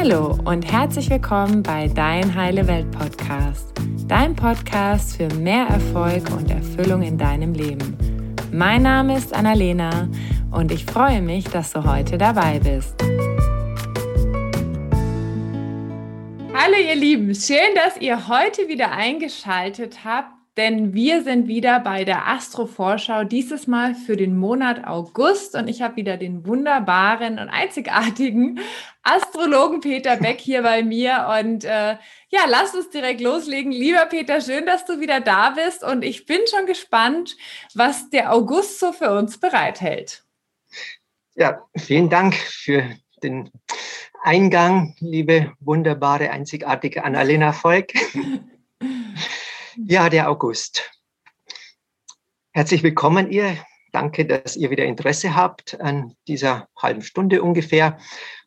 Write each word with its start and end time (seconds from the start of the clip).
Hallo 0.00 0.38
und 0.44 0.62
herzlich 0.62 1.10
willkommen 1.10 1.64
bei 1.64 1.88
Dein 1.88 2.32
Heile 2.36 2.68
Welt 2.68 2.88
Podcast, 2.92 3.72
dein 4.06 4.36
Podcast 4.36 5.16
für 5.16 5.26
mehr 5.34 5.66
Erfolg 5.66 6.30
und 6.30 6.48
Erfüllung 6.48 7.02
in 7.02 7.18
deinem 7.18 7.52
Leben. 7.52 7.98
Mein 8.52 8.82
Name 8.82 9.18
ist 9.18 9.34
Annalena 9.34 10.08
und 10.52 10.70
ich 10.70 10.84
freue 10.84 11.20
mich, 11.20 11.46
dass 11.46 11.72
du 11.72 11.82
heute 11.82 12.16
dabei 12.16 12.60
bist. 12.60 12.94
Hallo 16.54 16.76
ihr 16.76 16.94
Lieben, 16.94 17.34
schön, 17.34 17.74
dass 17.74 18.00
ihr 18.00 18.28
heute 18.28 18.68
wieder 18.68 18.92
eingeschaltet 18.92 20.04
habt 20.04 20.37
denn 20.58 20.92
wir 20.92 21.22
sind 21.22 21.46
wieder 21.46 21.78
bei 21.78 22.04
der 22.04 22.26
Astro-Vorschau, 22.26 23.22
dieses 23.22 23.68
Mal 23.68 23.94
für 23.94 24.16
den 24.16 24.36
Monat 24.36 24.84
August. 24.84 25.54
Und 25.54 25.68
ich 25.68 25.82
habe 25.82 25.94
wieder 25.94 26.16
den 26.16 26.44
wunderbaren 26.44 27.38
und 27.38 27.48
einzigartigen 27.48 28.58
Astrologen 29.04 29.80
Peter 29.80 30.16
Beck 30.16 30.40
hier 30.40 30.62
bei 30.62 30.82
mir. 30.82 31.28
Und 31.40 31.64
äh, 31.64 31.96
ja, 32.28 32.40
lass 32.48 32.74
uns 32.74 32.90
direkt 32.90 33.20
loslegen. 33.20 33.70
Lieber 33.70 34.04
Peter, 34.06 34.40
schön, 34.40 34.66
dass 34.66 34.84
du 34.84 34.98
wieder 34.98 35.20
da 35.20 35.50
bist. 35.50 35.84
Und 35.84 36.04
ich 36.04 36.26
bin 36.26 36.40
schon 36.50 36.66
gespannt, 36.66 37.36
was 37.74 38.10
der 38.10 38.32
August 38.32 38.80
so 38.80 38.92
für 38.92 39.12
uns 39.12 39.38
bereithält. 39.38 40.24
Ja, 41.36 41.62
vielen 41.76 42.10
Dank 42.10 42.34
für 42.34 42.82
den 43.22 43.48
Eingang, 44.24 44.96
liebe 44.98 45.52
wunderbare, 45.60 46.30
einzigartige 46.30 47.04
Annalena 47.04 47.52
Volk. 47.52 47.92
Ja, 49.86 50.08
der 50.08 50.28
August. 50.28 50.90
Herzlich 52.50 52.82
willkommen, 52.82 53.30
ihr. 53.30 53.56
Danke, 53.92 54.26
dass 54.26 54.56
ihr 54.56 54.70
wieder 54.70 54.84
Interesse 54.84 55.36
habt 55.36 55.80
an 55.80 56.16
dieser 56.26 56.66
halben 56.76 57.02
Stunde 57.02 57.44
ungefähr, 57.44 57.96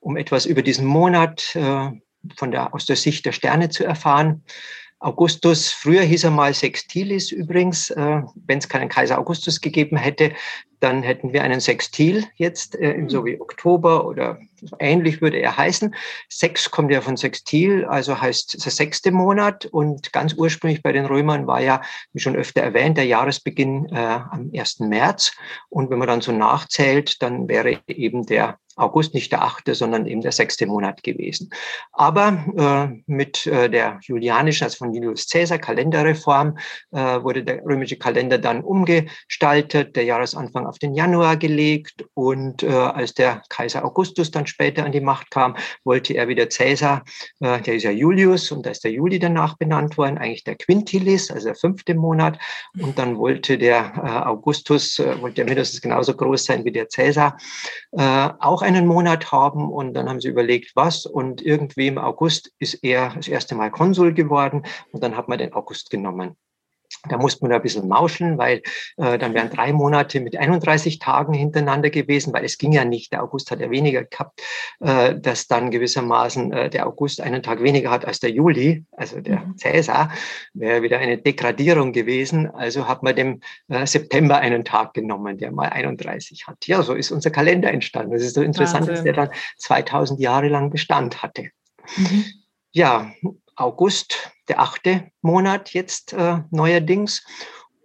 um 0.02 0.18
etwas 0.18 0.46
über 0.46 0.62
diesen 0.62 0.86
Monat 0.86 1.56
äh, 1.56 1.90
von 2.36 2.52
der, 2.52 2.74
aus 2.74 2.86
der 2.86 2.98
Sicht 2.98 3.26
der 3.26 3.32
Sterne 3.32 3.70
zu 3.70 3.86
erfahren. 3.86 4.44
Augustus, 5.00 5.72
früher 5.72 6.04
hieß 6.04 6.26
er 6.26 6.32
mal 6.32 6.54
Sextilis 6.54 7.32
übrigens. 7.32 7.92
Äh, 7.92 8.24
Wenn 8.36 8.58
es 8.58 8.68
keinen 8.68 8.90
Kaiser 8.90 9.18
Augustus 9.18 9.62
gegeben 9.62 9.96
hätte, 9.96 10.34
dann 10.82 11.04
hätten 11.04 11.32
wir 11.32 11.44
einen 11.44 11.60
Sextil 11.60 12.26
jetzt, 12.36 12.76
äh, 12.76 13.06
so 13.08 13.20
hm. 13.20 13.26
wie 13.26 13.42
Oktober 13.42 14.06
oder 14.06 14.40
ähnlich 14.80 15.22
würde 15.22 15.38
er 15.38 15.58
heißen. 15.58 15.96
Sex 16.30 16.70
kommt 16.72 16.92
ja 16.92 17.02
von 17.02 17.18
Sextil, 17.18 17.86
also 17.86 18.20
heißt 18.20 18.66
der 18.66 18.72
sechste 18.72 19.12
Monat. 19.12 19.66
Und 19.66 20.12
ganz 20.12 20.34
ursprünglich 20.34 20.82
bei 20.82 20.92
den 20.92 21.06
Römern 21.06 21.48
war 21.48 21.62
ja, 21.62 21.82
wie 22.14 22.20
schon 22.20 22.36
öfter 22.36 22.62
erwähnt, 22.62 22.98
der 22.98 23.06
Jahresbeginn 23.06 23.88
äh, 23.92 23.98
am 23.98 24.52
1. 24.56 24.80
März. 24.80 25.34
Und 25.70 25.90
wenn 25.90 26.00
man 26.00 26.08
dann 26.08 26.22
so 26.22 26.32
nachzählt, 26.32 27.22
dann 27.22 27.48
wäre 27.48 27.80
eben 27.88 28.26
der 28.26 28.58
August 28.78 29.14
nicht 29.14 29.32
der 29.32 29.44
achte, 29.44 29.76
sondern 29.76 30.06
eben 30.06 30.22
der 30.22 30.32
sechste 30.32 30.66
Monat 30.66 31.04
gewesen. 31.04 31.50
Aber 31.92 32.46
äh, 32.56 33.02
mit 33.06 33.46
äh, 33.46 33.70
der 33.70 34.00
julianischen, 34.02 34.64
also 34.64 34.78
von 34.78 34.94
Julius 34.94 35.28
Caesar 35.30 35.60
Kalenderreform, 35.60 36.58
äh, 36.92 37.22
wurde 37.22 37.44
der 37.44 37.64
römische 37.64 37.98
Kalender 37.98 38.38
dann 38.38 38.62
umgestaltet, 38.62 39.96
der 39.96 40.06
Jahresanfang 40.06 40.66
auf 40.72 40.80
den 40.80 40.96
Januar 40.96 41.36
gelegt 41.36 42.06
und 42.14 42.64
äh, 42.64 42.70
als 42.70 43.14
der 43.14 43.44
Kaiser 43.50 43.84
Augustus 43.84 44.32
dann 44.32 44.48
später 44.48 44.86
an 44.86 44.94
die 44.94 45.02
Macht 45.02 45.30
kam, 45.30 45.58
wollte 45.84 46.14
er 46.14 46.30
wieder 46.30 46.48
Caesar, 46.48 47.04
äh, 47.42 47.60
der 47.60 47.76
ist 47.76 47.84
ja 47.84 47.92
Julius 47.92 48.54
und 48.54 48.66
da 48.66 48.70
ist 48.70 48.86
der 48.86 48.92
Juli 48.94 49.20
danach 49.20 49.58
benannt 49.58 49.98
worden, 49.98 50.18
eigentlich 50.18 50.46
der 50.46 50.56
Quintilis, 50.56 51.30
also 51.30 51.48
der 51.48 51.56
fünfte 51.56 51.94
Monat. 51.94 52.40
Und 52.80 52.98
dann 52.98 53.18
wollte 53.18 53.58
der 53.58 53.94
äh, 53.98 54.30
Augustus, 54.30 54.98
äh, 55.00 55.22
wollte 55.22 55.42
er 55.42 55.48
mindestens 55.48 55.82
genauso 55.82 56.16
groß 56.16 56.46
sein 56.46 56.64
wie 56.64 56.72
der 56.72 56.86
Caesar, 56.86 57.38
äh, 57.92 58.30
auch 58.40 58.62
einen 58.62 58.88
Monat 58.88 59.30
haben. 59.34 59.70
Und 59.70 59.94
dann 59.94 60.08
haben 60.08 60.22
sie 60.22 60.30
überlegt, 60.30 60.72
was? 60.76 61.06
Und 61.06 61.42
irgendwie 61.42 61.88
im 61.88 61.98
August 61.98 62.54
ist 62.60 62.76
er 62.82 63.14
das 63.14 63.28
erste 63.28 63.56
Mal 63.56 63.72
Konsul 63.72 64.14
geworden 64.14 64.64
und 64.94 65.04
dann 65.04 65.18
hat 65.18 65.28
man 65.28 65.38
den 65.38 65.52
August 65.52 65.90
genommen. 65.90 66.38
Da 67.10 67.18
musste 67.18 67.44
man 67.44 67.52
ein 67.52 67.62
bisschen 67.62 67.88
mauscheln, 67.88 68.38
weil 68.38 68.62
äh, 68.98 69.18
dann 69.18 69.34
wären 69.34 69.50
drei 69.50 69.74
Monate 69.74 70.20
mit 70.20 70.38
31 70.38 71.00
Tagen 71.00 71.34
hintereinander 71.34 71.90
gewesen, 71.90 72.34
weil 72.34 72.46
es 72.46 72.58
ging 72.58 72.72
ja 72.72 72.86
nicht. 72.86 73.12
Der 73.12 73.24
August 73.24 73.50
hat 73.52 73.60
ja 73.60 73.70
weniger 73.70 74.04
gehabt, 74.04 74.42
äh, 74.80 75.16
dass 75.16 75.48
dann 75.48 75.72
gewissermaßen 75.72 76.52
äh, 76.52 76.70
der 76.70 76.88
August 76.88 77.22
einen 77.22 77.42
Tag 77.42 77.64
weniger 77.64 77.90
hat 77.90 78.06
als 78.06 78.20
der 78.20 78.32
Juli, 78.32 78.86
also 78.92 79.20
der 79.20 79.40
mhm. 79.40 79.58
Cäsar, 79.58 80.12
wäre 80.54 80.84
wieder 80.84 81.00
eine 81.00 81.18
Degradierung 81.18 81.92
gewesen. 81.92 82.50
Also 82.52 82.88
hat 82.88 83.04
man 83.04 83.16
dem 83.16 83.42
äh, 83.68 83.86
September 83.86 84.38
einen 84.38 84.64
Tag 84.64 84.94
genommen, 84.94 85.38
der 85.38 85.52
mal 85.52 85.70
31 85.70 86.48
hat. 86.48 86.68
Ja, 86.68 86.84
so 86.84 86.94
ist 86.94 87.12
unser 87.12 87.32
Kalender 87.32 87.72
entstanden. 87.72 88.14
Das 88.14 88.22
ist 88.22 88.36
so 88.36 88.42
interessant, 88.42 88.88
Wahnsinn. 88.88 88.96
dass 88.96 89.04
der 89.04 89.14
dann 89.14 89.30
2000 89.58 90.20
Jahre 90.20 90.50
lang 90.50 90.70
Bestand 90.70 91.24
hatte. 91.24 91.50
Mhm. 91.98 92.26
Ja, 92.74 93.12
August, 93.56 94.32
der 94.48 94.60
achte 94.60 95.12
Monat 95.22 95.74
jetzt 95.74 96.14
äh, 96.14 96.40
neuerdings. 96.52 97.24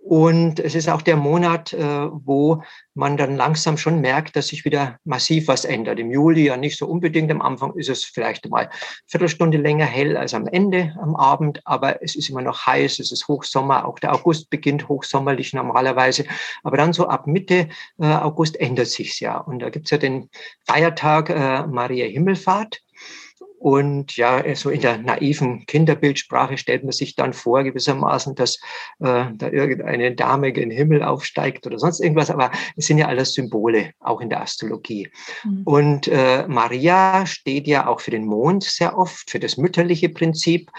Und 0.09 0.61
es 0.61 0.77
ist 0.77 0.89
auch 0.89 1.03
der 1.03 1.17
Monat, 1.17 1.73
äh, 1.73 1.81
wo 1.81 2.63
man 2.95 3.17
dann 3.17 3.35
langsam 3.35 3.77
schon 3.77 4.01
merkt, 4.01 4.37
dass 4.37 4.47
sich 4.47 4.65
wieder 4.65 5.01
massiv 5.03 5.49
was 5.49 5.65
ändert. 5.65 5.99
Im 5.99 6.13
Juli 6.13 6.45
ja 6.45 6.57
nicht 6.57 6.79
so 6.79 6.87
unbedingt. 6.87 7.29
Am 7.33 7.43
Anfang 7.43 7.75
ist 7.75 7.89
es 7.89 8.05
vielleicht 8.05 8.49
mal 8.49 8.67
eine 8.67 8.71
Viertelstunde 9.07 9.59
länger 9.59 9.85
hell 9.85 10.17
als 10.17 10.33
am 10.33 10.47
Ende 10.47 10.95
am 11.03 11.17
Abend, 11.17 11.61
aber 11.65 12.05
es 12.05 12.15
ist 12.15 12.31
immer 12.31 12.41
noch 12.41 12.67
heiß, 12.67 13.01
es 13.01 13.11
ist 13.11 13.27
Hochsommer. 13.27 13.85
Auch 13.85 13.99
der 13.99 14.15
August 14.15 14.49
beginnt 14.49 14.89
hochsommerlich 14.89 15.53
normalerweise. 15.53 16.25
Aber 16.63 16.77
dann 16.77 16.93
so 16.93 17.09
ab 17.09 17.27
Mitte 17.27 17.69
äh, 17.99 18.07
August 18.07 18.61
ändert 18.61 18.87
sich's 18.87 19.19
ja. 19.19 19.39
Und 19.39 19.59
da 19.59 19.71
gibt's 19.71 19.91
ja 19.91 19.99
den 19.99 20.31
Feiertag 20.65 21.31
äh, 21.31 21.67
Maria 21.67 22.07
Himmelfahrt. 22.07 22.81
Und 23.59 24.17
ja, 24.17 24.43
so 24.55 24.71
in 24.71 24.81
der 24.81 24.99
naiven 24.99 25.65
Kinderbildsprache 25.67 26.59
stellt 26.59 26.85
man 26.85 26.93
sich 26.93 27.17
dann 27.17 27.33
vor, 27.33 27.65
gewissermaßen, 27.65 28.35
dass 28.35 28.57
äh, 29.01 29.27
da 29.35 29.49
irgendeine 29.51 30.15
Dame 30.15 30.53
gen 30.53 30.71
Himmel 30.71 31.03
aufsteigt 31.03 31.67
oder 31.67 31.79
sonst 31.79 32.01
irgendwas. 32.01 32.31
Aber 32.31 32.51
es 32.77 32.87
sind 32.87 32.99
ja 32.99 33.07
alles 33.07 33.35
Symbole, 33.35 33.93
auch 34.01 34.21
in 34.21 34.29
der 34.29 34.43
Astrologie. 34.43 35.11
Mhm. 35.45 35.63
Und 35.65 36.09
äh, 36.09 36.47
Maria 36.47 37.27
steht 37.27 37.67
ja 37.67 37.87
auch 37.87 38.01
für 38.01 38.11
den 38.11 38.27
Mond 38.27 38.65
sehr 38.65 38.97
oft, 38.97 39.31
für 39.31 39.41
das 39.41 39.57
mütterliche 39.57 40.11
Prinzip. 40.11 40.71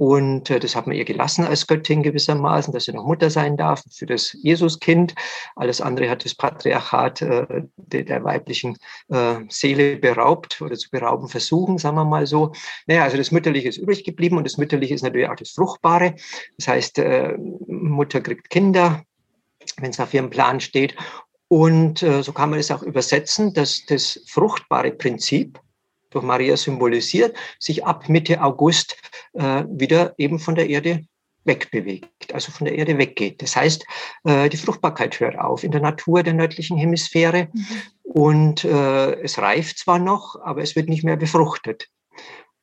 Und 0.00 0.48
äh, 0.48 0.58
das 0.58 0.76
hat 0.76 0.86
man 0.86 0.96
ihr 0.96 1.04
gelassen 1.04 1.44
als 1.44 1.66
Göttin 1.66 2.02
gewissermaßen, 2.02 2.72
dass 2.72 2.84
sie 2.86 2.92
noch 2.94 3.04
Mutter 3.04 3.28
sein 3.28 3.58
darf 3.58 3.82
für 3.92 4.06
das 4.06 4.34
Jesuskind. 4.40 5.14
Alles 5.56 5.82
andere 5.82 6.08
hat 6.08 6.24
das 6.24 6.34
Patriarchat 6.34 7.20
äh, 7.20 7.64
der, 7.76 8.04
der 8.04 8.24
weiblichen 8.24 8.78
äh, 9.10 9.40
Seele 9.50 9.98
beraubt 9.98 10.62
oder 10.62 10.74
zu 10.76 10.88
berauben 10.88 11.28
versuchen, 11.28 11.76
sagen 11.76 11.96
wir 11.96 12.06
mal 12.06 12.26
so. 12.26 12.52
Naja, 12.86 13.02
also 13.02 13.18
das 13.18 13.30
Mütterliche 13.30 13.68
ist 13.68 13.76
übrig 13.76 14.02
geblieben 14.02 14.38
und 14.38 14.44
das 14.44 14.56
Mütterliche 14.56 14.94
ist 14.94 15.02
natürlich 15.02 15.28
auch 15.28 15.36
das 15.36 15.50
Fruchtbare. 15.50 16.14
Das 16.56 16.68
heißt, 16.68 16.98
äh, 16.98 17.36
Mutter 17.66 18.22
kriegt 18.22 18.48
Kinder, 18.48 19.04
wenn 19.76 19.90
es 19.90 20.00
auf 20.00 20.14
ihrem 20.14 20.30
Plan 20.30 20.60
steht. 20.60 20.96
Und 21.48 22.02
äh, 22.02 22.22
so 22.22 22.32
kann 22.32 22.48
man 22.48 22.58
es 22.58 22.70
auch 22.70 22.82
übersetzen, 22.82 23.52
dass 23.52 23.84
das 23.84 24.18
fruchtbare 24.26 24.92
Prinzip, 24.92 25.60
durch 26.10 26.24
Maria 26.24 26.56
symbolisiert, 26.56 27.36
sich 27.58 27.84
ab 27.84 28.08
Mitte 28.08 28.42
August 28.42 28.96
äh, 29.34 29.64
wieder 29.68 30.14
eben 30.18 30.38
von 30.38 30.54
der 30.54 30.68
Erde 30.68 31.04
wegbewegt, 31.44 32.34
also 32.34 32.52
von 32.52 32.66
der 32.66 32.76
Erde 32.76 32.98
weggeht. 32.98 33.42
Das 33.42 33.56
heißt, 33.56 33.84
äh, 34.24 34.48
die 34.48 34.56
Fruchtbarkeit 34.56 35.18
hört 35.20 35.38
auf 35.38 35.64
in 35.64 35.72
der 35.72 35.80
Natur 35.80 36.22
der 36.22 36.34
nördlichen 36.34 36.76
Hemisphäre 36.76 37.48
mhm. 37.52 37.66
und 38.02 38.64
äh, 38.64 39.12
es 39.22 39.38
reift 39.38 39.78
zwar 39.78 39.98
noch, 39.98 40.36
aber 40.42 40.62
es 40.62 40.76
wird 40.76 40.88
nicht 40.88 41.04
mehr 41.04 41.16
befruchtet. 41.16 41.88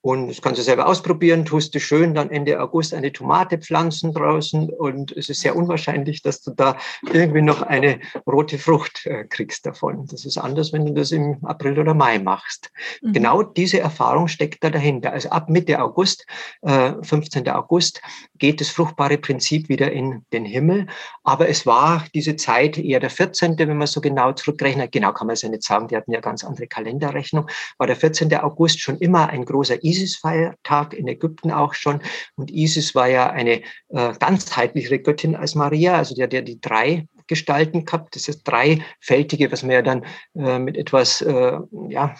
Und 0.07 0.29
das 0.29 0.41
kannst 0.41 0.57
du 0.57 0.63
selber 0.63 0.87
ausprobieren, 0.87 1.43
tust 1.43 1.75
du 1.75 1.81
schön 1.81 2.13
dann 2.13 2.29
Ende 2.29 2.61
August 2.61 2.93
eine 2.93 3.11
Tomate 3.11 3.57
pflanzen 3.57 4.13
draußen 4.13 4.69
und 4.69 5.11
es 5.11 5.27
ist 5.27 5.41
sehr 5.41 5.53
unwahrscheinlich, 5.53 6.21
dass 6.21 6.41
du 6.41 6.51
da 6.51 6.77
irgendwie 7.11 7.41
noch 7.41 7.61
eine 7.61 7.99
rote 8.25 8.57
Frucht 8.57 9.05
äh, 9.05 9.25
kriegst 9.25 9.65
davon. 9.65 10.07
Das 10.09 10.23
ist 10.23 10.37
anders, 10.37 10.71
wenn 10.71 10.85
du 10.85 10.93
das 10.93 11.11
im 11.11 11.43
April 11.43 11.77
oder 11.77 11.93
Mai 11.93 12.19
machst. 12.19 12.71
Mhm. 13.01 13.11
Genau 13.11 13.43
diese 13.43 13.81
Erfahrung 13.81 14.29
steckt 14.29 14.63
da 14.63 14.69
dahinter. 14.69 15.11
Also 15.11 15.27
ab 15.27 15.49
Mitte 15.49 15.81
August, 15.81 16.25
äh, 16.61 16.93
15. 17.01 17.49
August, 17.49 18.01
geht 18.37 18.61
das 18.61 18.69
fruchtbare 18.69 19.17
Prinzip 19.17 19.67
wieder 19.67 19.91
in 19.91 20.23
den 20.31 20.45
Himmel. 20.45 20.87
Aber 21.25 21.49
es 21.49 21.65
war 21.65 22.05
diese 22.13 22.37
Zeit 22.37 22.77
eher 22.77 23.01
der 23.01 23.09
14., 23.09 23.57
wenn 23.57 23.77
man 23.77 23.87
so 23.87 23.99
genau 23.99 24.31
zurückrechnet. 24.31 24.93
Genau 24.93 25.11
kann 25.11 25.27
man 25.27 25.33
es 25.33 25.41
ja 25.41 25.49
nicht 25.49 25.63
sagen, 25.63 25.89
die 25.89 25.97
hatten 25.97 26.13
ja 26.13 26.21
ganz 26.21 26.45
andere 26.45 26.67
Kalenderrechnung. 26.67 27.49
War 27.77 27.87
der 27.87 27.97
14. 27.97 28.33
August 28.35 28.79
schon 28.79 28.97
immer 28.99 29.27
ein 29.27 29.43
großer 29.43 29.83
Isis-Feiertag 29.97 30.93
in 30.93 31.07
Ägypten 31.07 31.51
auch 31.51 31.73
schon. 31.73 32.01
Und 32.35 32.51
Isis 32.51 32.95
war 32.95 33.07
ja 33.07 33.29
eine 33.29 33.61
äh, 33.89 34.13
ganzheitlichere 34.19 34.99
Göttin 34.99 35.35
als 35.35 35.55
Maria, 35.55 35.95
also 35.95 36.21
hat 36.21 36.33
ja 36.33 36.41
die 36.41 36.61
drei 36.61 37.07
Gestalten 37.27 37.85
gehabt. 37.85 38.15
Das 38.15 38.27
ist 38.27 38.43
dreifältige, 38.43 39.51
was 39.51 39.63
man 39.63 39.71
ja 39.71 39.81
dann 39.81 40.05
äh, 40.35 40.59
mit 40.59 40.77
etwas, 40.77 41.21
äh, 41.21 41.57
ja, 41.89 42.15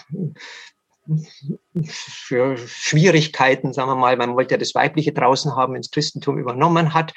für 1.86 2.58
Schwierigkeiten, 2.58 3.72
sagen 3.72 3.90
wir 3.90 3.96
mal, 3.96 4.18
man 4.18 4.36
wollte 4.36 4.56
ja 4.56 4.58
das 4.58 4.76
Weibliche 4.76 5.14
draußen 5.14 5.56
haben, 5.56 5.76
ins 5.76 5.90
Christentum 5.90 6.38
übernommen 6.38 6.94
hat. 6.94 7.14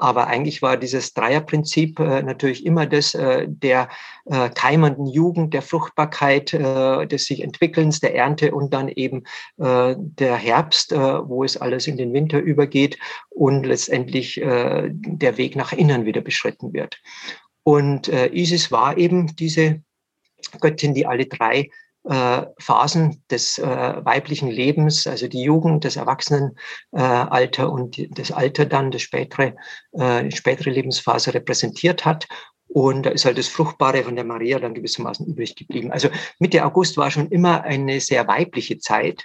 Aber 0.00 0.28
eigentlich 0.28 0.62
war 0.62 0.78
dieses 0.78 1.12
Dreierprinzip 1.12 2.00
äh, 2.00 2.22
natürlich 2.22 2.64
immer 2.64 2.86
das 2.86 3.14
äh, 3.14 3.46
der 3.46 3.90
äh, 4.24 4.48
keimenden 4.48 5.06
Jugend, 5.06 5.52
der 5.52 5.60
Fruchtbarkeit, 5.60 6.52
des 6.52 7.26
sich 7.26 7.42
Entwickelns, 7.42 8.00
der 8.00 8.14
Ernte 8.14 8.52
und 8.52 8.72
dann 8.72 8.88
eben 8.88 9.24
der 9.58 10.36
Herbst, 10.36 10.92
wo 10.92 11.44
es 11.44 11.56
alles 11.56 11.86
in 11.86 11.96
den 11.96 12.12
Winter 12.12 12.38
übergeht 12.38 12.98
und 13.28 13.64
letztendlich 13.64 14.40
der 14.40 15.36
Weg 15.36 15.56
nach 15.56 15.72
innen 15.72 16.04
wieder 16.06 16.20
beschritten 16.20 16.72
wird. 16.72 17.00
Und 17.62 18.08
Isis 18.08 18.72
war 18.72 18.96
eben 18.96 19.34
diese 19.36 19.82
Göttin, 20.60 20.94
die 20.94 21.06
alle 21.06 21.26
drei 21.26 21.70
äh, 22.04 22.46
Phasen 22.58 23.22
des 23.30 23.58
äh, 23.58 24.04
weiblichen 24.04 24.48
Lebens, 24.48 25.06
also 25.06 25.28
die 25.28 25.42
Jugend, 25.42 25.84
das 25.84 25.96
Erwachsenenalter 25.96 27.62
äh, 27.62 27.66
und 27.66 28.18
das 28.18 28.32
Alter 28.32 28.64
dann, 28.66 28.90
das 28.90 29.02
spätere, 29.02 29.54
äh, 29.92 30.30
spätere 30.30 30.70
Lebensphase 30.70 31.34
repräsentiert 31.34 32.04
hat. 32.04 32.26
Und 32.68 33.04
da 33.04 33.10
ist 33.10 33.24
halt 33.24 33.36
das 33.36 33.48
Fruchtbare 33.48 34.04
von 34.04 34.14
der 34.14 34.24
Maria 34.24 34.60
dann 34.60 34.74
gewissermaßen 34.74 35.26
übrig 35.26 35.56
geblieben. 35.56 35.90
Also 35.90 36.08
Mitte 36.38 36.64
August 36.64 36.96
war 36.96 37.10
schon 37.10 37.28
immer 37.28 37.62
eine 37.62 38.00
sehr 38.00 38.28
weibliche 38.28 38.78
Zeit. 38.78 39.24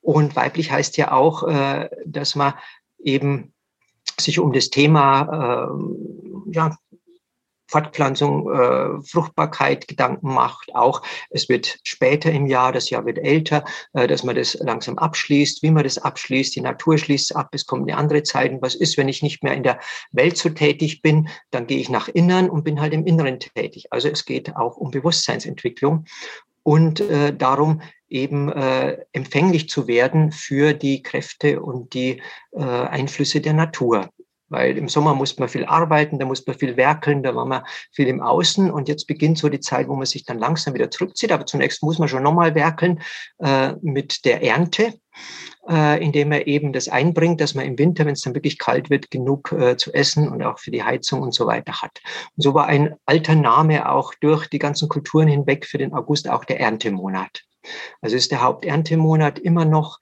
Und 0.00 0.36
weiblich 0.36 0.70
heißt 0.70 0.96
ja 0.96 1.12
auch, 1.12 1.46
äh, 1.46 1.88
dass 2.06 2.34
man 2.34 2.54
eben 2.98 3.52
sich 4.18 4.38
um 4.38 4.52
das 4.52 4.70
Thema 4.70 5.68
äh, 5.68 6.52
ja, 6.52 6.76
Fortpflanzung, 7.68 8.50
äh, 8.50 9.02
Fruchtbarkeit 9.02 9.86
Gedanken 9.86 10.32
macht. 10.32 10.74
Auch 10.74 11.02
es 11.30 11.48
wird 11.48 11.78
später 11.82 12.32
im 12.32 12.46
Jahr, 12.46 12.72
das 12.72 12.90
Jahr 12.90 13.06
wird 13.06 13.18
älter, 13.18 13.64
äh, 13.92 14.06
dass 14.06 14.24
man 14.24 14.34
das 14.34 14.54
langsam 14.54 14.98
abschließt, 14.98 15.62
wie 15.62 15.70
man 15.70 15.84
das 15.84 15.98
abschließt. 15.98 16.56
Die 16.56 16.60
Natur 16.60 16.98
schließt 16.98 17.36
ab, 17.36 17.50
es 17.52 17.66
kommt 17.66 17.88
eine 17.88 17.98
andere 17.98 18.22
Zeit. 18.22 18.52
Und 18.52 18.62
was 18.62 18.74
ist, 18.74 18.96
wenn 18.96 19.08
ich 19.08 19.22
nicht 19.22 19.42
mehr 19.42 19.54
in 19.54 19.62
der 19.62 19.78
Welt 20.12 20.36
so 20.36 20.48
tätig 20.48 21.02
bin? 21.02 21.28
Dann 21.50 21.66
gehe 21.66 21.78
ich 21.78 21.88
nach 21.88 22.08
innen 22.08 22.50
und 22.50 22.64
bin 22.64 22.80
halt 22.80 22.92
im 22.92 23.06
Inneren 23.06 23.38
tätig. 23.38 23.86
Also 23.90 24.08
es 24.08 24.24
geht 24.24 24.56
auch 24.56 24.76
um 24.76 24.90
Bewusstseinsentwicklung 24.90 26.06
und 26.62 27.00
äh, 27.00 27.34
darum, 27.34 27.80
eben 28.08 28.50
äh, 28.50 28.98
empfänglich 29.12 29.68
zu 29.68 29.86
werden 29.86 30.32
für 30.32 30.72
die 30.72 31.02
Kräfte 31.02 31.60
und 31.60 31.94
die 31.94 32.22
äh, 32.52 32.62
Einflüsse 32.62 33.40
der 33.40 33.52
Natur. 33.52 34.10
Weil 34.48 34.76
im 34.78 34.88
Sommer 34.88 35.14
muss 35.14 35.38
man 35.38 35.48
viel 35.48 35.64
arbeiten, 35.64 36.18
da 36.18 36.26
muss 36.26 36.46
man 36.46 36.58
viel 36.58 36.76
werkeln, 36.76 37.22
da 37.22 37.34
war 37.34 37.44
man 37.44 37.62
viel 37.92 38.08
im 38.08 38.20
Außen 38.20 38.70
und 38.70 38.88
jetzt 38.88 39.06
beginnt 39.06 39.38
so 39.38 39.48
die 39.48 39.60
Zeit, 39.60 39.88
wo 39.88 39.94
man 39.94 40.06
sich 40.06 40.24
dann 40.24 40.38
langsam 40.38 40.74
wieder 40.74 40.90
zurückzieht. 40.90 41.32
Aber 41.32 41.46
zunächst 41.46 41.82
muss 41.82 41.98
man 41.98 42.08
schon 42.08 42.22
nochmal 42.22 42.54
werkeln 42.54 43.00
äh, 43.38 43.74
mit 43.82 44.24
der 44.24 44.42
Ernte, 44.42 44.94
äh, 45.68 46.02
indem 46.02 46.32
er 46.32 46.46
eben 46.46 46.72
das 46.72 46.88
einbringt, 46.88 47.40
dass 47.40 47.54
man 47.54 47.66
im 47.66 47.78
Winter, 47.78 48.06
wenn 48.06 48.14
es 48.14 48.22
dann 48.22 48.34
wirklich 48.34 48.58
kalt 48.58 48.90
wird, 48.90 49.10
genug 49.10 49.52
äh, 49.52 49.76
zu 49.76 49.92
essen 49.92 50.28
und 50.28 50.42
auch 50.42 50.58
für 50.58 50.70
die 50.70 50.82
Heizung 50.82 51.20
und 51.20 51.34
so 51.34 51.46
weiter 51.46 51.82
hat. 51.82 52.00
Und 52.36 52.42
so 52.42 52.54
war 52.54 52.66
ein 52.66 52.94
alter 53.04 53.34
Name 53.34 53.90
auch 53.90 54.14
durch 54.20 54.46
die 54.48 54.58
ganzen 54.58 54.88
Kulturen 54.88 55.28
hinweg 55.28 55.66
für 55.66 55.78
den 55.78 55.92
August 55.92 56.28
auch 56.28 56.44
der 56.44 56.60
Erntemonat. 56.60 57.44
Also 58.00 58.16
ist 58.16 58.30
der 58.30 58.42
Haupterntemonat 58.42 59.38
immer 59.38 59.64
noch 59.64 59.98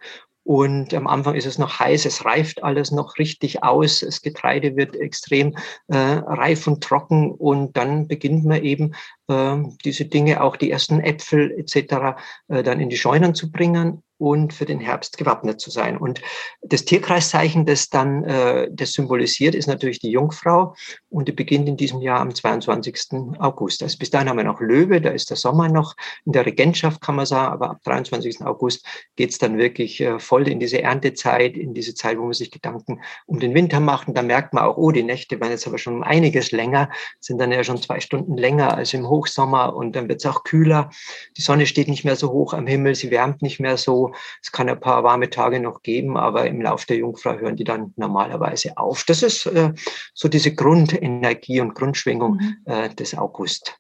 und 0.46 0.94
am 0.94 1.08
Anfang 1.08 1.34
ist 1.34 1.44
es 1.44 1.58
noch 1.58 1.80
heiß, 1.80 2.06
es 2.06 2.24
reift 2.24 2.62
alles 2.62 2.92
noch 2.92 3.18
richtig 3.18 3.64
aus, 3.64 3.98
das 3.98 4.22
Getreide 4.22 4.76
wird 4.76 4.94
extrem 4.94 5.56
äh, 5.88 5.96
reif 5.96 6.68
und 6.68 6.84
trocken 6.84 7.32
und 7.32 7.76
dann 7.76 8.06
beginnt 8.06 8.44
man 8.44 8.62
eben 8.62 8.94
äh, 9.26 9.56
diese 9.84 10.04
Dinge, 10.04 10.44
auch 10.44 10.54
die 10.54 10.70
ersten 10.70 11.00
Äpfel 11.00 11.50
etc., 11.50 12.16
äh, 12.46 12.62
dann 12.62 12.78
in 12.78 12.90
die 12.90 12.96
Scheunen 12.96 13.34
zu 13.34 13.50
bringen 13.50 14.04
und 14.18 14.52
für 14.52 14.64
den 14.64 14.80
Herbst 14.80 15.18
gewappnet 15.18 15.60
zu 15.60 15.70
sein. 15.70 15.96
Und 15.96 16.20
das 16.62 16.84
Tierkreiszeichen, 16.84 17.66
das 17.66 17.88
dann 17.88 18.24
äh, 18.24 18.68
das 18.72 18.92
symbolisiert, 18.92 19.54
ist 19.54 19.66
natürlich 19.66 20.00
die 20.00 20.10
Jungfrau 20.10 20.74
und 21.10 21.28
die 21.28 21.32
beginnt 21.32 21.68
in 21.68 21.76
diesem 21.76 22.00
Jahr 22.00 22.20
am 22.20 22.34
22. 22.34 23.38
August. 23.38 23.82
Also 23.82 23.98
bis 23.98 24.10
dahin 24.10 24.28
haben 24.28 24.36
wir 24.38 24.44
noch 24.44 24.60
Löwe, 24.60 25.00
da 25.00 25.10
ist 25.10 25.30
der 25.30 25.36
Sommer 25.36 25.68
noch 25.68 25.94
in 26.24 26.32
der 26.32 26.46
Regentschaft, 26.46 27.00
kann 27.00 27.16
man 27.16 27.26
sagen, 27.26 27.52
aber 27.52 27.70
ab 27.70 27.80
23. 27.84 28.42
August 28.42 28.86
geht's 29.16 29.38
dann 29.38 29.58
wirklich 29.58 30.00
äh, 30.00 30.18
voll 30.18 30.48
in 30.48 30.60
diese 30.60 30.82
Erntezeit, 30.82 31.56
in 31.56 31.74
diese 31.74 31.94
Zeit, 31.94 32.18
wo 32.18 32.24
man 32.24 32.32
sich 32.32 32.50
Gedanken 32.50 33.00
um 33.26 33.38
den 33.38 33.54
Winter 33.54 33.80
macht. 33.80 34.08
Und 34.08 34.16
da 34.16 34.22
merkt 34.22 34.54
man 34.54 34.64
auch, 34.64 34.76
oh, 34.76 34.92
die 34.92 35.02
Nächte 35.02 35.40
werden 35.40 35.50
jetzt 35.50 35.66
aber 35.66 35.78
schon 35.78 36.02
einiges 36.02 36.52
länger, 36.52 36.90
sind 37.20 37.38
dann 37.38 37.52
ja 37.52 37.64
schon 37.64 37.80
zwei 37.80 38.00
Stunden 38.00 38.36
länger 38.36 38.74
als 38.74 38.94
im 38.94 39.08
Hochsommer 39.08 39.74
und 39.74 39.94
dann 39.94 40.08
wird's 40.08 40.26
auch 40.26 40.44
kühler. 40.44 40.90
Die 41.36 41.42
Sonne 41.42 41.66
steht 41.66 41.88
nicht 41.88 42.04
mehr 42.04 42.16
so 42.16 42.30
hoch 42.30 42.54
am 42.54 42.66
Himmel, 42.66 42.94
sie 42.94 43.10
wärmt 43.10 43.42
nicht 43.42 43.60
mehr 43.60 43.76
so 43.76 44.05
es 44.42 44.52
kann 44.52 44.68
ein 44.68 44.80
paar 44.80 45.04
warme 45.04 45.30
Tage 45.30 45.60
noch 45.60 45.82
geben, 45.82 46.16
aber 46.16 46.46
im 46.46 46.60
Lauf 46.60 46.84
der 46.84 46.96
Jungfrau 46.96 47.34
hören 47.38 47.56
die 47.56 47.64
dann 47.64 47.92
normalerweise 47.96 48.76
auf. 48.76 49.04
Das 49.04 49.22
ist 49.22 49.46
äh, 49.46 49.72
so 50.14 50.28
diese 50.28 50.54
Grundenergie 50.54 51.60
und 51.60 51.74
Grundschwingung 51.74 52.36
mhm. 52.36 52.56
äh, 52.64 52.94
des 52.94 53.16
August. 53.16 53.78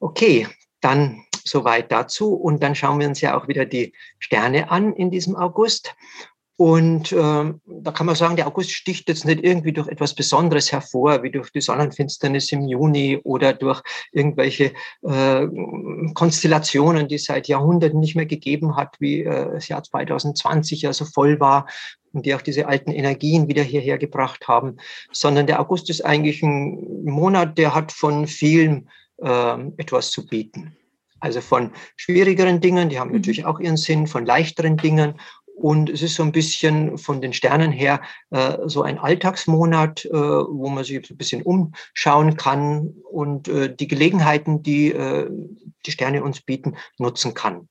Okay, 0.00 0.46
dann 0.80 1.24
soweit 1.44 1.90
dazu. 1.92 2.34
Und 2.34 2.62
dann 2.62 2.74
schauen 2.74 3.00
wir 3.00 3.08
uns 3.08 3.20
ja 3.20 3.38
auch 3.38 3.48
wieder 3.48 3.64
die 3.64 3.92
Sterne 4.18 4.70
an 4.70 4.92
in 4.92 5.10
diesem 5.10 5.36
August. 5.36 5.94
Und 6.58 7.12
äh, 7.12 7.52
da 7.66 7.90
kann 7.92 8.06
man 8.06 8.14
sagen, 8.14 8.36
der 8.36 8.46
August 8.46 8.72
sticht 8.72 9.08
jetzt 9.10 9.26
nicht 9.26 9.44
irgendwie 9.44 9.72
durch 9.72 9.88
etwas 9.88 10.14
Besonderes 10.14 10.72
hervor, 10.72 11.22
wie 11.22 11.30
durch 11.30 11.50
die 11.50 11.60
Sonnenfinsternis 11.60 12.50
im 12.50 12.66
Juni 12.66 13.20
oder 13.24 13.52
durch 13.52 13.82
irgendwelche 14.10 14.72
äh, 15.02 15.46
Konstellationen, 16.14 17.08
die 17.08 17.16
es 17.16 17.24
seit 17.24 17.48
Jahrhunderten 17.48 18.00
nicht 18.00 18.16
mehr 18.16 18.24
gegeben 18.24 18.74
hat, 18.74 18.96
wie 19.00 19.22
äh, 19.22 19.52
das 19.52 19.68
Jahr 19.68 19.82
2020 19.82 20.82
ja 20.82 20.94
so 20.94 21.04
voll 21.04 21.40
war 21.40 21.66
und 22.14 22.24
die 22.24 22.34
auch 22.34 22.42
diese 22.42 22.66
alten 22.66 22.90
Energien 22.90 23.48
wieder 23.48 23.62
hierher 23.62 23.98
gebracht 23.98 24.48
haben, 24.48 24.78
sondern 25.12 25.46
der 25.46 25.60
August 25.60 25.90
ist 25.90 26.06
eigentlich 26.06 26.42
ein 26.42 27.04
Monat, 27.04 27.58
der 27.58 27.74
hat 27.74 27.92
von 27.92 28.26
vielen 28.26 28.88
äh, 29.18 29.58
etwas 29.76 30.10
zu 30.10 30.26
bieten. 30.26 30.74
Also 31.20 31.42
von 31.42 31.72
schwierigeren 31.96 32.60
Dingen, 32.60 32.88
die 32.88 32.98
haben 32.98 33.08
mhm. 33.08 33.16
natürlich 33.16 33.44
auch 33.44 33.60
ihren 33.60 33.76
Sinn, 33.76 34.06
von 34.06 34.24
leichteren 34.24 34.78
Dingen 34.78 35.16
und 35.56 35.88
es 35.88 36.02
ist 36.02 36.16
so 36.16 36.22
ein 36.22 36.32
bisschen 36.32 36.98
von 36.98 37.22
den 37.22 37.32
Sternen 37.32 37.72
her 37.72 38.02
äh, 38.30 38.58
so 38.66 38.82
ein 38.82 38.98
Alltagsmonat, 38.98 40.04
äh, 40.04 40.10
wo 40.12 40.68
man 40.68 40.84
sich 40.84 41.10
ein 41.10 41.16
bisschen 41.16 41.42
umschauen 41.42 42.36
kann 42.36 42.94
und 43.10 43.48
äh, 43.48 43.74
die 43.74 43.88
Gelegenheiten, 43.88 44.62
die 44.62 44.92
äh, 44.92 45.28
die 45.86 45.90
Sterne 45.90 46.22
uns 46.22 46.42
bieten, 46.42 46.76
nutzen 46.98 47.32
kann. 47.32 47.68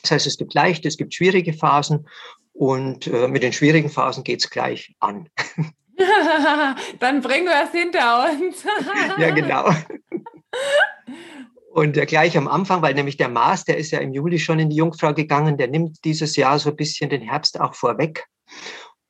Das 0.00 0.12
heißt, 0.12 0.26
es 0.26 0.38
gibt 0.38 0.54
leichte, 0.54 0.88
es 0.88 0.96
gibt 0.96 1.14
schwierige 1.14 1.52
Phasen 1.52 2.08
und 2.54 3.06
äh, 3.06 3.28
mit 3.28 3.42
den 3.42 3.52
schwierigen 3.52 3.90
Phasen 3.90 4.24
geht's 4.24 4.48
gleich 4.48 4.94
an. 4.98 5.28
Dann 7.00 7.20
bringen 7.20 7.46
wir 7.46 7.64
es 7.64 7.70
hinter 7.70 8.30
uns. 8.30 8.64
ja, 9.18 9.30
genau. 9.30 9.68
Und 11.74 11.96
äh, 11.96 12.06
gleich 12.06 12.38
am 12.38 12.46
Anfang, 12.46 12.82
weil 12.82 12.94
nämlich 12.94 13.16
der 13.16 13.28
Mars, 13.28 13.64
der 13.64 13.76
ist 13.78 13.90
ja 13.90 13.98
im 13.98 14.12
Juli 14.12 14.38
schon 14.38 14.60
in 14.60 14.70
die 14.70 14.76
Jungfrau 14.76 15.12
gegangen, 15.12 15.56
der 15.56 15.66
nimmt 15.66 16.04
dieses 16.04 16.36
Jahr 16.36 16.56
so 16.60 16.70
ein 16.70 16.76
bisschen 16.76 17.10
den 17.10 17.20
Herbst 17.20 17.60
auch 17.60 17.74
vorweg. 17.74 18.26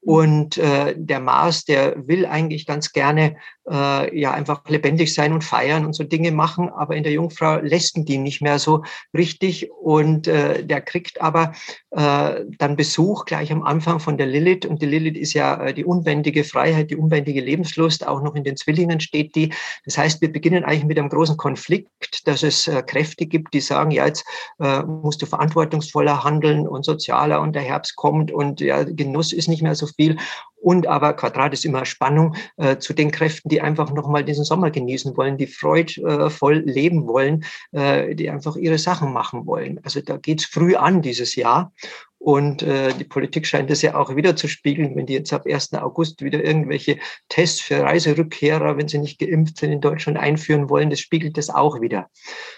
Und 0.01 0.57
äh, 0.57 0.95
der 0.97 1.21
Mars, 1.21 1.67
der 1.67 1.95
will 2.09 2.25
eigentlich 2.25 2.65
ganz 2.65 2.93
gerne 2.93 3.37
äh, 3.71 4.19
ja 4.19 4.33
einfach 4.33 4.69
lebendig 4.69 5.15
sein 5.15 5.33
und 5.33 5.45
feiern 5.45 5.85
und 5.87 5.95
so 5.95 6.05
Dinge 6.05 6.33
machen, 6.33 6.69
aber 6.69 6.97
in 6.97 7.03
der 7.03 7.13
Jungfrau 7.13 7.59
lässt 7.61 7.95
die 7.97 8.19
nicht 8.19 8.43
mehr 8.43 8.59
so 8.59 8.83
richtig. 9.17 9.71
Und 9.71 10.27
äh, 10.27 10.65
der 10.65 10.81
kriegt 10.81 11.21
aber 11.21 11.53
äh, 11.91 12.41
dann 12.59 12.77
Besuch 12.77 13.25
gleich 13.25 13.53
am 13.53 13.63
Anfang 13.63 14.01
von 14.01 14.17
der 14.17 14.27
Lilith. 14.27 14.67
Und 14.67 14.83
die 14.83 14.87
Lilith 14.87 15.17
ist 15.17 15.35
ja 15.35 15.67
äh, 15.67 15.75
die 15.75 15.85
unbändige 15.85 16.45
Freiheit, 16.45 16.91
die 16.91 16.97
unbändige 16.97 17.41
Lebenslust, 17.41 18.07
auch 18.07 18.23
noch 18.23 18.35
in 18.35 18.45
den 18.45 18.57
Zwillingen 18.57 19.01
steht 19.01 19.35
die. 19.35 19.53
Das 19.85 19.99
heißt, 19.99 20.21
wir 20.21 20.33
beginnen 20.33 20.65
eigentlich 20.65 20.85
mit 20.85 20.99
einem 20.99 21.09
großen 21.09 21.37
Konflikt, 21.37 22.27
dass 22.27 22.43
es 22.43 22.67
äh, 22.69 22.83
Kräfte 22.83 23.27
gibt, 23.27 23.55
die 23.55 23.61
sagen, 23.61 23.91
ja, 23.91 24.07
jetzt 24.07 24.25
äh, 24.59 24.83
musst 24.83 25.23
du 25.23 25.27
verantwortungsvoller 25.27 26.25
handeln 26.25 26.67
und 26.67 26.85
sozialer 26.85 27.41
und 27.41 27.55
der 27.55 27.63
Herbst 27.63 27.97
kommt 27.97 28.33
und 28.33 28.61
ja, 28.61 28.83
Genuss 28.85 29.33
ist 29.33 29.49
nicht 29.49 29.63
mehr 29.63 29.75
so 29.75 29.87
viel. 29.87 30.17
Und 30.65 30.87
aber 30.87 31.13
Quadrat 31.13 31.53
ist 31.53 31.67
immer 31.67 31.85
Spannung 31.85 32.37
äh, 32.57 32.79
zu 32.79 32.95
den 32.95 33.11
Kräften, 33.11 33.51
die 33.51 33.61
einfach 33.61 33.93
nochmal 33.93 34.25
diesen 34.25 34.47
Sommer 34.47 34.71
genießen 34.71 35.15
wollen, 35.15 35.37
die 35.37 35.47
freudvoll 35.47 36.57
äh, 36.67 36.73
leben 36.73 37.07
wollen, 37.07 37.45
äh, 37.73 38.15
die 38.15 38.31
einfach 38.31 38.57
ihre 38.57 38.79
Sachen 38.79 39.13
machen 39.13 39.45
wollen. 39.45 39.79
Also 39.85 40.01
da 40.01 40.17
geht's 40.17 40.47
früh 40.47 40.75
an 40.75 41.03
dieses 41.03 41.37
Jahr. 41.37 41.75
Und 42.17 42.63
äh, 42.63 42.95
die 42.95 43.05
Politik 43.05 43.47
scheint 43.47 43.69
das 43.69 43.83
ja 43.83 43.95
auch 43.95 44.17
wieder 44.17 44.37
zu 44.37 44.49
spiegeln, 44.49 44.97
wenn 44.97 45.05
die 45.05 45.13
jetzt 45.13 45.35
ab 45.35 45.45
1. 45.45 45.75
August 45.75 46.23
wieder 46.23 46.43
irgendwelche 46.43 46.97
Tests 47.29 47.61
für 47.61 47.83
Reiserückkehrer, 47.83 48.79
wenn 48.79 48.89
sie 48.89 48.97
nicht 48.97 49.19
geimpft 49.19 49.59
sind, 49.59 49.71
in 49.71 49.83
Deutschland 49.83 50.17
einführen 50.17 50.71
wollen. 50.71 50.89
Das 50.89 51.01
spiegelt 51.01 51.37
das 51.37 51.51
auch 51.51 51.83
wieder. 51.83 52.09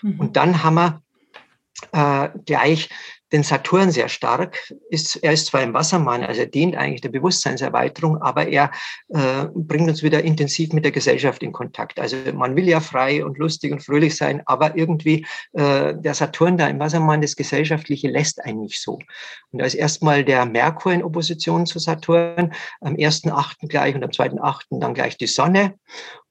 Mhm. 0.02 0.20
Und 0.20 0.36
dann 0.36 0.62
haben 0.62 0.74
wir 0.76 1.02
äh, 1.90 2.28
gleich 2.44 2.88
den 3.32 3.42
Saturn 3.42 3.90
sehr 3.90 4.08
stark. 4.08 4.72
Ist, 4.90 5.16
er 5.16 5.32
ist 5.32 5.46
zwar 5.46 5.62
im 5.62 5.74
Wassermann, 5.74 6.22
also 6.22 6.40
er 6.40 6.46
dient 6.46 6.76
eigentlich 6.76 7.00
der 7.00 7.08
Bewusstseinserweiterung, 7.08 8.22
aber 8.22 8.48
er 8.48 8.70
äh, 9.08 9.46
bringt 9.54 9.88
uns 9.88 10.02
wieder 10.02 10.22
intensiv 10.22 10.72
mit 10.72 10.84
der 10.84 10.92
Gesellschaft 10.92 11.42
in 11.42 11.52
Kontakt. 11.52 11.98
Also 11.98 12.16
man 12.34 12.56
will 12.56 12.68
ja 12.68 12.80
frei 12.80 13.24
und 13.24 13.38
lustig 13.38 13.72
und 13.72 13.82
fröhlich 13.82 14.16
sein, 14.16 14.42
aber 14.46 14.76
irgendwie 14.76 15.26
äh, 15.52 15.94
der 15.94 16.14
Saturn 16.14 16.56
da 16.56 16.68
im 16.68 16.78
Wassermann, 16.78 17.20
das 17.20 17.36
Gesellschaftliche 17.36 18.08
lässt 18.08 18.44
einen 18.44 18.62
nicht 18.62 18.80
so. 18.80 18.98
Und 19.50 19.60
da 19.60 19.64
ist 19.64 19.74
erstmal 19.74 20.24
der 20.24 20.46
Merkur 20.46 20.92
in 20.92 21.02
Opposition 21.02 21.66
zu 21.66 21.78
Saturn, 21.78 22.52
am 22.80 22.94
1.8. 22.94 23.68
gleich 23.68 23.94
und 23.94 24.04
am 24.04 24.10
2.8. 24.10 24.80
dann 24.80 24.94
gleich 24.94 25.16
die 25.16 25.26
Sonne. 25.26 25.74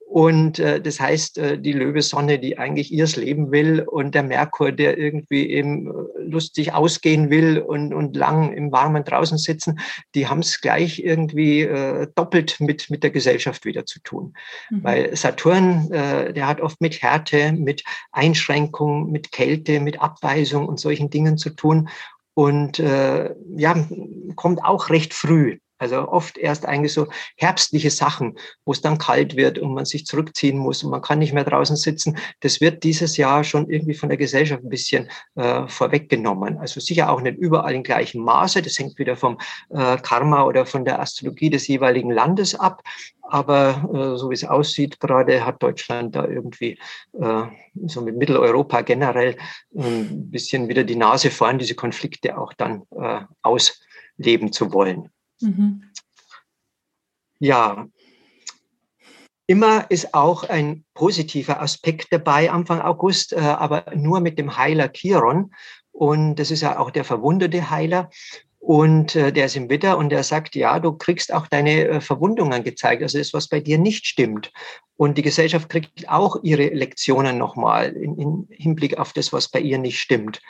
Und 0.07 0.59
äh, 0.59 0.79
das 0.79 0.99
heißt, 0.99 1.39
äh, 1.39 1.59
die 1.59 1.73
Löwesonne, 1.73 2.37
die 2.37 2.59
eigentlich 2.59 2.91
ihrs 2.91 3.15
Leben 3.15 3.51
will 3.51 3.81
und 3.81 4.13
der 4.13 4.21
Merkur, 4.21 4.71
der 4.71 4.97
irgendwie 4.97 5.49
eben 5.49 5.87
äh, 5.87 5.91
lustig 6.19 6.73
ausgehen 6.73 7.31
will 7.31 7.57
und, 7.59 7.93
und 7.93 8.15
lang 8.15 8.53
im 8.53 8.71
Warmen 8.71 9.03
draußen 9.03 9.39
sitzen, 9.39 9.79
die 10.13 10.27
haben 10.27 10.39
es 10.39 10.61
gleich 10.61 10.99
irgendwie 10.99 11.63
äh, 11.63 12.07
doppelt 12.13 12.57
mit, 12.59 12.89
mit 12.91 13.03
der 13.03 13.09
Gesellschaft 13.09 13.65
wieder 13.65 13.85
zu 13.87 13.99
tun. 13.99 14.35
Mhm. 14.69 14.83
Weil 14.83 15.15
Saturn, 15.15 15.91
äh, 15.91 16.31
der 16.33 16.47
hat 16.47 16.61
oft 16.61 16.79
mit 16.81 17.01
Härte, 17.01 17.51
mit 17.51 17.83
Einschränkung, 18.11 19.11
mit 19.11 19.31
Kälte, 19.31 19.79
mit 19.79 20.01
Abweisung 20.01 20.67
und 20.67 20.79
solchen 20.79 21.09
Dingen 21.09 21.37
zu 21.37 21.49
tun. 21.49 21.89
Und 22.35 22.79
äh, 22.79 23.33
ja, 23.57 23.85
kommt 24.35 24.63
auch 24.63 24.89
recht 24.89 25.13
früh 25.13 25.57
also 25.77 26.07
oft 26.07 26.37
erst 26.37 26.65
eigentlich 26.65 26.93
so 26.93 27.07
herbstliche 27.37 27.89
Sachen, 27.89 28.37
wo 28.65 28.71
es 28.71 28.81
dann 28.81 28.97
kalt 28.97 29.35
wird 29.35 29.59
und 29.59 29.73
man 29.73 29.85
sich 29.85 30.05
zurückziehen 30.05 30.57
muss 30.57 30.83
und 30.83 30.91
man 30.91 31.01
kann 31.01 31.19
nicht 31.19 31.33
mehr 31.33 31.43
draußen 31.43 31.75
sitzen. 31.75 32.17
Das 32.39 32.61
wird 32.61 32.83
dieses 32.83 33.17
Jahr 33.17 33.43
schon 33.43 33.69
irgendwie 33.69 33.93
von 33.93 34.09
der 34.09 34.17
Gesellschaft 34.17 34.63
ein 34.63 34.69
bisschen 34.69 35.09
äh, 35.35 35.67
vorweggenommen. 35.67 36.57
Also 36.57 36.79
sicher 36.79 37.09
auch 37.11 37.21
nicht 37.21 37.37
überall 37.37 37.75
in 37.75 37.83
gleichem 37.83 38.23
Maße. 38.23 38.61
Das 38.61 38.79
hängt 38.79 38.97
wieder 38.97 39.15
vom 39.17 39.37
äh, 39.69 39.97
Karma 39.97 40.43
oder 40.43 40.65
von 40.65 40.85
der 40.85 40.99
Astrologie 40.99 41.49
des 41.49 41.67
jeweiligen 41.67 42.11
Landes 42.11 42.55
ab. 42.55 42.81
Aber 43.23 43.89
äh, 43.93 44.17
so 44.17 44.29
wie 44.29 44.35
es 44.35 44.43
aussieht, 44.45 44.99
gerade 44.99 45.45
hat 45.45 45.61
Deutschland 45.61 46.15
da 46.15 46.25
irgendwie 46.25 46.79
äh, 47.13 47.43
so 47.85 48.01
mit 48.01 48.17
Mitteleuropa 48.17 48.81
generell 48.81 49.35
ein 49.75 50.29
bisschen 50.29 50.69
wieder 50.69 50.83
die 50.83 50.95
Nase 50.95 51.31
vorn, 51.31 51.59
diese 51.59 51.75
Konflikte 51.75 52.37
auch 52.37 52.53
dann 52.53 52.83
äh, 52.97 53.21
ausleben 53.41 54.51
zu 54.51 54.71
wollen. 54.71 55.09
Mhm. 55.41 55.83
Ja, 57.39 57.87
immer 59.47 59.89
ist 59.89 60.13
auch 60.13 60.43
ein 60.43 60.85
positiver 60.93 61.61
Aspekt 61.61 62.07
dabei 62.11 62.49
Anfang 62.51 62.81
August, 62.81 63.33
äh, 63.33 63.39
aber 63.39 63.85
nur 63.95 64.19
mit 64.19 64.39
dem 64.39 64.57
Heiler 64.57 64.89
Chiron. 64.91 65.53
Und 65.91 66.35
das 66.35 66.51
ist 66.51 66.61
ja 66.61 66.79
auch 66.79 66.91
der 66.91 67.03
verwundete 67.05 67.69
Heiler. 67.69 68.09
Und 68.59 69.15
äh, 69.15 69.31
der 69.31 69.45
ist 69.45 69.55
im 69.55 69.69
Witter 69.69 69.99
und 69.99 70.09
der 70.09 70.23
sagt, 70.23 70.55
ja, 70.55 70.79
du 70.79 70.93
kriegst 70.93 71.31
auch 71.31 71.45
deine 71.47 71.87
äh, 71.87 72.01
Verwundungen 72.01 72.63
gezeigt, 72.63 73.03
also 73.03 73.19
das, 73.19 73.31
was 73.31 73.47
bei 73.47 73.59
dir 73.59 73.77
nicht 73.77 74.07
stimmt. 74.07 74.51
Und 74.97 75.19
die 75.19 75.21
Gesellschaft 75.21 75.69
kriegt 75.69 76.09
auch 76.09 76.37
ihre 76.41 76.69
Lektionen 76.69 77.37
nochmal 77.37 77.91
in 77.93 78.47
Hinblick 78.49 78.97
auf 78.97 79.13
das, 79.13 79.31
was 79.31 79.51
bei 79.51 79.59
ihr 79.59 79.77
nicht 79.77 79.99
stimmt. 79.99 80.41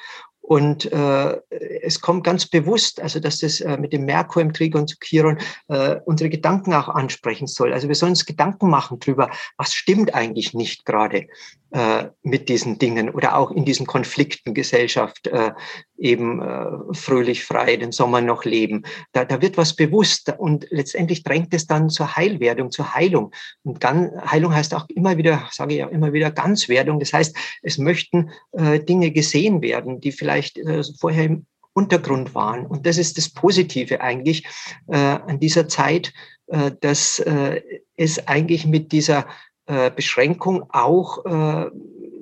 Und 0.47 0.91
äh, 0.91 1.41
es 1.81 2.01
kommt 2.01 2.23
ganz 2.23 2.45
bewusst, 2.45 3.01
also 3.01 3.19
dass 3.19 3.39
das 3.39 3.61
äh, 3.61 3.77
mit 3.77 3.93
dem 3.93 4.05
Merkur 4.05 4.43
im 4.43 4.53
Trigon 4.53 4.87
zu 4.87 4.95
Chiron 4.99 5.39
äh, 5.69 5.95
unsere 6.05 6.29
Gedanken 6.29 6.75
auch 6.75 6.87
ansprechen 6.87 7.47
soll. 7.47 7.73
Also 7.73 7.87
wir 7.87 7.95
sollen 7.95 8.11
uns 8.11 8.27
Gedanken 8.27 8.69
machen 8.69 8.99
drüber, 8.99 9.31
was 9.57 9.73
stimmt 9.73 10.13
eigentlich 10.13 10.53
nicht 10.53 10.85
gerade 10.85 11.25
äh, 11.71 12.09
mit 12.21 12.47
diesen 12.47 12.77
Dingen 12.77 13.09
oder 13.09 13.35
auch 13.35 13.51
in 13.51 13.65
diesen 13.65 13.87
Konflikten 13.87 14.53
Gesellschaft 14.53 15.27
äh, 15.27 15.51
eben 15.97 16.41
äh, 16.41 16.93
fröhlich 16.93 17.43
frei 17.43 17.75
den 17.77 17.91
Sommer 17.91 18.21
noch 18.21 18.45
leben. 18.45 18.83
Da, 19.13 19.25
da 19.25 19.41
wird 19.41 19.57
was 19.57 19.75
bewusst 19.75 20.33
und 20.37 20.67
letztendlich 20.69 21.23
drängt 21.23 21.53
es 21.53 21.67
dann 21.67 21.89
zur 21.89 22.15
Heilwerdung, 22.15 22.71
zur 22.71 22.93
Heilung. 22.93 23.31
Und 23.63 23.83
dann, 23.83 24.11
Heilung 24.29 24.53
heißt 24.53 24.73
auch 24.73 24.87
immer 24.89 25.17
wieder, 25.17 25.49
sage 25.51 25.73
ich 25.73 25.79
ja 25.79 25.87
immer 25.87 26.13
wieder, 26.13 26.31
Ganzwerdung. 26.31 26.99
Das 26.99 27.13
heißt, 27.13 27.35
es 27.63 27.77
möchten 27.77 28.29
äh, 28.53 28.79
Dinge 28.79 29.11
gesehen 29.11 29.61
werden, 29.61 29.99
die 29.99 30.11
vielleicht 30.11 30.34
äh, 30.37 30.83
vorher 30.99 31.25
im 31.25 31.45
Untergrund 31.73 32.33
waren. 32.33 32.65
Und 32.65 32.85
das 32.85 32.97
ist 32.97 33.17
das 33.17 33.29
Positive 33.29 33.99
eigentlich 34.01 34.45
äh, 34.87 34.95
an 34.95 35.39
dieser 35.39 35.67
Zeit, 35.67 36.13
äh, 36.47 36.71
dass 36.79 37.19
äh, 37.19 37.61
es 37.97 38.27
eigentlich 38.27 38.65
mit 38.65 38.91
dieser 38.91 39.27
äh, 39.65 39.91
Beschränkung 39.91 40.65
auch 40.69 41.25
äh, 41.25 41.69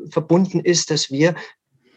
verbunden 0.10 0.60
ist, 0.60 0.92
dass 0.92 1.12
wir 1.12 1.36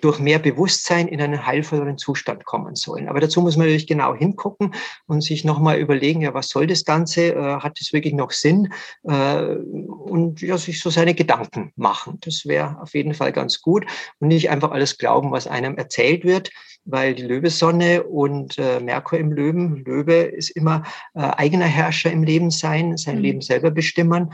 durch 0.06 0.20
mehr 0.20 0.38
Bewusstsein 0.38 1.08
in 1.08 1.20
einen 1.20 1.44
heilvolleren 1.44 1.98
Zustand 1.98 2.44
kommen 2.44 2.76
sollen. 2.76 3.08
Aber 3.08 3.18
dazu 3.18 3.40
muss 3.40 3.56
man 3.56 3.66
natürlich 3.66 3.88
genau 3.88 4.14
hingucken 4.14 4.72
und 5.06 5.20
sich 5.20 5.44
nochmal 5.44 5.78
überlegen, 5.80 6.20
ja, 6.20 6.32
was 6.32 6.48
soll 6.48 6.68
das 6.68 6.84
Ganze? 6.84 7.34
Äh, 7.34 7.56
hat 7.58 7.80
das 7.80 7.92
wirklich 7.92 8.14
noch 8.14 8.30
Sinn? 8.30 8.72
Äh, 9.02 9.56
und 9.56 10.42
ja, 10.42 10.58
sich 10.58 10.80
so 10.80 10.90
seine 10.90 11.14
Gedanken 11.14 11.72
machen. 11.75 12.18
Das 12.20 12.46
wäre 12.46 12.80
auf 12.80 12.94
jeden 12.94 13.14
Fall 13.14 13.32
ganz 13.32 13.60
gut 13.60 13.84
und 14.20 14.28
nicht 14.28 14.48
einfach 14.48 14.70
alles 14.70 14.96
glauben, 14.96 15.32
was 15.32 15.48
einem 15.48 15.76
erzählt 15.76 16.25
wird, 16.25 16.52
weil 16.84 17.16
die 17.16 17.25
Löwesonne 17.25 18.04
und 18.04 18.56
äh, 18.58 18.78
Merkur 18.78 19.18
im 19.18 19.32
Löwen, 19.32 19.84
Löwe 19.84 20.22
ist 20.22 20.50
immer 20.50 20.84
eigener 21.14 21.64
Herrscher 21.64 22.12
im 22.12 22.22
Leben 22.22 22.52
sein, 22.52 22.96
sein 22.96 23.16
mhm. 23.16 23.22
Leben 23.22 23.40
selber 23.40 23.72
bestimmen 23.72 24.32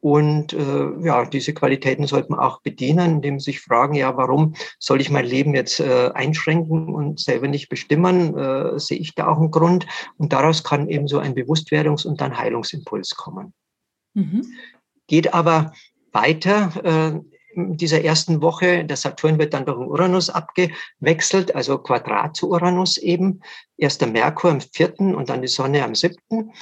und 0.00 0.54
äh, 0.54 1.04
ja, 1.04 1.26
diese 1.26 1.52
Qualitäten 1.52 2.06
sollte 2.06 2.30
man 2.30 2.40
auch 2.40 2.62
bedienen, 2.62 3.16
indem 3.16 3.38
sie 3.38 3.52
sich 3.52 3.60
fragen, 3.60 3.94
ja, 3.94 4.16
warum 4.16 4.54
soll 4.78 5.00
ich 5.00 5.10
mein 5.10 5.26
Leben 5.26 5.54
jetzt 5.54 5.78
äh, 5.78 6.10
einschränken 6.14 6.94
und 6.94 7.20
selber 7.20 7.48
nicht 7.48 7.68
bestimmen? 7.68 8.36
Äh, 8.36 8.78
sehe 8.78 8.98
ich 8.98 9.14
da 9.14 9.28
auch 9.28 9.38
einen 9.38 9.50
Grund? 9.50 9.86
Und 10.16 10.32
daraus 10.32 10.64
kann 10.64 10.88
eben 10.88 11.06
so 11.06 11.18
ein 11.18 11.34
Bewusstwerdungs- 11.34 12.06
und 12.06 12.20
dann 12.20 12.38
Heilungsimpuls 12.38 13.14
kommen. 13.16 13.52
Mhm. 14.14 14.46
Geht 15.06 15.34
aber 15.34 15.72
weiter. 16.12 16.72
Äh, 16.82 17.20
in 17.54 17.76
dieser 17.76 18.02
ersten 18.02 18.42
Woche, 18.42 18.84
der 18.84 18.96
Saturn 18.96 19.38
wird 19.38 19.52
dann 19.52 19.66
durch 19.66 19.78
den 19.78 19.88
Uranus 19.88 20.30
abgewechselt, 20.30 21.54
also 21.54 21.78
Quadrat 21.78 22.36
zu 22.36 22.50
Uranus 22.50 22.96
eben. 22.96 23.40
Erst 23.76 24.00
der 24.00 24.08
Merkur 24.08 24.52
am 24.52 24.60
vierten 24.60 25.14
und 25.14 25.28
dann 25.28 25.42
die 25.42 25.48
Sonne 25.48 25.84
am 25.84 25.94
siebten 25.94 26.52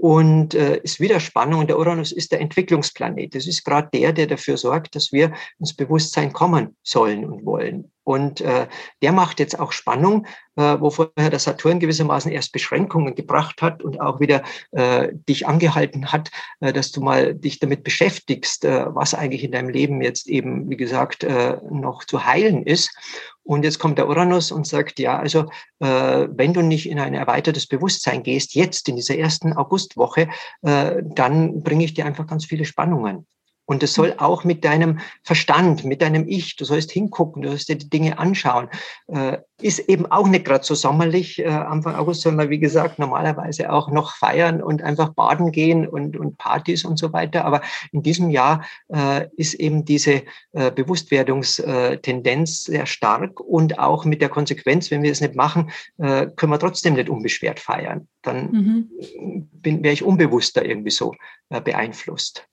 und 0.00 0.54
äh, 0.54 0.78
ist 0.82 1.00
wieder 1.00 1.18
Spannung. 1.20 1.60
Und 1.60 1.70
der 1.70 1.78
Uranus 1.78 2.12
ist 2.12 2.32
der 2.32 2.40
Entwicklungsplanet. 2.40 3.34
Das 3.34 3.46
ist 3.46 3.64
gerade 3.64 3.88
der, 3.92 4.12
der 4.12 4.26
dafür 4.26 4.56
sorgt, 4.56 4.94
dass 4.94 5.12
wir 5.12 5.32
ins 5.58 5.74
Bewusstsein 5.74 6.32
kommen 6.32 6.76
sollen 6.82 7.24
und 7.24 7.44
wollen. 7.44 7.90
Und 8.08 8.40
äh, 8.40 8.68
der 9.02 9.12
macht 9.12 9.38
jetzt 9.38 9.60
auch 9.60 9.70
Spannung, 9.70 10.26
äh, 10.56 10.80
wo 10.80 10.88
vorher 10.88 11.28
der 11.28 11.38
Saturn 11.38 11.78
gewissermaßen 11.78 12.32
erst 12.32 12.52
Beschränkungen 12.52 13.14
gebracht 13.14 13.60
hat 13.60 13.82
und 13.82 14.00
auch 14.00 14.18
wieder 14.18 14.44
äh, 14.70 15.08
dich 15.28 15.46
angehalten 15.46 16.10
hat, 16.10 16.30
äh, 16.60 16.72
dass 16.72 16.90
du 16.90 17.02
mal 17.02 17.34
dich 17.34 17.58
damit 17.58 17.84
beschäftigst, 17.84 18.64
äh, 18.64 18.86
was 18.94 19.12
eigentlich 19.12 19.44
in 19.44 19.52
deinem 19.52 19.68
Leben 19.68 20.00
jetzt 20.00 20.26
eben, 20.26 20.70
wie 20.70 20.78
gesagt, 20.78 21.22
äh, 21.22 21.58
noch 21.70 22.02
zu 22.02 22.24
heilen 22.24 22.62
ist. 22.62 22.96
Und 23.42 23.62
jetzt 23.62 23.78
kommt 23.78 23.98
der 23.98 24.08
Uranus 24.08 24.52
und 24.52 24.66
sagt, 24.66 24.98
ja, 24.98 25.18
also 25.18 25.44
äh, 25.80 26.28
wenn 26.30 26.54
du 26.54 26.62
nicht 26.62 26.88
in 26.88 26.98
ein 26.98 27.12
erweitertes 27.12 27.66
Bewusstsein 27.66 28.22
gehst, 28.22 28.54
jetzt 28.54 28.88
in 28.88 28.96
dieser 28.96 29.18
ersten 29.18 29.52
Augustwoche, 29.52 30.30
äh, 30.62 31.02
dann 31.02 31.62
bringe 31.62 31.84
ich 31.84 31.92
dir 31.92 32.06
einfach 32.06 32.26
ganz 32.26 32.46
viele 32.46 32.64
Spannungen. 32.64 33.26
Und 33.68 33.82
es 33.82 33.92
soll 33.92 34.14
auch 34.16 34.44
mit 34.44 34.64
deinem 34.64 34.98
Verstand, 35.22 35.84
mit 35.84 36.00
deinem 36.00 36.26
Ich, 36.26 36.56
du 36.56 36.64
sollst 36.64 36.90
hingucken, 36.90 37.42
du 37.42 37.50
sollst 37.50 37.68
dir 37.68 37.76
die 37.76 37.90
Dinge 37.90 38.18
anschauen. 38.18 38.70
Äh, 39.08 39.38
ist 39.60 39.80
eben 39.90 40.06
auch 40.06 40.26
nicht 40.26 40.46
gerade 40.46 40.64
so 40.64 40.74
sommerlich. 40.74 41.38
Äh, 41.38 41.48
Anfang 41.48 41.94
August 41.94 42.22
soll 42.22 42.32
man, 42.32 42.48
wie 42.48 42.60
gesagt, 42.60 42.98
normalerweise 42.98 43.70
auch 43.70 43.90
noch 43.90 44.16
feiern 44.16 44.62
und 44.62 44.82
einfach 44.82 45.10
baden 45.10 45.52
gehen 45.52 45.86
und, 45.86 46.16
und 46.16 46.38
Partys 46.38 46.86
und 46.86 46.98
so 46.98 47.12
weiter. 47.12 47.44
Aber 47.44 47.60
in 47.92 48.02
diesem 48.02 48.30
Jahr 48.30 48.64
äh, 48.88 49.26
ist 49.36 49.52
eben 49.52 49.84
diese 49.84 50.22
äh, 50.52 50.70
Bewusstwerdungstendenz 50.70 52.64
sehr 52.64 52.86
stark 52.86 53.38
und 53.38 53.78
auch 53.78 54.06
mit 54.06 54.22
der 54.22 54.30
Konsequenz, 54.30 54.90
wenn 54.90 55.02
wir 55.02 55.12
es 55.12 55.20
nicht 55.20 55.34
machen, 55.34 55.70
äh, 55.98 56.28
können 56.36 56.52
wir 56.52 56.58
trotzdem 56.58 56.94
nicht 56.94 57.10
unbeschwert 57.10 57.60
feiern. 57.60 58.08
Dann 58.22 58.50
mhm. 58.50 59.48
bin, 59.52 59.82
wäre 59.82 59.92
ich 59.92 60.04
unbewusster 60.04 60.64
irgendwie 60.64 60.90
so 60.90 61.14
äh, 61.50 61.60
beeinflusst. 61.60 62.48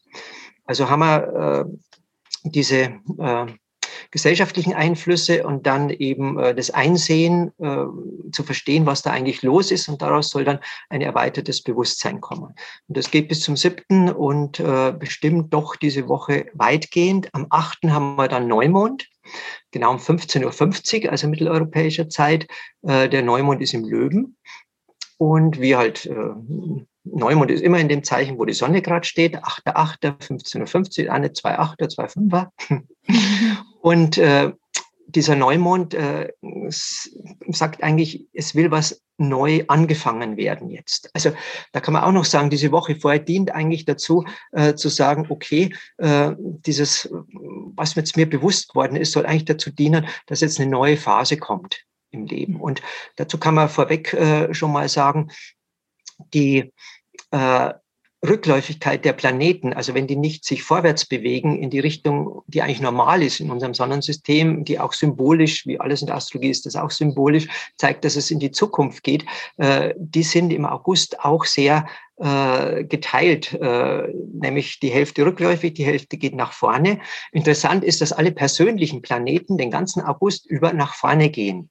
Also 0.66 0.90
haben 0.90 1.00
wir 1.00 1.66
äh, 1.66 2.50
diese 2.50 3.00
äh, 3.20 3.46
gesellschaftlichen 4.12 4.74
Einflüsse 4.74 5.46
und 5.46 5.66
dann 5.66 5.90
eben 5.90 6.40
äh, 6.40 6.56
das 6.56 6.72
Einsehen, 6.72 7.52
äh, 7.60 7.86
zu 8.32 8.44
verstehen, 8.44 8.86
was 8.86 9.02
da 9.02 9.12
eigentlich 9.12 9.42
los 9.42 9.72
ist 9.72 9.88
und 9.88 10.02
daraus 10.02 10.30
soll 10.30 10.44
dann 10.44 10.60
ein 10.90 11.02
erweitertes 11.02 11.62
Bewusstsein 11.62 12.22
kommen. 12.22 12.56
Und 12.88 12.98
das 12.98 13.12
geht 13.12 13.30
bis 13.30 13.42
zum 13.42 13.58
siebten 13.58 14.10
und 14.10 14.60
äh, 14.60 14.94
bestimmt 14.98 15.54
doch 15.54 15.76
diese 15.76 16.08
Woche 16.08 16.48
weitgehend. 16.54 17.30
Am 17.34 17.48
achten 17.50 17.94
haben 17.94 18.16
wir 18.16 18.28
dann 18.28 18.48
Neumond, 18.48 19.08
genau 19.72 19.92
um 19.92 19.98
15.50 19.98 21.06
Uhr, 21.06 21.12
also 21.12 21.28
mitteleuropäischer 21.28 22.10
Zeit. 22.10 22.48
Äh, 22.84 23.10
der 23.10 23.24
Neumond 23.24 23.62
ist 23.62 23.74
im 23.74 23.86
Löwen. 23.86 24.38
Und 25.18 25.62
wie 25.62 25.76
halt 25.76 26.06
äh, 26.06 26.14
Neumond 27.06 27.52
ist 27.52 27.62
immer 27.62 27.80
in 27.80 27.90
dem 27.90 28.04
Zeichen, 28.04 28.38
wo 28.38 28.46
die 28.46 28.54
Sonne 28.54 28.82
gerade 28.82 29.06
steht, 29.06 29.38
8.8., 29.38 30.18
15.50 30.20 31.06
Uhr, 31.06 31.14
eine, 31.14 31.34
zwei 31.34 31.58
Achter, 31.58 31.88
zwei 31.88 32.08
Fünfer. 32.08 32.52
Und 33.82 34.18
äh, 34.18 34.52
dieser 35.08 35.36
Neumond 35.36 35.94
äh, 35.94 36.32
sagt 37.48 37.84
eigentlich, 37.84 38.28
es 38.34 38.56
will 38.56 38.72
was 38.72 39.02
neu 39.18 39.64
angefangen 39.68 40.36
werden 40.36 40.70
jetzt. 40.70 41.10
Also 41.14 41.32
da 41.72 41.80
kann 41.80 41.94
man 41.94 42.04
auch 42.04 42.12
noch 42.12 42.26
sagen, 42.26 42.50
diese 42.50 42.72
Woche 42.72 42.96
vorher 42.96 43.20
dient 43.20 43.52
eigentlich 43.52 43.86
dazu, 43.86 44.26
äh, 44.52 44.76
zu 44.76 44.90
sagen, 44.90 45.28
okay, 45.30 45.74
äh, 45.98 46.34
dieses, 46.38 47.10
was 47.76 47.96
jetzt 47.96 48.18
mir 48.18 48.30
bewusst 48.30 48.70
geworden 48.70 48.98
ist, 48.98 49.14
soll 49.14 49.26
eigentlich 49.26 49.46
dazu 49.46 49.72
dienen, 49.72 50.08
dass 50.28 50.42
jetzt 50.42 50.60
eine 50.60 50.70
neue 50.70 50.98
Phase 50.98 51.38
kommt 51.38 51.86
im 52.12 52.26
Leben. 52.26 52.60
Und 52.60 52.82
dazu 53.16 53.38
kann 53.38 53.56
man 53.56 53.70
vorweg 53.70 54.14
äh, 54.14 54.54
schon 54.54 54.74
mal 54.74 54.90
sagen, 54.90 55.32
die 56.34 56.74
äh, 57.36 57.74
Rückläufigkeit 58.26 59.06
der 59.06 59.14
Planeten, 59.14 59.74
also 59.74 59.94
wenn 59.94 60.08
die 60.08 60.16
nicht 60.16 60.46
sich 60.46 60.64
vorwärts 60.64 61.06
bewegen 61.06 61.62
in 61.62 61.70
die 61.70 61.80
Richtung, 61.80 62.42
die 62.48 62.62
eigentlich 62.62 62.82
normal 62.82 63.22
ist 63.22 63.40
in 63.40 63.52
unserem 63.52 63.74
Sonnensystem, 63.74 64.64
die 64.66 64.80
auch 64.80 64.94
symbolisch, 64.94 65.68
wie 65.68 65.80
alles 65.80 66.02
in 66.02 66.08
der 66.08 66.16
Astrologie 66.16 66.50
ist 66.50 66.66
das 66.66 66.76
auch 66.76 66.90
symbolisch, 66.90 67.48
zeigt, 67.78 68.04
dass 68.04 68.16
es 68.16 68.32
in 68.32 68.40
die 68.40 68.52
Zukunft 68.52 69.04
geht, 69.04 69.26
äh, 69.58 69.94
die 69.98 70.24
sind 70.24 70.52
im 70.52 70.66
August 70.66 71.20
auch 71.20 71.46
sehr 71.46 71.86
äh, 72.18 72.86
geteilt, 72.86 73.54
äh, 73.54 74.08
nämlich 74.34 74.80
die 74.80 74.90
Hälfte 74.90 75.26
rückläufig, 75.26 75.74
die 75.74 75.86
Hälfte 75.86 76.18
geht 76.18 76.36
nach 76.36 76.54
vorne. 76.54 77.00
Interessant 77.32 77.84
ist, 77.84 78.02
dass 78.02 78.14
alle 78.14 78.32
persönlichen 78.32 79.02
Planeten 79.02 79.58
den 79.58 79.70
ganzen 79.70 80.02
August 80.02 80.46
über 80.48 80.74
nach 80.74 80.96
vorne 80.96 81.30
gehen. 81.30 81.70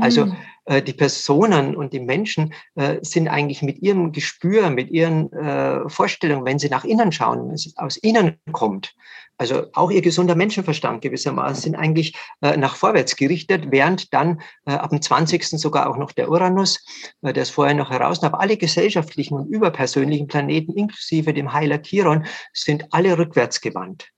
Also 0.00 0.26
mhm. 0.26 0.36
äh, 0.64 0.82
die 0.82 0.92
Personen 0.92 1.76
und 1.76 1.92
die 1.92 2.00
Menschen 2.00 2.52
äh, 2.74 2.96
sind 3.02 3.28
eigentlich 3.28 3.62
mit 3.62 3.78
ihrem 3.82 4.12
Gespür, 4.12 4.70
mit 4.70 4.90
ihren 4.90 5.32
äh, 5.32 5.88
Vorstellungen, 5.88 6.44
wenn 6.44 6.58
sie 6.58 6.68
nach 6.68 6.84
innen 6.84 7.12
schauen, 7.12 7.48
wenn 7.48 7.54
es 7.54 7.72
aus 7.76 7.96
innen 7.96 8.36
kommt, 8.52 8.94
also 9.40 9.68
auch 9.72 9.90
ihr 9.90 10.02
gesunder 10.02 10.34
Menschenverstand 10.34 11.00
gewissermaßen 11.00 11.62
sind 11.62 11.74
eigentlich 11.74 12.14
äh, 12.42 12.58
nach 12.58 12.76
vorwärts 12.76 13.16
gerichtet, 13.16 13.68
während 13.70 14.12
dann 14.12 14.42
äh, 14.66 14.72
ab 14.72 14.90
dem 14.90 15.00
20. 15.00 15.42
sogar 15.58 15.88
auch 15.88 15.96
noch 15.96 16.12
der 16.12 16.30
Uranus, 16.30 16.84
äh, 17.22 17.32
der 17.32 17.44
ist 17.44 17.50
vorher 17.50 17.74
noch 17.74 17.88
heraus, 17.88 18.22
aber 18.22 18.38
alle 18.38 18.58
gesellschaftlichen 18.58 19.36
und 19.36 19.46
überpersönlichen 19.46 20.26
Planeten, 20.26 20.74
inklusive 20.74 21.32
dem 21.32 21.54
Heiler 21.54 21.80
Chiron, 21.80 22.26
sind 22.52 22.84
alle 22.90 23.16
rückwärts 23.16 23.62
gewandt. 23.62 24.10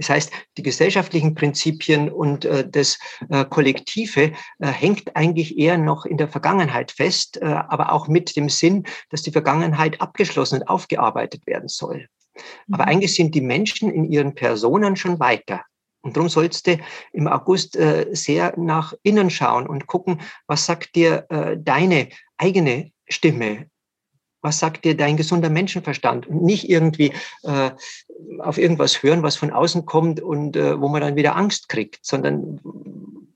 Das 0.00 0.08
heißt, 0.08 0.32
die 0.56 0.62
gesellschaftlichen 0.62 1.34
Prinzipien 1.34 2.10
und 2.10 2.46
äh, 2.46 2.66
das 2.66 2.98
äh, 3.28 3.44
Kollektive 3.44 4.32
äh, 4.58 4.66
hängt 4.66 5.14
eigentlich 5.14 5.58
eher 5.58 5.76
noch 5.76 6.06
in 6.06 6.16
der 6.16 6.28
Vergangenheit 6.28 6.90
fest, 6.90 7.36
äh, 7.42 7.44
aber 7.44 7.92
auch 7.92 8.08
mit 8.08 8.34
dem 8.34 8.48
Sinn, 8.48 8.84
dass 9.10 9.22
die 9.22 9.30
Vergangenheit 9.30 10.00
abgeschlossen 10.00 10.60
und 10.60 10.68
aufgearbeitet 10.68 11.46
werden 11.46 11.68
soll. 11.68 12.08
Aber 12.72 12.84
mhm. 12.84 12.90
eigentlich 12.90 13.14
sind 13.14 13.34
die 13.34 13.42
Menschen 13.42 13.90
in 13.90 14.10
ihren 14.10 14.34
Personen 14.34 14.96
schon 14.96 15.20
weiter. 15.20 15.64
Und 16.00 16.16
darum 16.16 16.30
sollst 16.30 16.66
du 16.66 16.78
im 17.12 17.28
August 17.28 17.76
äh, 17.76 18.06
sehr 18.12 18.58
nach 18.58 18.94
innen 19.02 19.28
schauen 19.28 19.66
und 19.66 19.86
gucken, 19.86 20.22
was 20.46 20.64
sagt 20.64 20.94
dir 20.94 21.26
äh, 21.28 21.58
deine 21.58 22.08
eigene 22.38 22.90
Stimme, 23.06 23.66
was 24.40 24.58
sagt 24.58 24.86
dir 24.86 24.96
dein 24.96 25.18
gesunder 25.18 25.50
Menschenverstand? 25.50 26.26
Und 26.26 26.42
nicht 26.42 26.70
irgendwie 26.70 27.12
äh, 27.42 27.72
auf 28.38 28.58
irgendwas 28.58 29.02
hören, 29.02 29.22
was 29.22 29.36
von 29.36 29.50
außen 29.50 29.86
kommt 29.86 30.20
und 30.20 30.56
äh, 30.56 30.80
wo 30.80 30.88
man 30.88 31.00
dann 31.00 31.16
wieder 31.16 31.36
Angst 31.36 31.68
kriegt, 31.68 31.98
sondern 32.02 32.60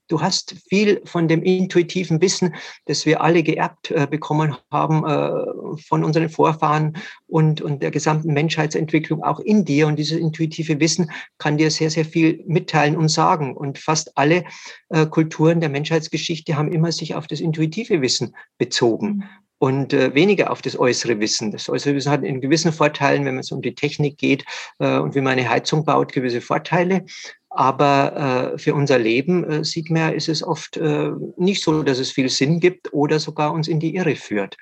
du 0.08 0.20
hast 0.20 0.54
viel 0.68 1.00
von 1.04 1.28
dem 1.28 1.42
intuitiven 1.42 2.20
Wissen, 2.20 2.54
das 2.86 3.06
wir 3.06 3.22
alle 3.22 3.42
geerbt 3.42 3.90
äh, 3.90 4.06
bekommen 4.08 4.56
haben 4.70 5.04
äh, 5.04 5.76
von 5.82 6.04
unseren 6.04 6.28
Vorfahren 6.28 6.96
und, 7.26 7.60
und 7.60 7.82
der 7.82 7.90
gesamten 7.90 8.32
Menschheitsentwicklung 8.32 9.22
auch 9.22 9.40
in 9.40 9.64
dir. 9.64 9.86
Und 9.86 9.96
dieses 9.96 10.18
intuitive 10.18 10.78
Wissen 10.80 11.10
kann 11.38 11.58
dir 11.58 11.70
sehr, 11.70 11.90
sehr 11.90 12.04
viel 12.04 12.42
mitteilen 12.46 12.96
und 12.96 13.08
sagen. 13.08 13.56
Und 13.56 13.78
fast 13.78 14.16
alle 14.16 14.44
äh, 14.90 15.06
Kulturen 15.06 15.60
der 15.60 15.70
Menschheitsgeschichte 15.70 16.56
haben 16.56 16.72
immer 16.72 16.92
sich 16.92 17.14
auf 17.14 17.26
das 17.26 17.40
intuitive 17.40 18.00
Wissen 18.00 18.34
bezogen. 18.58 19.24
Und 19.64 19.94
äh, 19.94 20.14
weniger 20.14 20.50
auf 20.50 20.60
das 20.60 20.78
äußere 20.78 21.20
Wissen. 21.20 21.50
Das 21.50 21.70
äußere 21.70 21.94
Wissen 21.94 22.12
hat 22.12 22.22
in 22.22 22.42
gewissen 22.42 22.70
Vorteilen, 22.70 23.24
wenn 23.24 23.38
es 23.38 23.50
um 23.50 23.62
die 23.62 23.74
Technik 23.74 24.18
geht 24.18 24.44
äh, 24.78 24.98
und 24.98 25.14
wie 25.14 25.22
man 25.22 25.38
eine 25.38 25.48
Heizung 25.48 25.86
baut, 25.86 26.12
gewisse 26.12 26.42
Vorteile. 26.42 27.06
Aber 27.48 28.52
äh, 28.52 28.58
für 28.58 28.74
unser 28.74 28.98
Leben 28.98 29.42
äh, 29.44 29.64
sieht 29.64 29.90
man, 29.90 30.12
ist 30.12 30.28
es 30.28 30.42
oft 30.42 30.76
äh, 30.76 31.12
nicht 31.38 31.64
so, 31.64 31.82
dass 31.82 31.98
es 31.98 32.10
viel 32.10 32.28
Sinn 32.28 32.60
gibt 32.60 32.92
oder 32.92 33.18
sogar 33.18 33.54
uns 33.54 33.66
in 33.66 33.80
die 33.80 33.94
Irre 33.94 34.16
führt. 34.16 34.58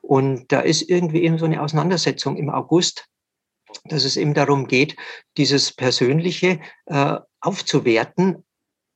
Und 0.00 0.52
da 0.52 0.60
ist 0.60 0.82
irgendwie 0.82 1.24
eben 1.24 1.38
so 1.38 1.44
eine 1.44 1.60
Auseinandersetzung 1.60 2.36
im 2.36 2.48
August, 2.48 3.08
dass 3.86 4.04
es 4.04 4.16
eben 4.16 4.32
darum 4.32 4.68
geht, 4.68 4.94
dieses 5.36 5.72
Persönliche 5.72 6.60
äh, 6.84 7.16
aufzuwerten, 7.40 8.44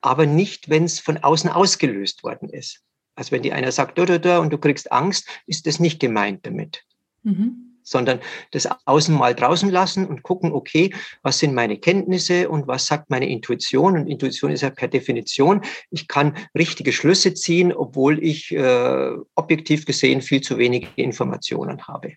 aber 0.00 0.26
nicht, 0.26 0.70
wenn 0.70 0.84
es 0.84 1.00
von 1.00 1.18
außen 1.18 1.50
ausgelöst 1.50 2.22
worden 2.22 2.50
ist. 2.50 2.84
Also 3.20 3.32
wenn 3.32 3.42
dir 3.42 3.54
einer 3.54 3.70
sagt, 3.70 3.98
da, 3.98 4.06
da, 4.06 4.16
da, 4.16 4.38
und 4.38 4.50
du 4.50 4.56
kriegst 4.56 4.90
Angst, 4.90 5.28
ist 5.46 5.66
das 5.66 5.78
nicht 5.78 6.00
gemeint 6.00 6.46
damit. 6.46 6.86
Mhm. 7.22 7.76
Sondern 7.82 8.18
das 8.52 8.66
Außen 8.86 9.14
mal 9.14 9.34
draußen 9.34 9.68
lassen 9.68 10.06
und 10.06 10.22
gucken, 10.22 10.52
okay, 10.52 10.94
was 11.20 11.38
sind 11.38 11.52
meine 11.52 11.76
Kenntnisse 11.76 12.48
und 12.48 12.66
was 12.66 12.86
sagt 12.86 13.10
meine 13.10 13.28
Intuition? 13.28 13.98
Und 13.98 14.06
Intuition 14.06 14.50
ist 14.52 14.62
ja 14.62 14.70
per 14.70 14.88
Definition, 14.88 15.60
ich 15.90 16.08
kann 16.08 16.34
richtige 16.56 16.92
Schlüsse 16.92 17.34
ziehen, 17.34 17.74
obwohl 17.74 18.24
ich 18.24 18.52
äh, 18.52 19.10
objektiv 19.34 19.84
gesehen 19.84 20.22
viel 20.22 20.40
zu 20.40 20.56
wenige 20.56 20.88
Informationen 20.96 21.86
habe. 21.88 22.14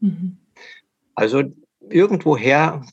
Mhm. 0.00 0.36
Also 1.14 1.44
irgendwoher 1.88 2.84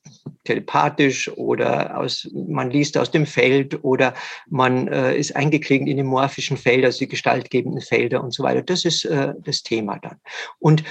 telepathisch 0.48 1.30
oder 1.38 1.98
aus, 1.98 2.28
man 2.34 2.72
liest 2.72 2.98
aus 2.98 3.12
dem 3.12 3.26
Feld 3.26 3.84
oder 3.84 4.14
man 4.50 4.88
äh, 4.88 5.16
ist 5.16 5.36
eingeklinkt 5.36 5.90
in 5.90 5.98
die 5.98 6.04
morphischen 6.04 6.58
Felder, 6.58 6.88
also 6.88 7.00
die 7.00 7.08
gestaltgebenden 7.08 7.82
Felder 7.82 8.24
und 8.24 8.34
so 8.34 8.44
weiter. 8.44 8.62
Das 8.62 8.86
ist 8.86 9.06
äh, 9.06 9.34
das 9.40 9.62
Thema 9.64 10.00
dann. 10.00 10.18
Und 10.60 10.84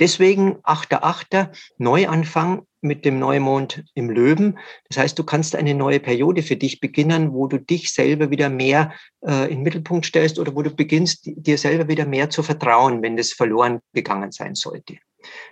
deswegen 0.00 0.56
8.8. 0.58 1.48
Neuanfang 1.78 2.66
mit 2.80 3.04
dem 3.04 3.18
Neumond 3.18 3.84
im 3.94 4.10
Löwen. 4.10 4.58
Das 4.88 4.98
heißt, 4.98 5.18
du 5.18 5.24
kannst 5.24 5.56
eine 5.56 5.74
neue 5.74 6.00
Periode 6.00 6.42
für 6.42 6.56
dich 6.56 6.80
beginnen, 6.80 7.32
wo 7.32 7.46
du 7.46 7.58
dich 7.58 7.92
selber 7.92 8.30
wieder 8.30 8.50
mehr 8.50 8.92
äh, 9.26 9.44
in 9.44 9.58
den 9.58 9.62
Mittelpunkt 9.62 10.06
stellst 10.06 10.38
oder 10.38 10.54
wo 10.54 10.62
du 10.62 10.70
beginnst, 10.70 11.22
dir 11.24 11.56
selber 11.56 11.88
wieder 11.88 12.04
mehr 12.04 12.28
zu 12.30 12.42
vertrauen, 12.42 13.02
wenn 13.02 13.16
das 13.16 13.32
verloren 13.32 13.80
gegangen 13.94 14.32
sein 14.32 14.54
sollte. 14.54 14.98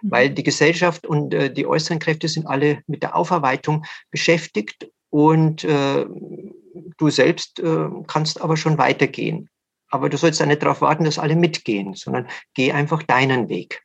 Weil 0.02 0.30
mhm. 0.30 0.34
die 0.34 0.42
Gesellschaft 0.42 1.06
und 1.06 1.34
äh, 1.34 1.52
die 1.52 1.66
äußeren 1.66 1.98
Kräfte 1.98 2.28
sind 2.28 2.46
alle 2.46 2.82
mit 2.86 3.02
der 3.02 3.16
Aufarbeitung 3.16 3.84
beschäftigt 4.10 4.90
und 5.10 5.64
äh, 5.64 6.06
du 6.98 7.10
selbst 7.10 7.60
äh, 7.60 7.88
kannst 8.06 8.40
aber 8.40 8.56
schon 8.56 8.78
weitergehen. 8.78 9.48
Aber 9.88 10.08
du 10.08 10.16
sollst 10.16 10.40
ja 10.40 10.46
nicht 10.46 10.62
darauf 10.62 10.80
warten, 10.80 11.04
dass 11.04 11.18
alle 11.18 11.36
mitgehen, 11.36 11.94
sondern 11.94 12.26
geh 12.54 12.72
einfach 12.72 13.02
deinen 13.02 13.48
Weg. 13.48 13.82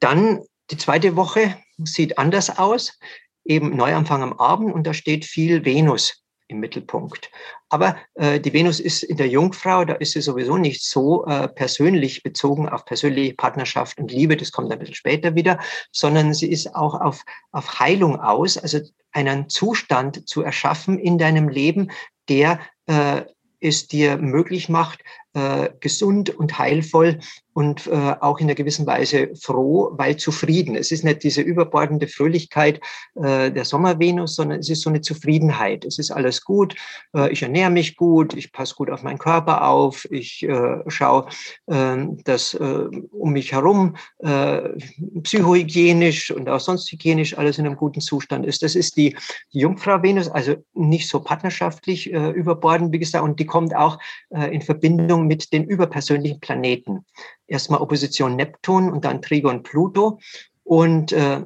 Dann 0.00 0.42
die 0.70 0.76
zweite 0.76 1.16
Woche 1.16 1.56
sieht 1.78 2.18
anders 2.18 2.58
aus, 2.58 2.98
eben 3.44 3.74
Neuanfang 3.76 4.22
am 4.22 4.34
Abend 4.34 4.72
und 4.74 4.86
da 4.86 4.94
steht 4.94 5.24
viel 5.24 5.64
Venus 5.64 6.22
im 6.50 6.60
Mittelpunkt. 6.60 7.30
Aber 7.68 7.96
äh, 8.14 8.40
die 8.40 8.52
Venus 8.52 8.80
ist 8.80 9.02
in 9.02 9.16
der 9.16 9.28
Jungfrau, 9.28 9.84
da 9.84 9.94
ist 9.94 10.12
sie 10.12 10.20
sowieso 10.20 10.58
nicht 10.58 10.84
so 10.84 11.24
äh, 11.26 11.48
persönlich 11.48 12.22
bezogen 12.22 12.68
auf 12.68 12.84
persönliche 12.84 13.34
Partnerschaft 13.34 13.98
und 13.98 14.12
Liebe, 14.12 14.36
das 14.36 14.52
kommt 14.52 14.72
ein 14.72 14.78
bisschen 14.78 14.94
später 14.94 15.34
wieder, 15.34 15.58
sondern 15.92 16.34
sie 16.34 16.50
ist 16.50 16.74
auch 16.74 17.00
auf, 17.00 17.24
auf 17.52 17.80
Heilung 17.80 18.20
aus, 18.20 18.58
also 18.58 18.80
einen 19.12 19.48
Zustand 19.48 20.28
zu 20.28 20.42
erschaffen 20.42 20.98
in 20.98 21.18
deinem 21.18 21.48
Leben, 21.48 21.90
der 22.28 22.60
äh, 22.86 23.22
es 23.60 23.86
dir 23.86 24.16
möglich 24.16 24.68
macht, 24.68 25.00
äh, 25.34 25.70
gesund 25.80 26.30
und 26.30 26.58
heilvoll 26.58 27.20
und 27.52 27.86
äh, 27.86 28.14
auch 28.20 28.38
in 28.38 28.46
einer 28.46 28.54
gewissen 28.54 28.86
Weise 28.86 29.30
froh, 29.40 29.90
weil 29.92 30.16
zufrieden. 30.16 30.76
Es 30.76 30.92
ist 30.92 31.04
nicht 31.04 31.22
diese 31.22 31.40
überbordende 31.40 32.06
Fröhlichkeit 32.06 32.80
äh, 33.14 33.50
der 33.50 33.64
Sommervenus, 33.64 34.34
sondern 34.34 34.60
es 34.60 34.68
ist 34.68 34.82
so 34.82 34.90
eine 34.90 35.00
Zufriedenheit. 35.00 35.84
Es 35.84 35.98
ist 35.98 36.10
alles 36.10 36.44
gut, 36.44 36.74
äh, 37.14 37.30
ich 37.32 37.42
ernähre 37.42 37.70
mich 37.70 37.96
gut, 37.96 38.34
ich 38.34 38.52
passe 38.52 38.74
gut 38.74 38.90
auf 38.90 39.02
meinen 39.02 39.18
Körper 39.18 39.66
auf, 39.66 40.06
ich 40.10 40.42
äh, 40.42 40.78
schaue, 40.88 41.26
äh, 41.66 41.96
dass 42.24 42.54
äh, 42.54 42.88
um 43.10 43.32
mich 43.32 43.52
herum 43.52 43.96
äh, 44.18 44.68
psychohygienisch 45.22 46.30
und 46.30 46.48
auch 46.48 46.60
sonst 46.60 46.90
hygienisch 46.90 47.36
alles 47.36 47.58
in 47.58 47.66
einem 47.66 47.76
guten 47.76 48.00
Zustand 48.00 48.46
ist. 48.46 48.62
Das 48.62 48.74
ist 48.74 48.96
die, 48.96 49.16
die 49.52 49.60
Jungfrau 49.60 50.02
Venus, 50.02 50.28
also 50.28 50.56
nicht 50.74 51.08
so 51.08 51.20
partnerschaftlich 51.20 52.12
äh, 52.12 52.30
überbordend, 52.30 52.92
wie 52.92 52.98
gesagt, 52.98 53.24
und 53.24 53.40
die 53.40 53.46
kommt 53.46 53.74
auch 53.74 53.98
äh, 54.30 54.54
in 54.54 54.62
Verbindung 54.62 54.90
Verbindung 54.90 55.26
mit 55.26 55.52
den 55.52 55.64
überpersönlichen 55.64 56.40
Planeten. 56.40 57.04
Erstmal 57.50 57.80
Opposition 57.80 58.36
Neptun 58.36 58.90
und 58.90 59.04
dann 59.04 59.20
Trigon 59.20 59.62
Pluto. 59.62 60.18
Und 60.64 61.12
äh, 61.12 61.42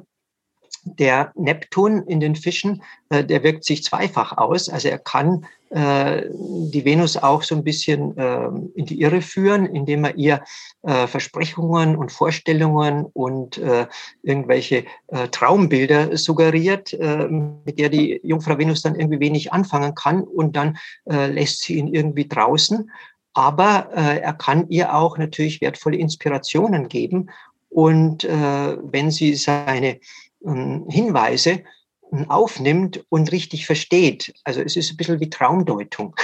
der 0.85 1.31
Neptun 1.35 2.03
in 2.03 2.19
den 2.19 2.35
Fischen, 2.35 2.83
äh, 3.09 3.23
der 3.23 3.43
wirkt 3.43 3.65
sich 3.65 3.83
zweifach 3.83 4.37
aus. 4.37 4.69
Also 4.69 4.87
er 4.87 4.99
kann 4.99 5.45
äh, 5.71 6.23
die 6.31 6.85
Venus 6.85 7.17
auch 7.17 7.41
so 7.41 7.55
ein 7.55 7.63
bisschen 7.63 8.15
äh, 8.17 8.47
in 8.75 8.85
die 8.85 9.01
Irre 9.01 9.21
führen, 9.21 9.65
indem 9.65 10.05
er 10.05 10.15
ihr 10.15 10.43
äh, 10.83 11.07
Versprechungen 11.07 11.95
und 11.95 12.11
Vorstellungen 12.11 13.05
und 13.13 13.57
äh, 13.57 13.87
irgendwelche 14.21 14.85
äh, 15.07 15.27
Traumbilder 15.29 16.15
suggeriert, 16.17 16.93
äh, 16.93 17.27
mit 17.27 17.79
der 17.79 17.89
die 17.89 18.21
Jungfrau 18.23 18.57
Venus 18.57 18.83
dann 18.83 18.95
irgendwie 18.95 19.19
wenig 19.19 19.51
anfangen 19.51 19.95
kann 19.95 20.21
und 20.21 20.55
dann 20.55 20.77
äh, 21.09 21.27
lässt 21.27 21.63
sie 21.63 21.79
ihn 21.79 21.87
irgendwie 21.87 22.27
draußen. 22.27 22.91
Aber 23.35 23.89
äh, 23.93 24.19
er 24.21 24.33
kann 24.33 24.67
ihr 24.69 24.95
auch 24.95 25.17
natürlich 25.17 25.61
wertvolle 25.61 25.97
Inspirationen 25.97 26.87
geben. 26.87 27.29
Und 27.69 28.23
äh, 28.23 28.77
wenn 28.81 29.11
sie 29.11 29.35
seine 29.35 29.99
ähm, 30.43 30.85
Hinweise 30.89 31.63
ähm, 32.11 32.29
aufnimmt 32.29 33.03
und 33.09 33.31
richtig 33.31 33.65
versteht. 33.65 34.33
Also 34.43 34.61
es 34.61 34.75
ist 34.75 34.91
ein 34.91 34.97
bisschen 34.97 35.19
wie 35.19 35.29
Traumdeutung. 35.29 36.15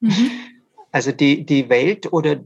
Mhm. 0.00 0.30
Also 0.92 1.12
die, 1.12 1.44
die 1.44 1.68
Welt 1.68 2.12
oder 2.12 2.40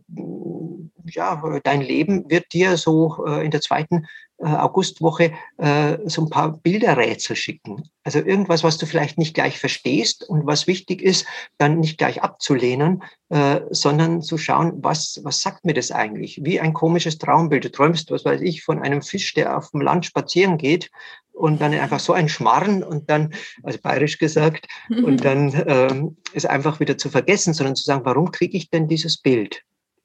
ja, 1.06 1.42
dein 1.64 1.80
Leben 1.80 2.30
wird 2.30 2.52
dir 2.52 2.76
so 2.76 3.24
äh, 3.26 3.44
in 3.44 3.50
der 3.50 3.60
zweiten 3.60 4.06
äh, 4.42 4.46
Augustwoche 4.46 5.32
äh, 5.58 5.98
so 6.06 6.22
ein 6.22 6.30
paar 6.30 6.56
Bilderrätsel 6.58 7.36
schicken. 7.36 7.88
Also 8.02 8.18
irgendwas, 8.18 8.64
was 8.64 8.76
du 8.76 8.86
vielleicht 8.86 9.16
nicht 9.16 9.34
gleich 9.34 9.58
verstehst 9.58 10.28
und 10.28 10.46
was 10.46 10.66
wichtig 10.66 11.00
ist, 11.00 11.26
dann 11.58 11.78
nicht 11.78 11.96
gleich 11.96 12.22
abzulehnen, 12.22 13.04
äh, 13.28 13.60
sondern 13.70 14.20
zu 14.20 14.38
schauen, 14.38 14.72
was, 14.78 15.20
was 15.22 15.42
sagt 15.42 15.64
mir 15.64 15.74
das 15.74 15.92
eigentlich? 15.92 16.40
Wie 16.42 16.58
ein 16.58 16.72
komisches 16.72 17.18
Traumbild. 17.18 17.64
Du 17.64 17.70
träumst, 17.70 18.10
was 18.10 18.24
weiß 18.24 18.40
ich, 18.40 18.64
von 18.64 18.80
einem 18.80 19.02
Fisch, 19.02 19.32
der 19.34 19.56
auf 19.56 19.70
dem 19.70 19.80
Land 19.80 20.06
spazieren 20.06 20.58
geht 20.58 20.90
und 21.32 21.60
dann 21.60 21.72
einfach 21.72 22.00
so 22.00 22.12
ein 22.12 22.28
Schmarren 22.28 22.82
und 22.82 23.08
dann, 23.08 23.32
also 23.62 23.78
bayerisch 23.80 24.18
gesagt, 24.18 24.66
und 24.88 25.24
dann 25.24 25.52
ähm, 25.66 26.16
ist 26.32 26.46
einfach 26.46 26.80
wieder 26.80 26.98
zu 26.98 27.10
vergessen, 27.10 27.54
sondern 27.54 27.76
zu 27.76 27.84
sagen, 27.84 28.04
warum 28.04 28.32
kriege 28.32 28.56
ich 28.56 28.70
denn 28.70 28.88
dieses 28.88 29.18
Bild? 29.18 29.62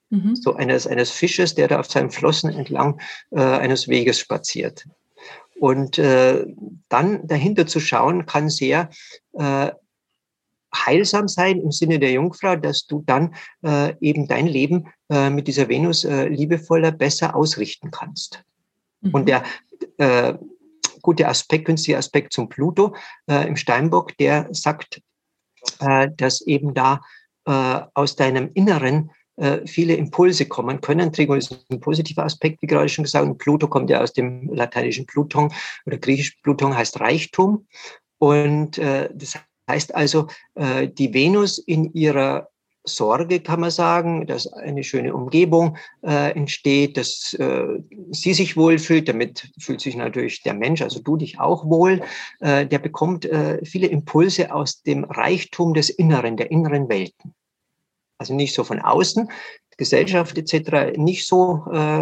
Mhm. 0.10 0.36
So 0.36 0.56
eines, 0.56 0.88
eines 0.88 1.12
Fisches, 1.12 1.56
der 1.56 1.68
da 1.68 1.80
auf 1.80 1.90
seinen 1.90 2.12
Flossen 2.12 2.50
entlang 2.52 3.00
äh, 3.32 3.42
eines 3.42 3.88
Weges 3.88 4.20
spaziert. 4.20 4.86
Und 5.60 5.98
äh, 5.98 6.46
dann 6.90 7.28
dahinter 7.28 7.66
zu 7.66 7.80
schauen, 7.80 8.26
kann 8.26 8.50
sehr 8.50 8.90
äh, 9.34 9.72
heilsam 10.76 11.28
sein 11.28 11.60
im 11.60 11.72
Sinne 11.72 12.00
der 12.00 12.12
Jungfrau, 12.12 12.56
dass 12.56 12.86
du 12.86 13.04
dann 13.06 13.36
äh, 13.64 13.94
eben 14.00 14.28
dein 14.28 14.48
Leben 14.48 14.88
äh, 15.10 15.30
mit 15.30 15.48
dieser 15.48 15.68
Venus 15.68 16.04
äh, 16.04 16.28
liebevoller, 16.28 16.92
besser 16.92 17.36
ausrichten 17.36 17.92
kannst. 17.92 18.44
Mhm. 19.02 19.12
Und 19.12 19.30
der 19.30 19.44
äh, 19.98 20.36
gute 21.02 21.28
Aspekt, 21.28 21.66
günstige 21.66 21.98
Aspekt 21.98 22.34
zum 22.34 22.50
Pluto 22.50 22.96
äh, 23.28 23.48
im 23.48 23.56
Steinbock, 23.56 24.18
der 24.18 24.48
sagt, 24.52 25.02
äh, 25.80 26.10
dass 26.16 26.42
eben 26.42 26.74
da 26.74 27.02
äh, 27.46 27.82
aus 27.94 28.16
deinem 28.16 28.52
Inneren 28.54 29.12
viele 29.66 29.96
Impulse 29.96 30.48
kommen 30.48 30.82
können. 30.82 31.14
Trigon 31.14 31.38
ist 31.38 31.56
ein 31.70 31.80
positiver 31.80 32.24
Aspekt, 32.24 32.62
wie 32.62 32.68
gerade 32.68 32.90
schon 32.90 33.04
gesagt. 33.04 33.38
Pluto 33.38 33.68
kommt 33.68 33.90
ja 33.90 34.02
aus 34.02 34.14
dem 34.14 34.52
lateinischen 34.54 35.06
Pluton 35.06 35.54
oder 35.86 35.98
griechischen 35.98 36.38
Pluton 36.42 36.76
heißt 36.76 37.00
Reichtum. 37.00 37.68
Und 38.20 38.78
äh, 38.78 39.10
das 39.14 39.38
heißt 39.70 39.94
also, 39.96 40.28
äh, 40.56 40.88
die 40.88 41.14
Venus 41.14 41.58
in 41.58 41.94
ihrer 41.94 42.50
Sorge, 42.88 43.42
kann 43.42 43.60
man 43.60 43.72
sagen, 43.72 44.26
dass 44.26 44.48
eine 44.48 44.84
schöne 44.84 45.14
Umgebung 45.14 45.78
äh, 46.04 46.32
entsteht, 46.32 46.98
dass 46.98 47.34
äh, 47.34 47.66
sie 48.12 48.34
sich 48.34 48.56
wohlfühlt. 48.56 49.10
Damit 49.10 49.52
fühlt 49.60 49.82
sich 49.82 49.96
natürlich 49.96 50.42
der 50.44 50.54
Mensch, 50.54 50.82
also 50.82 51.02
du 51.02 51.18
dich 51.18 51.40
auch 51.40 51.66
wohl. 51.66 52.02
Äh, 52.40 52.66
der 52.66 52.80
bekommt 52.80 53.26
äh, 53.26 53.64
viele 53.66 53.88
Impulse 53.88 54.54
aus 54.54 54.82
dem 54.84 55.04
Reichtum 55.04 55.74
des 55.74 55.90
Inneren, 55.90 56.38
der 56.38 56.50
inneren 56.50 56.90
Welten. 56.90 57.34
Also 58.18 58.34
nicht 58.34 58.54
so 58.54 58.64
von 58.64 58.80
außen, 58.80 59.30
Gesellschaft 59.78 60.38
etc. 60.38 60.98
nicht 60.98 61.28
so 61.28 61.66
äh, 61.72 62.00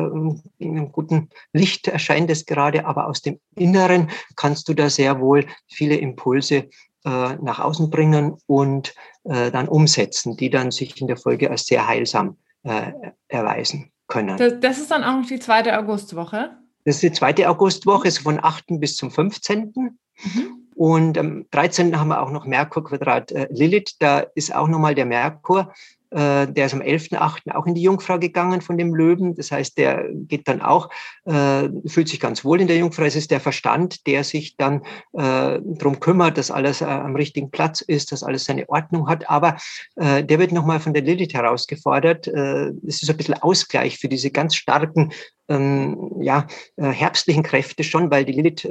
in 0.60 0.78
einem 0.78 0.91
guten 0.91 1.30
Licht 1.54 1.88
erscheint 1.88 2.30
es 2.32 2.45
gerade, 2.45 2.86
aber 2.86 3.08
aus 3.08 3.21
dem 3.21 3.39
Inneren 3.56 4.10
kannst 4.36 4.69
du 4.69 4.73
da 4.73 4.89
sehr 4.89 5.19
wohl 5.19 5.45
viele 5.67 5.97
Impulse 5.97 6.69
äh, 7.06 7.36
nach 7.36 7.60
außen 7.60 7.89
bringen 7.89 8.38
und 8.47 8.95
äh, 9.25 9.51
dann 9.51 9.67
umsetzen, 9.67 10.38
die 10.38 10.49
dann 10.49 10.71
sich 10.71 10.99
in 10.99 11.08
der 11.08 11.17
Folge 11.17 11.51
als 11.51 11.65
sehr 11.65 11.86
heilsam 11.86 12.38
äh, 12.63 12.93
erweisen 13.28 13.91
können. 14.08 14.38
Das, 14.38 14.54
das, 14.60 14.80
ist 14.80 14.91
dann 14.91 15.04
auch 15.04 15.19
noch 15.19 15.28
die 15.28 15.39
zweite 15.39 15.78
Augustwoche? 15.78 16.58
Das 16.86 16.95
ist 16.95 17.04
die 17.04 17.12
zweite 17.12 17.49
Augustwoche, 17.49 18.08
ist 18.08 18.19
von 18.19 18.41
8. 18.41 18.65
bis 18.80 18.95
zum 18.95 19.12
15. 19.12 19.73
Mhm. 19.75 20.65
Und 20.75 21.17
am 21.17 21.45
13. 21.51 21.97
haben 21.97 22.10
wir 22.10 22.21
auch 22.21 22.32
noch 22.32 22.45
Merkur 22.45 22.84
Quadrat 22.84 23.32
äh, 23.32 23.47
Lilith. 23.49 23.95
Da 23.99 24.19
ist 24.36 24.54
auch 24.54 24.67
nochmal 24.67 24.93
der 24.93 25.06
Merkur 25.06 25.73
äh, 26.12 26.48
der 26.48 26.65
ist 26.65 26.74
am 26.74 26.82
11.8. 26.82 27.54
auch 27.54 27.65
in 27.65 27.76
die 27.76 27.82
Jungfrau 27.82 28.20
gegangen 28.20 28.62
von 28.62 28.78
dem 28.78 28.96
Löwen. 28.96 29.36
Das 29.36 29.52
heißt, 29.52 29.78
der 29.78 30.08
geht 30.12 30.48
dann 30.48 30.62
auch, 30.62 30.89
äh, 31.26 31.70
fühlt 31.88 32.08
sich 32.10 32.20
ganz 32.20 32.44
wohl 32.46 32.62
in 32.62 32.68
der 32.68 32.78
Jungfrau. 32.78 33.04
Es 33.04 33.15
ist 33.15 33.32
der 33.32 33.39
Verstand, 33.39 34.08
der 34.08 34.24
sich 34.24 34.58
dann 34.58 34.82
äh, 35.13 35.60
darum 35.62 36.00
kümmert, 36.00 36.38
dass 36.38 36.52
alles 36.52 36.82
äh, 36.82 36.86
am 36.86 37.15
richtigen 37.15 37.52
Platz 37.52 37.82
ist, 37.82 38.12
dass 38.12 38.24
alles 38.24 38.46
seine 38.46 38.68
Ordnung 38.70 39.08
hat. 39.08 39.30
Aber 39.30 39.58
äh, 39.96 40.24
der 40.24 40.39
wird 40.39 40.52
nochmal 40.52 40.80
von 40.80 40.94
der 40.94 41.04
Lilith 41.04 41.34
herausgefordert. 41.34 42.28
Es 42.28 43.02
ist 43.02 43.10
ein 43.10 43.18
bisschen 43.18 43.41
Ausgleich 43.41 43.98
für 43.98 44.08
diese 44.08 44.32
ganz 44.32 44.56
starken 44.56 45.12
ähm, 45.48 46.12
ja, 46.22 46.48
herbstlichen 46.78 47.44
Kräfte 47.44 47.84
schon, 47.84 48.10
weil 48.10 48.26
die 48.26 48.34
Lilith 48.34 48.68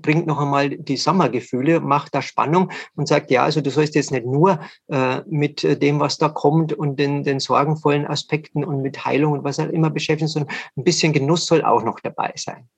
bringt 0.00 0.26
noch 0.26 0.38
einmal 0.38 0.70
die 0.70 0.96
Sommergefühle, 0.96 1.80
macht 1.80 2.14
da 2.14 2.22
Spannung 2.22 2.70
und 2.94 3.08
sagt, 3.08 3.30
ja, 3.30 3.42
also 3.42 3.60
du 3.60 3.70
sollst 3.70 3.94
jetzt 3.94 4.12
nicht 4.12 4.26
nur 4.26 4.60
äh, 4.88 5.20
mit 5.26 5.62
dem, 5.82 6.00
was 6.00 6.18
da 6.18 6.28
kommt 6.28 6.72
und 6.72 6.98
den, 6.98 7.24
den 7.24 7.40
sorgenvollen 7.40 8.06
Aspekten 8.06 8.64
und 8.64 8.82
mit 8.82 9.04
Heilung 9.04 9.32
und 9.32 9.44
was 9.44 9.58
auch 9.58 9.68
immer 9.68 9.90
beschäftigen, 9.90 10.28
sondern 10.28 10.54
ein 10.76 10.84
bisschen 10.84 11.12
Genuss 11.12 11.46
soll 11.46 11.62
auch 11.64 11.82
noch 11.82 12.00
dabei 12.00 12.32
sein. 12.36 12.68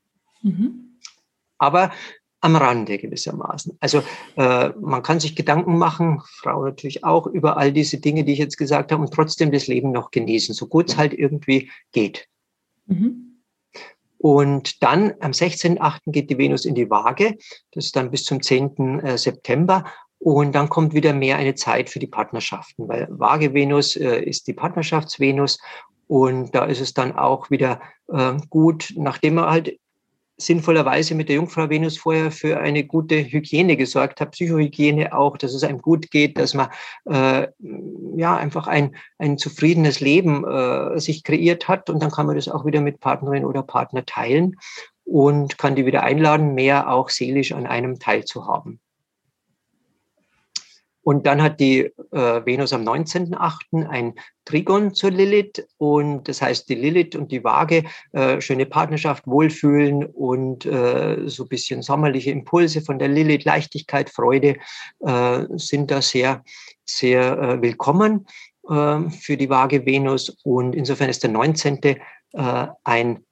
Mhm. 0.43 0.99
Aber 1.59 1.91
am 2.45 2.57
Rande 2.57 2.99
gewissermaßen. 2.99 3.79
Also 3.81 4.03
äh, 4.37 4.69
man 4.79 5.03
kann 5.03 5.19
sich 5.19 5.35
Gedanken 5.35 5.79
machen, 5.79 6.21
Frau 6.27 6.63
natürlich 6.63 7.03
auch, 7.03 7.27
über 7.27 7.57
all 7.57 7.73
diese 7.73 7.99
Dinge, 7.99 8.23
die 8.23 8.35
ich 8.35 8.39
jetzt 8.39 8.59
gesagt 8.59 8.93
habe, 8.93 9.03
und 9.03 9.15
trotzdem 9.15 9.51
das 9.51 9.67
Leben 9.67 9.93
noch 9.93 10.11
genießen, 10.11 10.55
so 10.55 10.67
gut 10.67 10.91
es 10.91 10.97
halt 10.99 11.15
irgendwie 11.15 11.71
geht. 11.93 12.29
Mhm. 12.85 13.24
Und 14.25 14.83
dann 14.83 15.13
am 15.21 15.33
16.8. 15.33 15.99
geht 16.07 16.31
die 16.31 16.39
Venus 16.39 16.65
in 16.65 16.75
die 16.75 16.89
Waage. 16.89 17.37
Das 17.73 17.85
ist 17.85 17.95
dann 17.95 18.11
bis 18.11 18.25
zum 18.25 18.41
10. 18.41 19.01
Äh, 19.01 19.19
September. 19.19 19.85
Und 20.19 20.55
dann 20.55 20.71
kommt 20.71 20.95
wieder 20.95 21.13
mehr 21.13 21.37
eine 21.37 21.55
Zeit 21.57 21.91
für 21.91 21.99
die 21.99 22.07
Partnerschaften, 22.07 22.89
weil 22.89 23.07
Waage 23.11 23.53
Venus 23.53 23.97
äh, 23.97 24.23
ist 24.23 24.47
die 24.47 24.55
Partnerschaftsvenus. 24.55 25.59
Und 26.07 26.55
da 26.55 26.65
ist 26.65 26.81
es 26.81 26.95
dann 26.95 27.15
auch 27.19 27.51
wieder 27.51 27.83
äh, 28.11 28.33
gut, 28.49 28.95
nachdem 28.97 29.35
man 29.35 29.51
halt 29.51 29.79
sinnvollerweise 30.37 31.15
mit 31.15 31.29
der 31.29 31.37
Jungfrau 31.37 31.69
Venus 31.71 31.97
vorher 31.97 32.31
für 32.31 32.59
eine 32.59 32.85
gute 32.85 33.17
Hygiene 33.17 33.77
gesorgt 33.77 34.21
hat, 34.21 34.33
Psychohygiene 34.33 35.17
auch, 35.17 35.37
dass 35.37 35.55
es 35.55 35.63
einem 35.63 35.81
gut 35.81 36.11
geht, 36.11 36.39
dass 36.39 36.55
man 36.55 36.69
äh, 37.05 37.47
ja 38.17 38.37
einfach 38.37 38.67
ein, 38.67 38.97
ein 39.19 39.39
zufriedenes 39.39 40.01
Leben 40.01 40.45
äh, 40.45 40.99
sich 40.99 41.23
kreiert 41.23 41.69
hat 41.69 41.89
und 41.91 42.03
dann 42.03 42.11
kann 42.11 42.27
man 42.27 42.37
das 42.37 42.49
auch 42.49 42.65
wieder 42.65 42.81
mit 42.81 43.01
Partnerin 43.01 43.45
oder 43.45 43.63
Partner 43.63 44.05
teilen 44.05 44.57
und 45.05 45.59
kann 45.59 45.77
die 45.77 45.87
wieder 45.87 46.03
einladen, 46.03 46.55
mehr 46.55 46.91
auch 46.91 47.11
seelisch 47.11 47.53
an 47.53 47.67
einem 47.67 47.99
teilzuhaben. 47.99 48.81
Und 51.05 51.27
dann 51.27 51.43
hat 51.43 51.61
die 51.61 51.81
äh, 51.81 51.93
Venus 52.11 52.73
am 52.73 52.83
19.8. 52.83 53.87
ein 53.87 54.15
Trigon 54.47 54.95
zur 54.95 55.11
Lilith. 55.11 55.67
Und 55.77 56.29
das 56.29 56.41
heißt, 56.43 56.69
die 56.69 56.75
Lilith 56.75 57.15
und 57.15 57.31
die 57.31 57.45
Waage, 57.45 57.85
äh, 58.13 58.41
schöne 58.41 58.67
Partnerschaft, 58.67 59.27
Wohlfühlen 59.27 60.07
und 60.07 60.65
äh, 60.67 61.29
so 61.29 61.45
ein 61.45 61.49
bisschen 61.49 61.83
sommerliche 61.83 62.31
Impulse 62.31 62.81
von 62.81 62.99
der 62.99 63.09
Lilith, 63.09 63.45
Leichtigkeit, 63.45 64.09
Freude 64.09 64.57
äh, 65.01 65.45
sind 65.57 65.91
da 65.91 66.01
sehr, 66.01 66.43
sehr 66.85 67.39
äh, 67.39 67.63
willkommen 67.63 68.27
äh, 68.69 69.11
für 69.11 69.37
die 69.37 69.51
Waage 69.51 69.85
Venus. 69.85 70.31
Und 70.43 70.75
insofern 70.75 71.11
ist 71.11 71.23
der 71.23 71.31
19. 71.31 71.81
Äh, 71.83 72.67
ein 72.83 73.24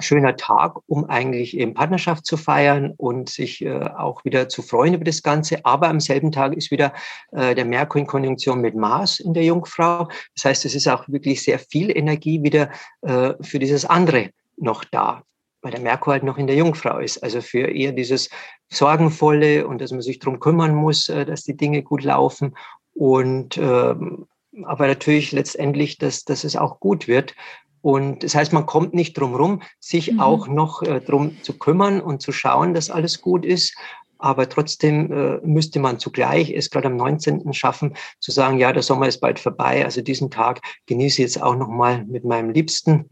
schöner 0.00 0.36
Tag, 0.36 0.76
um 0.86 1.04
eigentlich 1.06 1.56
eben 1.56 1.74
Partnerschaft 1.74 2.24
zu 2.24 2.36
feiern 2.36 2.94
und 2.96 3.28
sich 3.28 3.64
äh, 3.64 3.80
auch 3.80 4.24
wieder 4.24 4.48
zu 4.48 4.62
freuen 4.62 4.94
über 4.94 5.04
das 5.04 5.22
Ganze. 5.22 5.64
Aber 5.64 5.88
am 5.88 6.00
selben 6.00 6.30
Tag 6.30 6.54
ist 6.54 6.70
wieder 6.70 6.92
äh, 7.32 7.54
der 7.54 7.64
Merkur 7.64 8.00
in 8.00 8.06
Konjunktion 8.06 8.60
mit 8.60 8.76
Mars 8.76 9.18
in 9.18 9.34
der 9.34 9.44
Jungfrau. 9.44 10.08
Das 10.36 10.44
heißt, 10.44 10.64
es 10.64 10.74
ist 10.74 10.88
auch 10.88 11.08
wirklich 11.08 11.42
sehr 11.42 11.58
viel 11.58 11.96
Energie 11.96 12.42
wieder 12.42 12.70
äh, 13.02 13.34
für 13.40 13.58
dieses 13.58 13.84
andere 13.84 14.30
noch 14.56 14.84
da, 14.84 15.22
weil 15.62 15.72
der 15.72 15.80
Merkur 15.80 16.12
halt 16.12 16.22
noch 16.22 16.38
in 16.38 16.46
der 16.46 16.56
Jungfrau 16.56 16.98
ist. 16.98 17.22
Also 17.22 17.40
für 17.40 17.68
eher 17.68 17.92
dieses 17.92 18.30
Sorgenvolle 18.68 19.66
und 19.66 19.80
dass 19.80 19.90
man 19.90 20.02
sich 20.02 20.20
darum 20.20 20.38
kümmern 20.38 20.74
muss, 20.74 21.08
äh, 21.08 21.26
dass 21.26 21.42
die 21.42 21.56
Dinge 21.56 21.82
gut 21.82 22.04
laufen 22.04 22.56
und 22.94 23.58
ähm, 23.58 24.26
aber 24.64 24.88
natürlich 24.88 25.30
letztendlich, 25.30 25.98
dass, 25.98 26.24
dass 26.24 26.42
es 26.42 26.56
auch 26.56 26.80
gut 26.80 27.06
wird 27.06 27.34
Und 27.80 28.24
das 28.24 28.34
heißt, 28.34 28.52
man 28.52 28.66
kommt 28.66 28.94
nicht 28.94 29.18
drum 29.18 29.34
rum, 29.34 29.62
sich 29.80 30.12
mhm. 30.12 30.20
auch 30.20 30.48
noch 30.48 30.82
äh, 30.82 31.00
drum 31.00 31.36
zu 31.42 31.56
kümmern 31.58 32.00
und 32.00 32.22
zu 32.22 32.32
schauen, 32.32 32.74
dass 32.74 32.90
alles 32.90 33.20
gut 33.20 33.44
ist. 33.44 33.76
Aber 34.18 34.48
trotzdem 34.48 35.12
äh, 35.12 35.46
müsste 35.46 35.78
man 35.78 36.00
zugleich 36.00 36.50
es 36.50 36.70
gerade 36.70 36.88
am 36.88 36.96
19. 36.96 37.52
schaffen, 37.52 37.94
zu 38.18 38.32
sagen, 38.32 38.58
ja, 38.58 38.72
der 38.72 38.82
Sommer 38.82 39.06
ist 39.06 39.20
bald 39.20 39.38
vorbei. 39.38 39.84
Also 39.84 40.00
diesen 40.00 40.30
Tag 40.30 40.60
genieße 40.86 41.22
ich 41.22 41.28
jetzt 41.28 41.42
auch 41.42 41.54
noch 41.54 41.68
mal 41.68 42.04
mit 42.04 42.24
meinem 42.24 42.50
Liebsten 42.50 43.10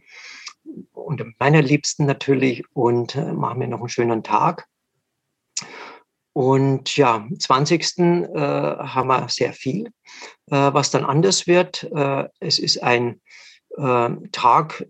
und 0.92 1.22
meiner 1.38 1.62
Liebsten 1.62 2.06
natürlich 2.06 2.64
und 2.74 3.14
äh, 3.14 3.32
mache 3.32 3.56
mir 3.58 3.68
noch 3.68 3.80
einen 3.80 3.88
schönen 3.88 4.24
Tag. 4.24 4.66
Und 6.32 6.96
ja, 6.98 7.14
am 7.14 7.38
20. 7.38 7.98
Äh, 7.98 8.38
haben 8.38 9.08
wir 9.08 9.26
sehr 9.30 9.54
viel, 9.54 9.86
äh, 10.50 10.70
was 10.72 10.90
dann 10.90 11.04
anders 11.04 11.46
wird. 11.46 11.84
Äh, 11.94 12.28
es 12.40 12.58
ist 12.58 12.82
ein 12.82 13.22
äh, 13.76 14.10
Tag, 14.32 14.86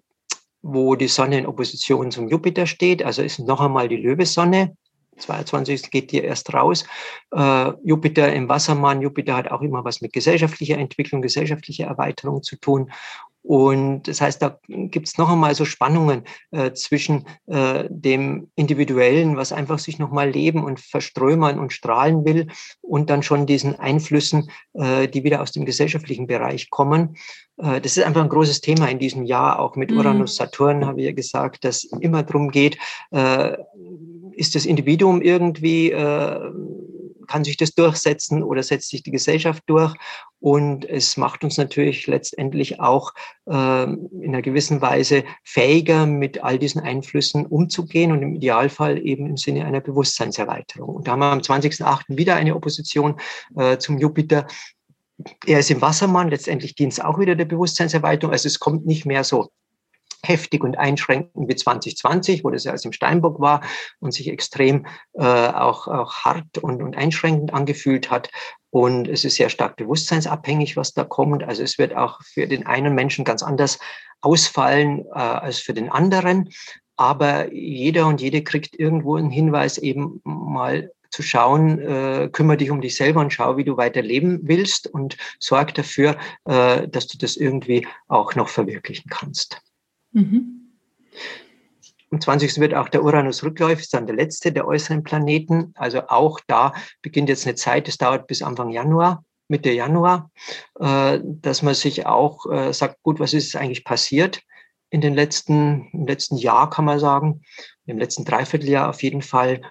wo 0.62 0.96
die 0.96 1.08
Sonne 1.08 1.38
in 1.38 1.46
Opposition 1.46 2.10
zum 2.10 2.28
Jupiter 2.28 2.66
steht. 2.66 3.02
Also 3.02 3.22
ist 3.22 3.38
noch 3.38 3.60
einmal 3.60 3.88
die 3.88 3.96
Löwesonne. 3.96 4.76
22. 5.18 5.90
geht 5.90 6.12
die 6.12 6.22
erst 6.22 6.52
raus. 6.52 6.84
Äh, 7.32 7.72
Jupiter 7.84 8.32
im 8.32 8.48
Wassermann. 8.48 9.02
Jupiter 9.02 9.36
hat 9.36 9.50
auch 9.50 9.62
immer 9.62 9.84
was 9.84 10.00
mit 10.00 10.12
gesellschaftlicher 10.12 10.78
Entwicklung, 10.78 11.22
gesellschaftlicher 11.22 11.86
Erweiterung 11.86 12.42
zu 12.42 12.56
tun. 12.56 12.90
Und 13.46 14.08
das 14.08 14.20
heißt, 14.20 14.42
da 14.42 14.58
gibt 14.66 15.06
es 15.06 15.18
noch 15.18 15.30
einmal 15.30 15.54
so 15.54 15.64
Spannungen 15.64 16.24
äh, 16.50 16.72
zwischen 16.72 17.26
äh, 17.46 17.84
dem 17.88 18.50
Individuellen, 18.56 19.36
was 19.36 19.52
einfach 19.52 19.78
sich 19.78 20.00
nochmal 20.00 20.30
leben 20.30 20.64
und 20.64 20.80
verströmern 20.80 21.60
und 21.60 21.72
strahlen 21.72 22.24
will, 22.24 22.48
und 22.80 23.08
dann 23.08 23.22
schon 23.22 23.46
diesen 23.46 23.78
Einflüssen, 23.78 24.50
äh, 24.74 25.06
die 25.06 25.22
wieder 25.22 25.42
aus 25.42 25.52
dem 25.52 25.64
gesellschaftlichen 25.64 26.26
Bereich 26.26 26.70
kommen. 26.70 27.16
Äh, 27.58 27.80
das 27.80 27.96
ist 27.96 28.02
einfach 28.02 28.22
ein 28.22 28.28
großes 28.28 28.62
Thema 28.62 28.88
in 28.88 28.98
diesem 28.98 29.24
Jahr, 29.24 29.60
auch 29.60 29.76
mit 29.76 29.92
mhm. 29.92 29.98
Uranus, 29.98 30.34
Saturn, 30.34 30.84
habe 30.84 31.00
ich 31.00 31.06
ja 31.06 31.12
gesagt, 31.12 31.64
dass 31.64 31.84
immer 31.84 32.24
darum 32.24 32.50
geht, 32.50 32.78
äh, 33.12 33.56
ist 34.36 34.54
das 34.54 34.66
Individuum 34.66 35.22
irgendwie 35.22 35.90
äh, 35.90 36.52
kann 37.26 37.44
sich 37.44 37.56
das 37.56 37.74
durchsetzen 37.74 38.42
oder 38.42 38.62
setzt 38.62 38.90
sich 38.90 39.02
die 39.02 39.10
Gesellschaft 39.10 39.62
durch? 39.66 39.94
Und 40.38 40.84
es 40.84 41.16
macht 41.16 41.44
uns 41.44 41.56
natürlich 41.56 42.06
letztendlich 42.06 42.80
auch 42.80 43.12
äh, 43.46 43.82
in 43.84 44.28
einer 44.28 44.42
gewissen 44.42 44.80
Weise 44.80 45.24
fähiger, 45.42 46.06
mit 46.06 46.42
all 46.42 46.58
diesen 46.58 46.80
Einflüssen 46.80 47.46
umzugehen 47.46 48.12
und 48.12 48.22
im 48.22 48.34
Idealfall 48.34 48.98
eben 49.04 49.26
im 49.26 49.36
Sinne 49.36 49.64
einer 49.64 49.80
Bewusstseinserweiterung. 49.80 50.96
Und 50.96 51.08
da 51.08 51.12
haben 51.12 51.20
wir 51.20 51.32
am 51.32 51.40
20.08. 51.40 52.04
wieder 52.08 52.36
eine 52.36 52.54
Opposition 52.54 53.18
äh, 53.56 53.78
zum 53.78 53.98
Jupiter. 53.98 54.46
Er 55.46 55.60
ist 55.60 55.70
im 55.70 55.80
Wassermann, 55.80 56.28
letztendlich 56.28 56.74
dient 56.74 56.92
es 56.92 57.00
auch 57.00 57.18
wieder 57.18 57.34
der 57.34 57.46
Bewusstseinserweiterung. 57.46 58.32
Also 58.32 58.46
es 58.46 58.60
kommt 58.60 58.86
nicht 58.86 59.06
mehr 59.06 59.24
so 59.24 59.50
heftig 60.26 60.62
und 60.64 60.78
einschränkend 60.78 61.48
wie 61.48 61.56
2020, 61.56 62.44
wo 62.44 62.50
das 62.50 62.64
ja 62.64 62.72
als 62.72 62.84
im 62.84 62.92
Steinbock 62.92 63.40
war 63.40 63.62
und 64.00 64.12
sich 64.12 64.28
extrem 64.28 64.86
äh, 65.14 65.24
auch, 65.24 65.88
auch 65.88 66.24
hart 66.24 66.58
und, 66.58 66.82
und 66.82 66.96
einschränkend 66.96 67.52
angefühlt 67.52 68.10
hat. 68.10 68.30
Und 68.70 69.08
es 69.08 69.24
ist 69.24 69.36
sehr 69.36 69.48
stark 69.48 69.76
bewusstseinsabhängig, 69.76 70.76
was 70.76 70.92
da 70.92 71.04
kommt. 71.04 71.44
Also 71.44 71.62
es 71.62 71.78
wird 71.78 71.96
auch 71.96 72.20
für 72.22 72.46
den 72.46 72.66
einen 72.66 72.94
Menschen 72.94 73.24
ganz 73.24 73.42
anders 73.42 73.78
ausfallen 74.20 75.06
äh, 75.14 75.18
als 75.18 75.58
für 75.58 75.74
den 75.74 75.88
anderen. 75.88 76.50
Aber 76.96 77.52
jeder 77.52 78.06
und 78.06 78.20
jede 78.20 78.42
kriegt 78.42 78.78
irgendwo 78.78 79.16
einen 79.16 79.30
Hinweis, 79.30 79.78
eben 79.78 80.20
mal 80.24 80.90
zu 81.10 81.22
schauen, 81.22 81.78
äh, 81.78 82.28
kümmere 82.30 82.58
dich 82.58 82.70
um 82.70 82.80
dich 82.80 82.96
selber 82.96 83.20
und 83.20 83.32
schau, 83.32 83.56
wie 83.56 83.64
du 83.64 83.76
weiter 83.76 84.02
leben 84.02 84.40
willst 84.42 84.86
und 84.86 85.16
sorg 85.38 85.74
dafür, 85.74 86.16
äh, 86.44 86.86
dass 86.88 87.06
du 87.06 87.18
das 87.18 87.36
irgendwie 87.36 87.86
auch 88.08 88.34
noch 88.34 88.48
verwirklichen 88.48 89.08
kannst. 89.08 89.62
Mhm. 90.12 90.56
Am 92.10 92.20
20. 92.20 92.58
wird 92.60 92.74
auch 92.74 92.88
der 92.88 93.02
Uranus 93.02 93.42
rückläufig, 93.42 93.84
ist 93.84 93.94
dann 93.94 94.06
der 94.06 94.16
letzte 94.16 94.52
der 94.52 94.66
äußeren 94.66 95.02
Planeten. 95.02 95.72
Also 95.74 96.02
auch 96.08 96.40
da 96.46 96.72
beginnt 97.02 97.28
jetzt 97.28 97.46
eine 97.46 97.56
Zeit, 97.56 97.88
es 97.88 97.98
dauert 97.98 98.26
bis 98.28 98.42
Anfang 98.42 98.70
Januar, 98.70 99.24
Mitte 99.48 99.70
Januar, 99.70 100.30
äh, 100.78 101.20
dass 101.22 101.62
man 101.62 101.74
sich 101.74 102.06
auch 102.06 102.46
äh, 102.50 102.72
sagt, 102.72 103.02
gut, 103.02 103.18
was 103.18 103.34
ist 103.34 103.56
eigentlich 103.56 103.84
passiert 103.84 104.40
in 104.90 105.00
den 105.00 105.14
letzten, 105.14 105.88
im 105.92 106.06
letzten 106.06 106.36
Jahr, 106.36 106.70
kann 106.70 106.84
man 106.84 107.00
sagen, 107.00 107.42
im 107.86 107.98
letzten 107.98 108.24
Dreivierteljahr 108.24 108.88
auf 108.88 109.02
jeden 109.02 109.22
Fall. 109.22 109.62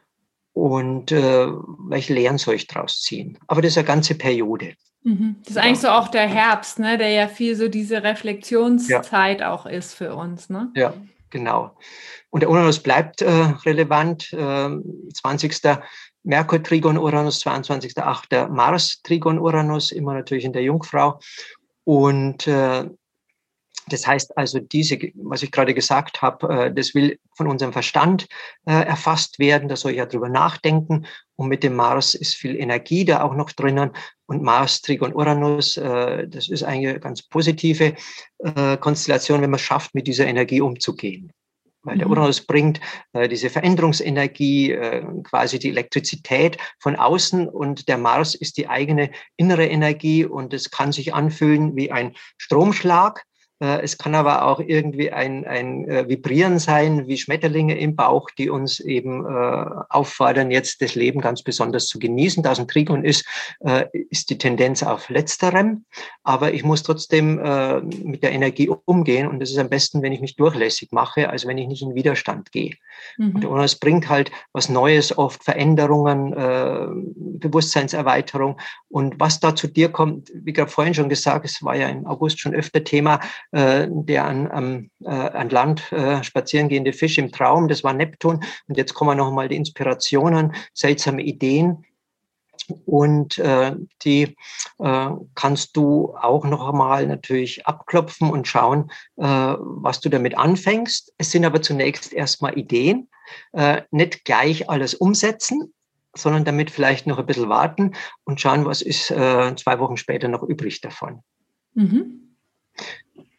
Und 0.54 1.12
äh, 1.12 1.48
welche 1.48 2.14
Lehren 2.14 2.38
soll 2.38 2.56
ich 2.56 2.68
daraus 2.68 3.02
ziehen? 3.02 3.38
Aber 3.48 3.62
das 3.62 3.72
ist 3.72 3.78
eine 3.78 3.88
ganze 3.88 4.16
Periode. 4.16 4.76
Mhm. 5.06 5.36
Das 5.44 5.52
ist 5.52 5.58
eigentlich 5.58 5.80
so 5.80 5.90
auch 5.90 6.08
der 6.08 6.28
Herbst, 6.28 6.80
ne? 6.80 6.98
der 6.98 7.10
ja 7.10 7.28
viel 7.28 7.56
so 7.56 7.68
diese 7.68 8.02
Reflexionszeit 8.02 9.40
ja. 9.40 9.54
auch 9.54 9.68
ist 9.68 9.94
für 9.94 10.16
uns. 10.16 10.50
Ne? 10.50 10.72
Ja, 10.76 10.94
genau. 11.30 11.78
Und 12.32 12.42
der 12.42 12.50
Uranus 12.50 12.80
bleibt 12.80 13.22
äh, 13.22 13.30
relevant. 13.66 14.34
Äh, 14.34 14.70
20. 15.14 15.62
Merkur 16.24 16.64
Trigon 16.64 16.98
Uranus, 16.98 17.46
22.8. 17.46 18.48
Mars 18.48 19.00
Trigon 19.04 19.38
Uranus, 19.38 19.92
immer 19.92 20.16
natürlich 20.16 20.44
in 20.44 20.54
der 20.54 20.64
Jungfrau. 20.64 21.20
Und 21.84 22.48
äh, 22.48 22.90
das 23.88 24.08
heißt 24.08 24.38
also, 24.38 24.60
diese, 24.60 24.98
was 25.16 25.44
ich 25.44 25.52
gerade 25.52 25.74
gesagt 25.74 26.22
habe, 26.22 26.66
äh, 26.66 26.74
das 26.74 26.96
will 26.96 27.20
von 27.36 27.48
unserem 27.48 27.72
Verstand 27.72 28.28
äh, 28.66 28.72
erfasst 28.72 29.38
werden. 29.40 29.70
Da 29.70 29.76
soll 29.76 29.92
ich 29.92 29.98
ja 29.98 30.06
drüber 30.06 30.30
nachdenken. 30.30 31.06
Und 31.36 31.50
mit 31.50 31.64
dem 31.64 31.76
Mars 31.76 32.16
ist 32.16 32.36
viel 32.36 32.56
Energie 32.56 33.06
da 33.06 33.22
auch 33.22 33.36
noch 33.36 33.52
drinnen. 33.52 33.92
Und 34.26 34.42
Mars, 34.42 34.82
Trigon, 34.82 35.14
Uranus, 35.14 35.78
äh, 35.78 36.28
das 36.28 36.50
ist 36.50 36.64
eine 36.64 37.00
ganz 37.00 37.22
positive 37.22 37.96
Konstellation, 38.80 39.42
wenn 39.42 39.50
man 39.50 39.60
es 39.60 39.66
schafft, 39.66 39.96
mit 39.96 40.08
dieser 40.08 40.28
Energie 40.28 40.62
umzugehen 40.62 41.32
weil 41.82 41.98
der 42.00 42.08
mhm. 42.08 42.14
Uranus 42.14 42.42
bringt 42.42 42.82
diese 43.30 43.52
Veränderungsenergie, 43.52 44.76
quasi 45.24 45.60
die 45.60 45.70
Elektrizität 45.70 46.58
von 46.80 46.96
außen 46.96 47.48
und 47.48 47.88
der 47.88 48.00
Mars 48.00 48.34
ist 48.34 48.58
die 48.58 48.68
eigene 48.68 49.12
innere 49.38 49.68
Energie 49.68 50.26
und 50.26 50.52
es 50.52 50.72
kann 50.72 50.92
sich 50.92 51.14
anfühlen 51.14 51.76
wie 51.76 51.92
ein 51.92 52.16
Stromschlag 52.40 53.24
es 53.60 53.98
kann 53.98 54.16
aber 54.16 54.46
auch 54.46 54.60
irgendwie 54.60 55.12
ein, 55.12 55.46
ein 55.46 55.88
äh, 55.88 56.10
Vibrieren 56.10 56.60
sein, 56.60 57.08
wie 57.08 57.18
Schmetterlinge 57.18 57.78
im 57.78 57.96
Bauch, 57.96 58.30
die 58.38 58.50
uns 58.50 58.82
eben 58.82 59.26
äh, 59.26 59.66
auffordern, 59.90 60.52
jetzt 60.52 60.82
das 60.82 60.96
Leben 60.96 61.22
ganz 61.22 61.42
besonders 61.42 61.88
zu 61.88 61.98
genießen. 61.98 62.44
Da 62.44 62.52
es 62.52 62.60
ein 62.60 62.68
Trigon 62.68 63.06
ist, 63.06 63.26
äh, 63.62 63.86
ist 64.10 64.30
die 64.30 64.38
Tendenz 64.38 64.84
auf 64.84 65.10
Letzterem. 65.10 65.86
Aber 66.24 66.54
ich 66.54 66.66
muss 66.66 66.84
trotzdem 66.84 67.40
äh, 67.40 67.80
mit 67.80 68.24
der 68.24 68.34
Energie 68.34 68.70
umgehen. 68.86 69.28
Und 69.28 69.40
das 69.40 69.52
ist 69.52 69.58
am 69.58 69.70
besten, 69.70 70.02
wenn 70.02 70.12
ich 70.12 70.20
mich 70.20 70.36
durchlässig 70.36 70.92
mache, 70.92 71.30
als 71.30 71.48
wenn 71.48 71.58
ich 71.58 71.68
nicht 71.68 71.82
in 71.82 71.96
Widerstand 71.96 72.52
gehe. 72.52 72.74
Mhm. 73.18 73.36
Und, 73.36 73.46
und 73.46 73.60
es 73.62 73.76
bringt 73.76 74.10
halt 74.10 74.32
was 74.52 74.68
Neues, 74.68 75.18
oft 75.18 75.44
Veränderungen, 75.46 76.34
äh, 76.34 76.88
Bewusstseinserweiterung. 77.16 78.60
Und 78.90 79.18
was 79.18 79.40
da 79.40 79.56
zu 79.56 79.68
dir 79.68 79.90
kommt, 79.90 80.30
wie 80.34 80.52
gerade 80.52 80.72
vorhin 80.72 80.94
schon 80.94 81.08
gesagt, 81.08 81.46
es 81.46 81.64
war 81.64 81.76
ja 81.76 81.88
im 81.88 82.06
August 82.06 82.42
schon 82.42 82.54
öfter 82.54 82.84
Thema, 82.84 83.22
äh, 83.52 83.88
der 83.90 84.26
an, 84.26 84.52
am, 84.52 84.90
äh, 85.04 85.10
an 85.10 85.50
Land 85.50 85.92
äh, 85.92 86.24
spazierengehende 86.24 86.94
Fisch 86.94 87.18
im 87.18 87.32
Traum, 87.32 87.68
das 87.68 87.84
war 87.84 87.94
Neptun. 87.94 88.44
Und 88.68 88.78
jetzt 88.78 88.94
kommen 88.94 89.18
noch 89.18 89.32
mal 89.32 89.48
die 89.48 89.56
Inspirationen, 89.56 90.54
seltsame 90.74 91.22
Ideen. 91.22 91.86
Und 92.86 93.38
äh, 93.38 93.76
die 94.04 94.36
äh, 94.80 95.10
kannst 95.36 95.78
du 95.78 96.16
auch 96.20 96.46
noch 96.46 96.68
einmal 96.68 97.06
natürlich 97.06 97.68
abklopfen 97.68 98.32
und 98.32 98.48
schauen, 98.48 98.90
äh, 99.18 99.24
was 99.24 100.00
du 100.00 100.10
damit 100.10 100.38
anfängst. 100.38 101.14
Es 101.18 101.32
sind 101.32 101.46
aber 101.46 101.62
zunächst 101.62 102.12
erstmal 102.12 102.58
Ideen, 102.58 103.08
äh, 103.54 103.84
nicht 103.92 104.26
gleich 104.26 104.68
alles 104.70 104.96
umsetzen, 104.96 105.74
sondern 106.16 106.46
damit 106.46 106.72
vielleicht 106.72 107.08
noch 107.08 107.20
ein 107.20 107.26
bisschen 107.26 107.50
warten 107.50 107.92
und 108.24 108.42
schauen, 108.42 108.66
was 108.66 108.82
ist 108.82 109.12
äh, 109.12 109.56
zwei 109.56 109.80
Wochen 109.80 109.98
später 109.98 110.28
noch 110.28 110.44
übrig 110.44 110.82
davon. 110.82 111.22
Mhm. 111.74 112.38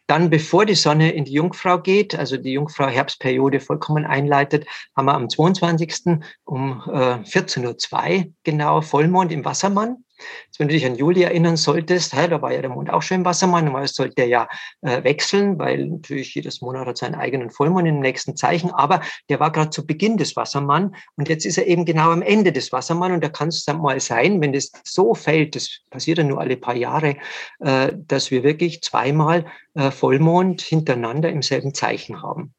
Dann, 0.07 0.31
bevor 0.31 0.67
die 0.67 0.75
Sonne 0.75 1.13
in 1.13 1.25
die 1.25 1.33
Jungfrau 1.33 1.81
geht, 1.81 2.15
also 2.15 2.37
die 2.37 2.53
Jungfrau-Herbstperiode 2.53 3.61
vollkommen 3.61 4.05
einleitet, 4.05 4.67
haben 4.97 5.07
wir 5.07 5.15
am 5.15 5.29
22. 5.29 6.21
um 6.45 6.83
äh, 6.87 7.25
14.02 7.25 8.19
Uhr 8.19 8.33
genau 8.45 8.81
Vollmond 8.83 9.33
im 9.33 9.45
Wassermann. 9.45 10.05
Jetzt, 10.47 10.59
wenn 10.59 10.69
du 10.69 10.75
dich 10.75 10.87
an 10.87 10.97
Juli 10.97 11.23
erinnern 11.23 11.57
solltest, 11.57 12.13
hey, 12.13 12.29
da 12.29 12.41
war 12.43 12.53
ja 12.53 12.61
der 12.61 12.71
Mond 12.71 12.91
auch 12.91 13.03
schon 13.03 13.19
im 13.19 13.25
Wassermann, 13.25 13.73
weil 13.73 13.87
sollte 13.89 14.25
ja 14.25 14.49
äh, 14.83 15.03
wechseln, 15.05 15.59
weil 15.59 15.87
natürlich 15.87 16.35
jedes 16.35 16.61
Monat 16.61 16.87
hat 16.87 16.99
seinen 16.99 17.15
eigenen 17.15 17.51
Vollmond 17.51 17.87
im 17.87 18.01
nächsten 18.01 18.37
Zeichen, 18.37 18.71
aber 18.71 19.01
der 19.29 19.41
war 19.41 19.53
gerade 19.53 19.71
zu 19.71 19.87
Beginn 19.87 20.17
des 20.17 20.37
Wassermann 20.37 20.95
und 21.17 21.29
jetzt 21.29 21.45
ist 21.45 21.59
er 21.59 21.67
eben 21.67 21.85
genau 21.85 22.11
am 22.11 22.23
Ende 22.23 22.53
des 22.53 22.73
Wassermann 22.73 23.13
und 23.13 23.23
da 23.23 23.29
kann 23.29 23.49
es 23.49 23.65
dann 23.65 23.81
mal 23.81 24.01
sein, 24.01 24.41
wenn 24.41 24.53
das 24.53 24.73
so 24.85 25.15
fällt, 25.15 25.57
das 25.57 25.81
passiert 25.91 26.19
ja 26.19 26.25
nur 26.25 26.41
alle 26.41 26.57
paar 26.57 26.77
Jahre, 26.77 27.17
äh, 27.61 27.93
dass 27.95 28.31
wir 28.31 28.43
wirklich 28.43 28.83
zweimal 28.83 29.47
äh, 29.75 29.91
Vollmond 29.91 30.61
hintereinander 30.63 31.31
im 31.31 31.43
selben 31.43 31.75
Zeichen 31.75 32.23
haben. 32.23 32.55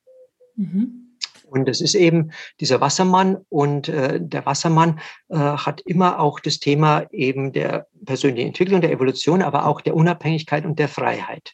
Mhm. 0.55 1.06
Und 1.49 1.69
es 1.69 1.81
ist 1.81 1.95
eben 1.95 2.31
dieser 2.59 2.81
Wassermann 2.81 3.37
und 3.49 3.89
äh, 3.89 4.19
der 4.21 4.45
Wassermann 4.45 4.99
äh, 5.29 5.37
hat 5.37 5.81
immer 5.81 6.19
auch 6.19 6.39
das 6.39 6.59
Thema 6.59 7.05
eben 7.11 7.53
der 7.53 7.87
persönlichen 8.05 8.47
Entwicklung, 8.47 8.81
der 8.81 8.91
Evolution, 8.91 9.41
aber 9.41 9.65
auch 9.65 9.81
der 9.81 9.95
Unabhängigkeit 9.95 10.65
und 10.65 10.77
der 10.77 10.89
Freiheit. 10.89 11.53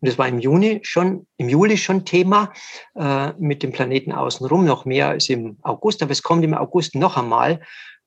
Und 0.00 0.08
das 0.08 0.18
war 0.18 0.28
im 0.28 0.38
Juni 0.38 0.80
schon, 0.82 1.26
im 1.36 1.48
Juli 1.48 1.76
schon 1.76 2.04
Thema 2.04 2.52
äh, 2.94 3.32
mit 3.38 3.62
dem 3.62 3.72
Planeten 3.72 4.12
außenrum, 4.12 4.64
noch 4.64 4.84
mehr 4.84 5.08
als 5.08 5.28
im 5.28 5.58
August, 5.62 6.02
aber 6.02 6.12
es 6.12 6.22
kommt 6.22 6.44
im 6.44 6.54
August 6.54 6.94
noch 6.94 7.16
einmal. 7.16 7.60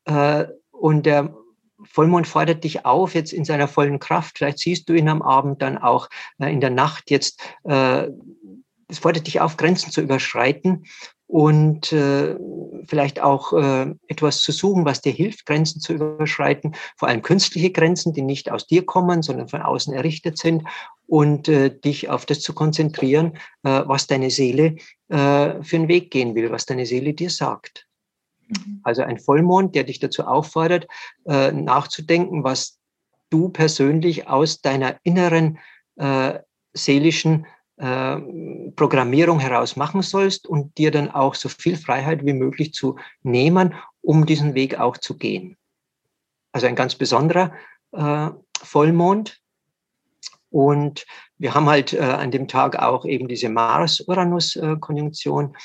Äh, 0.06 0.46
und 0.72 1.06
der 1.06 1.34
Vollmond 1.86 2.28
fordert 2.28 2.64
dich 2.64 2.86
auf, 2.86 3.14
jetzt 3.16 3.34
in 3.34 3.46
seiner 3.46 3.68
vollen 3.68 4.00
Kraft. 4.00 4.38
Vielleicht 4.38 4.60
siehst 4.60 4.88
du 4.88 4.94
ihn 4.94 5.10
am 5.10 5.22
Abend 5.22 5.62
dann 5.62 5.78
auch 5.78 6.10
äh, 6.40 6.52
in 6.52 6.62
der 6.62 6.70
Nacht 6.70 7.12
jetzt. 7.12 7.42
Äh, 7.64 8.10
es 8.90 9.00
fordert 9.00 9.28
dich 9.28 9.42
auf, 9.42 9.58
Grenzen 9.58 9.92
zu 9.92 10.02
überschreiten 10.02 10.86
und 11.34 11.92
äh, 11.92 12.36
vielleicht 12.86 13.20
auch 13.20 13.54
äh, 13.54 13.96
etwas 14.08 14.44
zu 14.44 14.52
suchen, 14.52 14.86
was 14.86 15.02
dir 15.02 15.12
hilft, 15.12 15.48
Grenzen 15.48 15.82
zu 15.82 15.94
überschreiten, 15.94 16.76
vor 16.96 17.08
allem 17.08 17.24
künstliche 17.24 17.72
Grenzen, 17.72 18.14
die 18.14 18.22
nicht 18.22 18.52
aus 18.52 18.68
dir 18.68 18.86
kommen, 18.86 19.24
sondern 19.24 19.48
von 19.48 19.64
außen 19.64 19.96
errichtet 19.96 20.38
sind 20.38 20.62
und 21.08 21.48
äh, 21.48 21.76
dich 21.76 22.08
auf 22.08 22.28
das 22.28 22.42
zu 22.42 22.54
konzentrieren, 22.54 23.34
äh, 23.64 23.82
was 23.84 24.06
deine 24.06 24.30
Seele 24.30 24.76
äh, 25.08 25.64
für 25.64 25.78
einen 25.78 25.88
Weg 25.88 26.12
gehen 26.12 26.36
will, 26.36 26.52
was 26.52 26.68
deine 26.68 26.86
Seele 26.86 27.16
dir 27.16 27.32
sagt. 27.32 27.88
Mhm. 28.50 28.82
Also 28.84 29.02
ein 29.02 29.18
Vollmond, 29.18 29.74
der 29.74 29.86
dich 29.86 30.00
dazu 30.00 30.26
auffordert, 30.28 30.86
äh, 31.26 31.52
nachzudenken, 31.52 32.44
was 32.44 32.78
du 33.32 33.50
persönlich 33.50 34.28
aus 34.28 34.62
deiner 34.62 34.98
inneren 35.02 35.58
äh, 35.96 36.38
seelischen 36.74 37.48
äh, 37.84 38.18
Programmierung 38.78 39.40
heraus 39.40 39.76
machen 39.76 40.02
sollst 40.02 40.48
und 40.48 40.78
dir 40.78 40.90
dann 40.90 41.12
auch 41.12 41.36
so 41.36 41.50
viel 41.50 41.76
Freiheit 41.76 42.26
wie 42.26 42.32
möglich 42.32 42.74
zu 42.74 42.96
nehmen, 43.24 43.76
um 44.02 44.26
diesen 44.26 44.56
Weg 44.56 44.80
auch 44.80 44.96
zu 44.98 45.18
gehen. 45.18 45.58
Also 46.54 46.68
ein 46.68 46.76
ganz 46.76 46.96
besonderer 46.96 47.52
äh, 47.92 48.30
Vollmond. 48.62 49.42
Und 50.50 51.06
wir 51.38 51.54
haben 51.56 51.68
halt 51.68 51.92
äh, 51.94 52.00
an 52.00 52.32
dem 52.32 52.48
Tag 52.48 52.78
auch 52.78 53.04
eben 53.06 53.28
diese 53.28 53.50
Mars-Uranus-Konjunktion, 53.50 55.58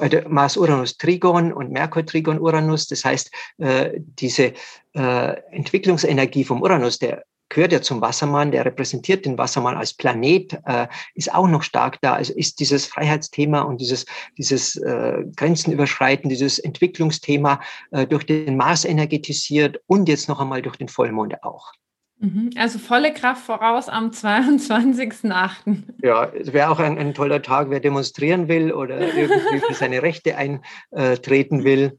äh, 0.00 0.28
Mars-Uranus-Trigon 0.28 1.54
und 1.54 1.70
Merkur-Trigon-Uranus. 1.70 2.88
Das 2.88 3.02
heißt, 3.04 3.30
äh, 3.58 3.92
diese 3.96 4.52
äh, 4.94 5.36
Entwicklungsenergie 5.52 6.42
vom 6.44 6.60
Uranus, 6.60 6.98
der 6.98 7.24
gehört 7.50 7.72
ja 7.72 7.82
zum 7.82 8.00
Wassermann, 8.00 8.52
der 8.52 8.64
repräsentiert 8.64 9.26
den 9.26 9.36
Wassermann 9.36 9.76
als 9.76 9.92
Planet, 9.92 10.58
äh, 10.64 10.86
ist 11.14 11.34
auch 11.34 11.48
noch 11.48 11.62
stark 11.62 12.00
da. 12.00 12.14
Also 12.14 12.32
ist 12.32 12.60
dieses 12.60 12.86
Freiheitsthema 12.86 13.60
und 13.60 13.80
dieses, 13.80 14.06
dieses 14.38 14.76
äh, 14.76 15.24
Grenzenüberschreiten, 15.36 16.30
dieses 16.30 16.58
Entwicklungsthema 16.58 17.60
äh, 17.90 18.06
durch 18.06 18.24
den 18.24 18.56
Mars 18.56 18.84
energetisiert 18.84 19.80
und 19.86 20.08
jetzt 20.08 20.28
noch 20.28 20.40
einmal 20.40 20.62
durch 20.62 20.76
den 20.76 20.88
Vollmond 20.88 21.42
auch. 21.42 21.72
Mhm. 22.20 22.50
Also 22.56 22.78
volle 22.78 23.12
Kraft 23.12 23.44
voraus 23.44 23.88
am 23.88 24.10
22.08. 24.10 25.82
Ja, 26.02 26.26
es 26.26 26.52
wäre 26.52 26.70
auch 26.70 26.78
ein, 26.78 26.98
ein, 26.98 27.14
toller 27.14 27.42
Tag, 27.42 27.70
wer 27.70 27.80
demonstrieren 27.80 28.46
will 28.46 28.72
oder 28.72 29.00
irgendwie 29.00 29.60
für 29.60 29.74
seine 29.74 30.02
Rechte 30.02 30.36
eintreten 30.36 31.64
will. 31.64 31.98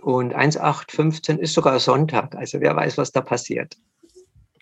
Und 0.00 0.34
1.8.15 0.34 1.38
ist 1.38 1.54
sogar 1.54 1.80
Sonntag, 1.80 2.36
also 2.36 2.60
wer 2.60 2.76
weiß, 2.76 2.98
was 2.98 3.10
da 3.10 3.20
passiert. 3.20 3.76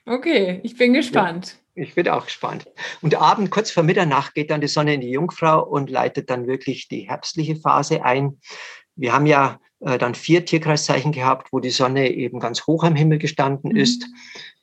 Okay, 0.06 0.60
ich 0.62 0.76
bin 0.76 0.92
gespannt. 0.92 1.58
Ja, 1.74 1.82
ich 1.82 1.94
bin 1.94 2.08
auch 2.08 2.26
gespannt. 2.26 2.66
Und 3.02 3.16
Abend, 3.16 3.50
kurz 3.50 3.72
vor 3.72 3.82
Mitternacht, 3.82 4.34
geht 4.34 4.50
dann 4.50 4.60
die 4.60 4.68
Sonne 4.68 4.94
in 4.94 5.00
die 5.00 5.10
Jungfrau 5.10 5.64
und 5.64 5.90
leitet 5.90 6.30
dann 6.30 6.46
wirklich 6.46 6.86
die 6.86 7.08
herbstliche 7.08 7.56
Phase 7.56 8.04
ein. 8.04 8.40
Wir 8.94 9.12
haben 9.12 9.26
ja 9.26 9.58
äh, 9.80 9.98
dann 9.98 10.14
vier 10.14 10.44
Tierkreiszeichen 10.44 11.10
gehabt, 11.10 11.52
wo 11.52 11.58
die 11.58 11.70
Sonne 11.70 12.08
eben 12.12 12.38
ganz 12.38 12.66
hoch 12.68 12.84
am 12.84 12.94
Himmel 12.94 13.18
gestanden 13.18 13.72
mhm. 13.72 13.78
ist, 13.78 14.06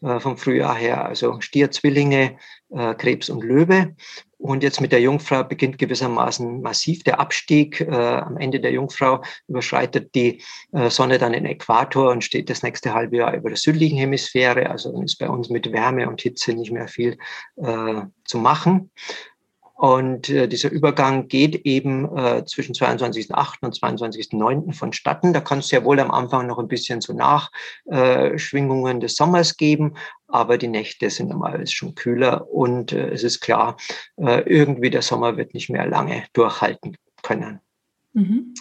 äh, 0.01 0.19
vom 0.21 0.38
Frühjahr 0.38 0.75
her, 0.75 1.06
also 1.06 1.41
Stier, 1.41 1.71
Zwillinge, 1.71 2.38
äh, 2.69 2.93
Krebs 2.95 3.29
und 3.29 3.43
Löwe. 3.43 3.95
Und 4.43 4.62
jetzt 4.62 4.82
mit 4.82 4.91
der 4.91 4.99
Jungfrau 4.99 5.45
beginnt 5.45 5.77
gewissermaßen 5.77 6.62
massiv 6.62 7.01
der 7.03 7.21
Abstieg. 7.21 7.79
Äh, 7.79 7.95
am 7.95 8.36
Ende 8.36 8.60
der 8.60 8.73
Jungfrau 8.73 9.23
überschreitet 9.47 10.13
die 10.15 10.43
äh, 10.73 10.89
Sonne 10.89 11.17
dann 11.17 11.32
den 11.32 11.45
Äquator 11.45 12.12
und 12.12 12.25
steht 12.25 12.49
das 12.49 12.62
nächste 12.62 12.93
halbe 12.93 13.15
Jahr 13.15 13.34
über 13.34 13.49
der 13.49 13.58
südlichen 13.58 13.97
Hemisphäre. 13.97 14.69
Also 14.69 14.91
dann 14.91 15.03
ist 15.03 15.15
bei 15.17 15.29
uns 15.29 15.49
mit 15.49 15.71
Wärme 15.71 16.10
und 16.10 16.21
Hitze 16.21 16.53
nicht 16.53 16.73
mehr 16.73 16.89
viel 16.89 17.17
äh, 17.56 18.01
zu 18.25 18.38
machen. 18.38 18.91
Und 19.84 20.30
äh, 20.30 20.48
dieser 20.48 20.72
Übergang 20.72 21.28
geht 21.28 21.65
eben 21.65 22.06
äh, 22.17 22.46
zwischen 22.46 22.74
22.8. 22.74 23.56
und 23.60 23.76
22.9. 23.76 24.72
vonstatten. 24.72 25.34
Da 25.34 25.41
kann 25.41 25.60
es 25.60 25.72
ja 25.72 25.84
wohl 25.84 26.00
am 26.00 26.10
Anfang 26.10 26.48
noch 26.48 26.58
ein 26.58 26.69
bisschen 26.69 27.02
so 27.02 27.12
Nachschwingungen 27.12 29.02
des 29.02 29.17
Sommers 29.17 29.58
geben, 29.58 29.96
aber 30.30 30.58
die 30.58 30.69
Nächte 30.69 31.10
sind 31.10 31.28
normalerweise 31.28 31.74
schon 31.74 31.96
kühler 31.96 32.50
und 32.50 32.93
äh, 32.93 33.10
es 33.10 33.24
ist 33.24 33.41
klar, 33.41 33.76
äh, 34.15 34.43
irgendwie 34.50 34.89
der 34.89 35.02
Sommer 35.02 35.36
wird 35.36 35.54
nicht 35.54 35.69
mehr 35.69 35.86
lange 35.86 36.28
durchhalten 36.32 36.96
können. 37.22 37.60
Mhm. 38.13 38.54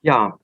Ja, 0.00 0.38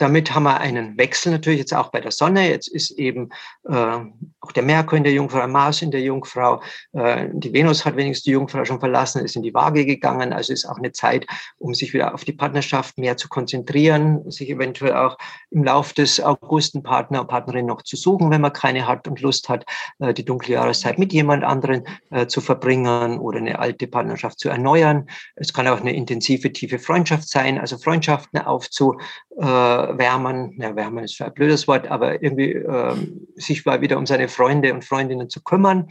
damit 0.00 0.34
haben 0.34 0.44
wir 0.44 0.58
einen 0.58 0.96
Wechsel 0.96 1.30
natürlich 1.30 1.58
jetzt 1.58 1.74
auch 1.74 1.90
bei 1.90 2.00
der 2.00 2.10
Sonne. 2.10 2.48
Jetzt 2.48 2.68
ist 2.68 2.92
eben 2.92 3.28
äh, 3.68 3.98
auch 4.40 4.52
der 4.54 4.62
Merkur 4.62 4.96
in 4.96 5.04
der 5.04 5.12
Jungfrau, 5.12 5.46
Mars 5.46 5.82
in 5.82 5.90
der 5.90 6.00
Jungfrau. 6.00 6.62
Äh, 6.94 7.28
die 7.32 7.52
Venus 7.52 7.84
hat 7.84 7.96
wenigstens 7.96 8.24
die 8.24 8.30
Jungfrau 8.30 8.64
schon 8.64 8.80
verlassen, 8.80 9.22
ist 9.22 9.36
in 9.36 9.42
die 9.42 9.52
Waage 9.52 9.84
gegangen. 9.84 10.32
Also 10.32 10.54
ist 10.54 10.64
auch 10.64 10.78
eine 10.78 10.92
Zeit, 10.92 11.26
um 11.58 11.74
sich 11.74 11.92
wieder 11.92 12.14
auf 12.14 12.24
die 12.24 12.32
Partnerschaft 12.32 12.96
mehr 12.96 13.18
zu 13.18 13.28
konzentrieren, 13.28 14.30
sich 14.30 14.48
eventuell 14.48 14.94
auch 14.94 15.18
im 15.50 15.64
Lauf 15.64 15.92
des 15.92 16.18
August 16.18 16.74
einen 16.74 16.82
Partner, 16.82 17.22
Partnerin 17.24 17.66
noch 17.66 17.82
zu 17.82 17.96
suchen, 17.96 18.30
wenn 18.30 18.40
man 18.40 18.54
keine 18.54 18.86
hat 18.86 19.06
und 19.06 19.20
Lust 19.20 19.50
hat, 19.50 19.66
äh, 19.98 20.14
die 20.14 20.24
dunkle 20.24 20.54
Jahreszeit 20.54 20.98
mit 20.98 21.12
jemand 21.12 21.44
anderen 21.44 21.84
äh, 22.10 22.26
zu 22.26 22.40
verbringen 22.40 23.18
oder 23.18 23.38
eine 23.38 23.58
alte 23.58 23.86
Partnerschaft 23.86 24.38
zu 24.38 24.48
erneuern. 24.48 25.08
Es 25.36 25.52
kann 25.52 25.68
auch 25.68 25.80
eine 25.80 25.94
intensive, 25.94 26.50
tiefe 26.54 26.78
Freundschaft 26.78 27.28
sein, 27.28 27.58
also 27.58 27.76
Freundschaften 27.76 28.40
aufzu 28.40 28.96
äh, 29.38 29.89
wärmen, 29.98 30.54
ja, 30.60 30.74
wärmen 30.76 31.04
ist 31.04 31.20
ein 31.20 31.32
blödes 31.32 31.66
Wort, 31.68 31.88
aber 31.88 32.22
irgendwie 32.22 32.52
äh, 32.52 32.94
sich 33.34 33.64
mal 33.64 33.80
wieder 33.80 33.98
um 33.98 34.06
seine 34.06 34.28
Freunde 34.28 34.72
und 34.72 34.84
Freundinnen 34.84 35.28
zu 35.28 35.42
kümmern 35.42 35.88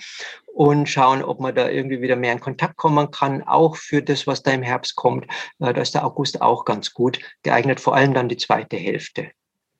und 0.53 0.87
schauen, 0.87 1.23
ob 1.23 1.39
man 1.39 1.55
da 1.55 1.69
irgendwie 1.69 2.01
wieder 2.01 2.15
mehr 2.15 2.33
in 2.33 2.39
Kontakt 2.39 2.77
kommen 2.77 3.11
kann, 3.11 3.43
auch 3.43 3.75
für 3.75 4.01
das, 4.01 4.27
was 4.27 4.43
da 4.43 4.51
im 4.51 4.63
Herbst 4.63 4.95
kommt. 4.95 5.25
Äh, 5.59 5.73
da 5.73 5.81
ist 5.81 5.93
der 5.93 6.05
August 6.05 6.41
auch 6.41 6.65
ganz 6.65 6.93
gut 6.93 7.19
geeignet, 7.43 7.79
vor 7.79 7.95
allem 7.95 8.13
dann 8.13 8.29
die 8.29 8.37
zweite 8.37 8.77
Hälfte. 8.77 9.31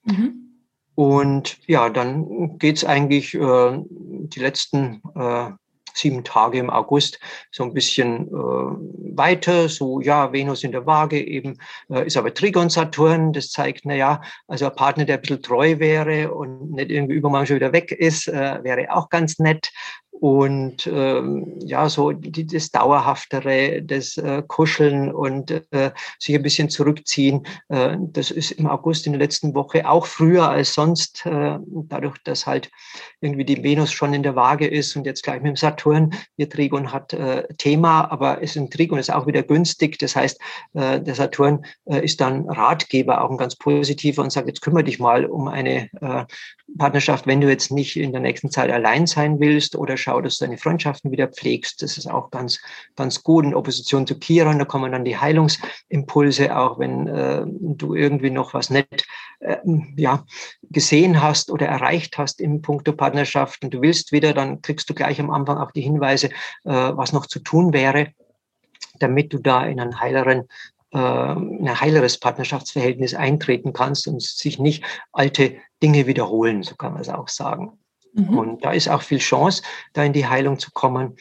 Mhm. 0.04 0.50
Und 0.96 1.58
ja, 1.66 1.90
dann 1.90 2.58
geht's 2.58 2.84
eigentlich 2.84 3.34
äh, 3.34 3.80
die 3.90 4.40
letzten 4.40 5.02
äh, 5.16 5.52
sieben 6.00 6.24
Tage 6.24 6.60
im 6.60 6.70
August 6.70 7.20
so 7.52 7.64
ein 7.64 7.74
bisschen 7.74 8.28
äh, 8.28 9.18
weiter, 9.18 9.70
so 9.70 10.02
ja, 10.02 10.32
Venus 10.32 10.64
in 10.64 10.72
der 10.72 10.86
Waage 10.86 11.20
eben, 11.24 11.58
äh, 11.90 12.06
ist 12.06 12.18
aber 12.18 12.34
Trigon 12.34 12.70
Saturn, 12.70 13.34
das 13.34 13.50
zeigt, 13.50 13.86
na 13.86 13.96
ja, 13.96 14.22
also 14.48 14.66
ein 14.66 14.76
Partner, 14.76 15.06
der 15.06 15.16
ein 15.16 15.22
bisschen 15.22 15.42
treu 15.42 15.80
wäre 15.80 16.34
und 16.34 16.72
nicht 16.72 16.90
irgendwie 16.90 17.16
übermorgen 17.16 17.48
schon 17.48 17.58
wieder 17.58 17.74
weg 17.74 17.92
ist, 17.92 18.28
äh, 18.28 18.64
wäre 18.64 18.94
auch 18.96 19.10
ganz 19.10 19.40
nett 19.40 19.72
und 20.12 20.86
ähm, 20.88 21.60
ja, 21.60 21.88
so 21.88 22.12
die, 22.12 22.46
das 22.46 22.72
Dauerhaftere, 22.72 23.82
das 23.82 24.18
äh, 24.18 24.44
Kuscheln 24.46 25.14
und 25.14 25.52
äh, 25.72 25.92
sich 26.20 26.36
ein 26.36 26.44
bisschen 26.44 26.70
zurückziehen, 26.70 27.48
äh, 27.70 27.96
das 28.00 28.30
ist 28.30 28.52
im 28.52 28.68
August 28.68 29.06
in 29.06 29.14
der 29.14 29.22
letzten 29.22 29.56
Woche 29.56 29.90
auch 29.90 30.06
früher 30.06 30.50
als 30.50 30.74
sonst, 30.74 31.26
äh, 31.26 31.58
dadurch, 31.64 32.18
dass 32.26 32.46
halt 32.46 32.70
irgendwie 33.22 33.46
die 33.46 33.64
Venus 33.64 33.94
schon 33.94 34.14
in 34.14 34.24
der 34.24 34.36
Waage 34.36 34.68
ist 34.68 34.96
und 34.96 35.06
jetzt 35.06 35.24
gleich 35.24 35.42
mit 35.42 35.52
dem 35.52 35.56
Saturn, 35.56 36.14
ihr 36.36 36.50
Trigon 36.50 36.92
hat 36.92 37.14
äh, 37.14 37.48
Thema, 37.58 38.12
aber 38.12 38.42
ist 38.42 38.58
ein 38.58 38.70
Trigon 38.70 39.00
ist 39.00 39.14
auch 39.14 39.26
wieder 39.26 39.44
günstig, 39.44 40.00
das 40.00 40.18
heißt, 40.18 40.40
äh, 40.74 41.00
der 41.00 41.16
Saturn 41.16 41.66
ist 41.86 42.22
dann 42.22 42.50
Ratgeber, 42.50 43.24
auch 43.24 43.32
ein 43.32 43.38
ganz 43.38 43.56
positiver 43.56 44.22
und 44.22 44.32
sagt, 44.32 44.48
jetzt 44.48 44.62
kümmere 44.62 44.84
dich 44.84 45.00
mal 45.00 45.26
um 45.26 45.48
eine 45.48 45.90
Partnerschaft, 46.78 47.26
wenn 47.28 47.42
du 47.42 47.50
jetzt 47.50 47.72
nicht 47.72 47.96
in 47.96 48.12
der 48.12 48.22
nächsten 48.22 48.52
Zeit 48.52 48.70
allein 48.72 49.08
sein 49.08 49.40
willst 49.40 49.76
oder 49.76 49.98
schau, 50.02 50.22
dass 50.22 50.38
du 50.38 50.46
deine 50.46 50.58
Freundschaften 50.58 51.12
wieder 51.12 51.28
pflegst. 51.28 51.82
Das 51.82 51.98
ist 51.98 52.10
auch 52.10 52.32
ganz, 52.32 52.60
ganz 52.96 53.24
gut 53.24 53.46
in 53.46 53.54
Opposition 53.54 54.08
zu 54.08 54.20
Chiron. 54.20 54.60
Da 54.60 54.66
kommen 54.66 54.92
dann 54.92 55.06
die 55.06 55.18
Heilungsimpulse, 55.18 56.58
auch 56.58 56.80
wenn 56.80 57.08
äh, 57.08 57.44
du 57.46 57.96
irgendwie 57.96 58.32
noch 58.32 58.54
was 58.54 58.70
nicht 58.70 59.08
äh, 59.40 59.58
ja, 59.96 60.26
gesehen 60.64 61.22
hast 61.22 61.52
oder 61.52 61.68
erreicht 61.68 62.18
hast 62.18 62.42
im 62.42 62.62
Punkto 62.62 62.94
Partnerschaft 62.94 63.64
und 63.64 63.74
du 63.74 63.82
willst 63.82 64.12
wieder, 64.12 64.34
dann 64.34 64.62
kriegst 64.62 64.90
du 64.90 64.94
gleich 64.94 65.20
am 65.20 65.30
Anfang 65.30 65.58
auch 65.58 65.72
die 65.72 65.82
Hinweise, 65.82 66.28
äh, 66.28 66.32
was 66.64 67.14
noch 67.14 67.28
zu 67.28 67.40
tun 67.40 67.74
wäre 67.74 68.14
damit 69.00 69.34
du 69.34 69.40
da 69.40 69.66
in 69.66 69.80
einen 69.80 70.00
heileren 70.00 70.48
äh, 70.92 70.98
ein 70.98 71.80
heileres 71.80 72.20
Partnerschaftsverhältnis 72.20 73.14
eintreten 73.14 73.74
kannst 73.74 74.08
und 74.08 74.22
sich 74.22 74.60
nicht 74.60 74.84
alte 75.12 75.58
Dinge 75.84 76.08
wiederholen, 76.08 76.64
so 76.64 76.76
kann 76.76 76.94
man 76.94 77.02
es 77.02 77.10
auch 77.10 77.28
sagen. 77.28 77.78
Mhm. 78.20 78.38
Und 78.38 78.66
da 78.66 78.72
ist 78.72 78.90
auch 78.90 79.02
viel 79.02 79.20
Chance, 79.20 79.64
da 79.94 80.04
in 80.04 80.14
die 80.14 80.28
Heilung 80.28 80.60
zu 80.60 80.72
kommen. 80.72 81.16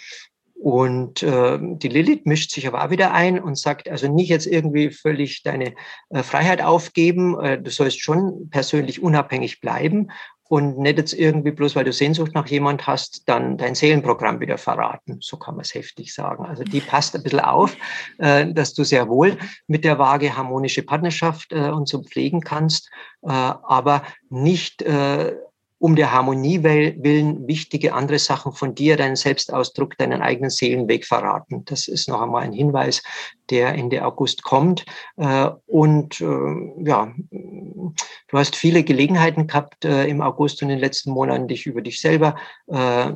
Und 0.61 1.23
äh, 1.23 1.57
die 1.61 1.89
Lilith 1.89 2.27
mischt 2.27 2.51
sich 2.51 2.67
aber 2.67 2.85
auch 2.85 2.91
wieder 2.91 3.15
ein 3.15 3.39
und 3.39 3.57
sagt, 3.57 3.89
also 3.89 4.13
nicht 4.13 4.29
jetzt 4.29 4.47
irgendwie 4.47 4.91
völlig 4.91 5.45
deine 5.45 5.75
äh, 6.11 6.25
Freiheit 6.25 6.63
aufgeben, 6.63 7.39
äh, 7.39 7.63
du 7.63 7.71
sollst 7.71 8.03
schon 8.03 8.51
persönlich 8.51 9.01
unabhängig 9.01 9.61
bleiben 9.61 10.09
und 10.49 10.79
nicht 10.79 10.97
jetzt 10.99 11.13
irgendwie 11.13 11.53
bloß, 11.53 11.77
weil 11.77 11.85
du 11.85 11.93
Sehnsucht 11.93 12.35
nach 12.35 12.49
jemand 12.49 12.87
hast, 12.87 13.29
dann 13.29 13.59
dein 13.59 13.75
Seelenprogramm 13.75 14.41
wieder 14.41 14.59
verraten. 14.59 15.19
So 15.21 15.37
kann 15.37 15.55
man 15.55 15.63
es 15.63 15.75
heftig 15.75 16.13
sagen. 16.13 16.45
Also 16.47 16.65
die 16.65 16.81
passt 16.81 17.15
ein 17.15 17.23
bisschen 17.23 17.41
auf, 17.41 17.77
äh, 18.19 18.53
dass 18.53 18.75
du 18.75 18.83
sehr 18.83 19.09
wohl 19.09 19.37
mit 19.67 19.85
der 19.85 19.99
Waage 19.99 20.37
harmonische 20.37 20.83
Partnerschaft 20.83 21.53
äh, 21.53 21.69
und 21.69 21.87
so 21.87 22.03
pflegen 22.03 22.41
kannst, 22.41 22.91
äh, 23.23 23.29
aber 23.29 24.03
nicht 24.31 24.83
äh, 24.83 25.37
um 25.79 25.95
der 25.95 26.13
Harmonie 26.13 26.63
willen 26.63 27.47
wichtige 27.47 27.95
andere 27.95 28.19
Sachen 28.19 28.53
von 28.53 28.75
dir, 28.75 28.97
deinen 28.97 29.17
Selbstausdruck, 29.17 29.97
deinen 29.97 30.23
eigenen 30.23 30.51
Seelenweg 30.51 31.07
verraten. 31.07 31.65
Das 31.67 31.87
ist 31.87 32.09
noch 32.09 32.21
einmal 32.21 32.43
ein 32.43 32.53
Hinweis, 32.53 33.03
der 33.51 33.75
Ende 33.75 34.05
August 34.05 34.43
kommt. 34.43 34.85
Äh, 35.17 35.51
und 35.67 36.21
äh, 36.21 36.85
ja, 36.85 37.13
du 37.31 38.39
hast 38.39 38.57
viele 38.57 38.83
Gelegenheiten 38.83 39.47
gehabt 39.47 39.85
äh, 39.85 40.07
im 40.07 40.21
August 40.21 40.63
und 40.63 40.69
in 40.69 40.77
den 40.77 40.81
letzten 40.81 41.13
Monaten, 41.13 41.49
dich 41.49 41.67
über 41.67 41.81
dich 41.81 42.01
selber 42.01 42.37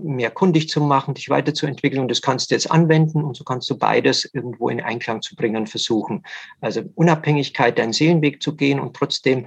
mehr 0.02 0.30
kundig 0.30 0.70
zu 0.70 0.80
machen, 0.80 1.12
dich 1.12 1.28
weiterzuentwickeln. 1.28 2.00
Und 2.00 2.10
das 2.10 2.22
kannst 2.22 2.50
du 2.50 2.54
jetzt 2.54 2.70
anwenden 2.70 3.22
und 3.22 3.36
so 3.36 3.44
kannst 3.44 3.68
du 3.68 3.76
beides 3.76 4.24
irgendwo 4.32 4.70
in 4.70 4.80
Einklang 4.80 5.20
zu 5.20 5.36
bringen 5.36 5.66
versuchen. 5.66 6.22
Also 6.62 6.82
Unabhängigkeit, 6.94 7.78
deinen 7.78 7.92
Seelenweg 7.92 8.42
zu 8.42 8.56
gehen 8.56 8.80
und 8.80 8.96
trotzdem 8.96 9.46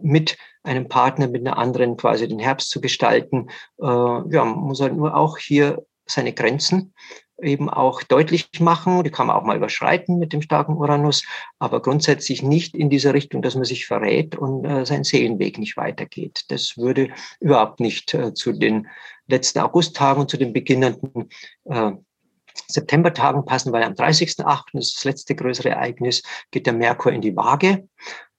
mit 0.00 0.38
einem 0.64 0.88
Partner 0.88 1.28
mit 1.28 1.46
einer 1.46 1.58
anderen 1.58 1.96
quasi 1.96 2.26
den 2.26 2.40
Herbst 2.40 2.70
zu 2.70 2.80
gestalten. 2.80 3.48
Äh, 3.80 3.86
ja, 3.86 4.44
man 4.44 4.58
muss 4.58 4.80
halt 4.80 4.96
nur 4.96 5.16
auch 5.16 5.38
hier 5.38 5.84
seine 6.06 6.32
Grenzen 6.32 6.92
eben 7.42 7.68
auch 7.68 8.02
deutlich 8.02 8.48
machen. 8.60 9.02
Die 9.02 9.10
kann 9.10 9.26
man 9.26 9.36
auch 9.36 9.44
mal 9.44 9.56
überschreiten 9.56 10.18
mit 10.18 10.32
dem 10.32 10.42
starken 10.42 10.76
Uranus, 10.76 11.24
aber 11.58 11.82
grundsätzlich 11.82 12.42
nicht 12.42 12.74
in 12.74 12.90
dieser 12.90 13.14
Richtung, 13.14 13.42
dass 13.42 13.54
man 13.54 13.64
sich 13.64 13.86
verrät 13.86 14.36
und 14.36 14.64
äh, 14.64 14.86
sein 14.86 15.04
Seelenweg 15.04 15.58
nicht 15.58 15.76
weitergeht. 15.76 16.44
Das 16.48 16.76
würde 16.76 17.10
überhaupt 17.40 17.80
nicht 17.80 18.14
äh, 18.14 18.34
zu 18.34 18.52
den 18.52 18.88
letzten 19.26 19.60
Augusttagen 19.60 20.20
und 20.20 20.30
zu 20.30 20.36
den 20.36 20.52
beginnenden 20.52 21.28
äh, 21.64 21.92
Septembertagen 22.68 23.44
passen, 23.44 23.72
weil 23.72 23.82
am 23.82 23.94
30.8., 23.94 24.62
das 24.72 24.86
ist 24.86 24.96
das 24.98 25.04
letzte 25.04 25.34
größere 25.34 25.70
Ereignis, 25.70 26.22
geht 26.52 26.66
der 26.66 26.72
Merkur 26.72 27.12
in 27.12 27.20
die 27.20 27.36
Waage. 27.36 27.88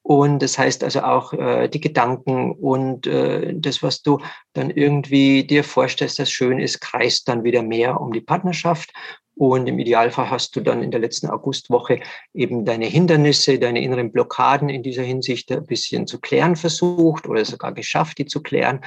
Und 0.08 0.44
das 0.44 0.60
heißt 0.60 0.84
also 0.84 1.02
auch 1.02 1.34
äh, 1.34 1.68
die 1.68 1.82
Gedanken 1.82 2.52
und 2.52 3.08
äh, 3.08 3.56
das, 3.56 3.82
was 3.82 4.04
du 4.04 4.20
dann 4.54 4.70
irgendwie 4.70 5.48
dir 5.48 5.64
vorstellst, 5.64 6.20
das 6.20 6.30
schön 6.30 6.60
ist, 6.60 6.80
kreist 6.80 7.28
dann 7.28 7.44
wieder 7.44 7.64
mehr 7.64 8.00
um 8.00 8.14
die 8.14 8.22
Partnerschaft. 8.22 8.94
Und 9.34 9.66
im 9.66 9.80
Idealfall 9.80 10.30
hast 10.30 10.56
du 10.56 10.62
dann 10.62 10.84
in 10.84 10.92
der 10.92 11.00
letzten 11.00 11.28
Augustwoche 11.28 12.02
eben 12.36 12.66
deine 12.66 12.86
Hindernisse, 12.86 13.58
deine 13.58 13.82
inneren 13.82 14.12
Blockaden 14.12 14.70
in 14.70 14.84
dieser 14.84 15.02
Hinsicht 15.02 15.52
ein 15.52 15.66
bisschen 15.66 16.06
zu 16.06 16.22
klären 16.22 16.56
versucht 16.56 17.28
oder 17.28 17.44
sogar 17.44 17.74
geschafft, 17.74 18.20
die 18.20 18.28
zu 18.28 18.44
klären. 18.44 18.82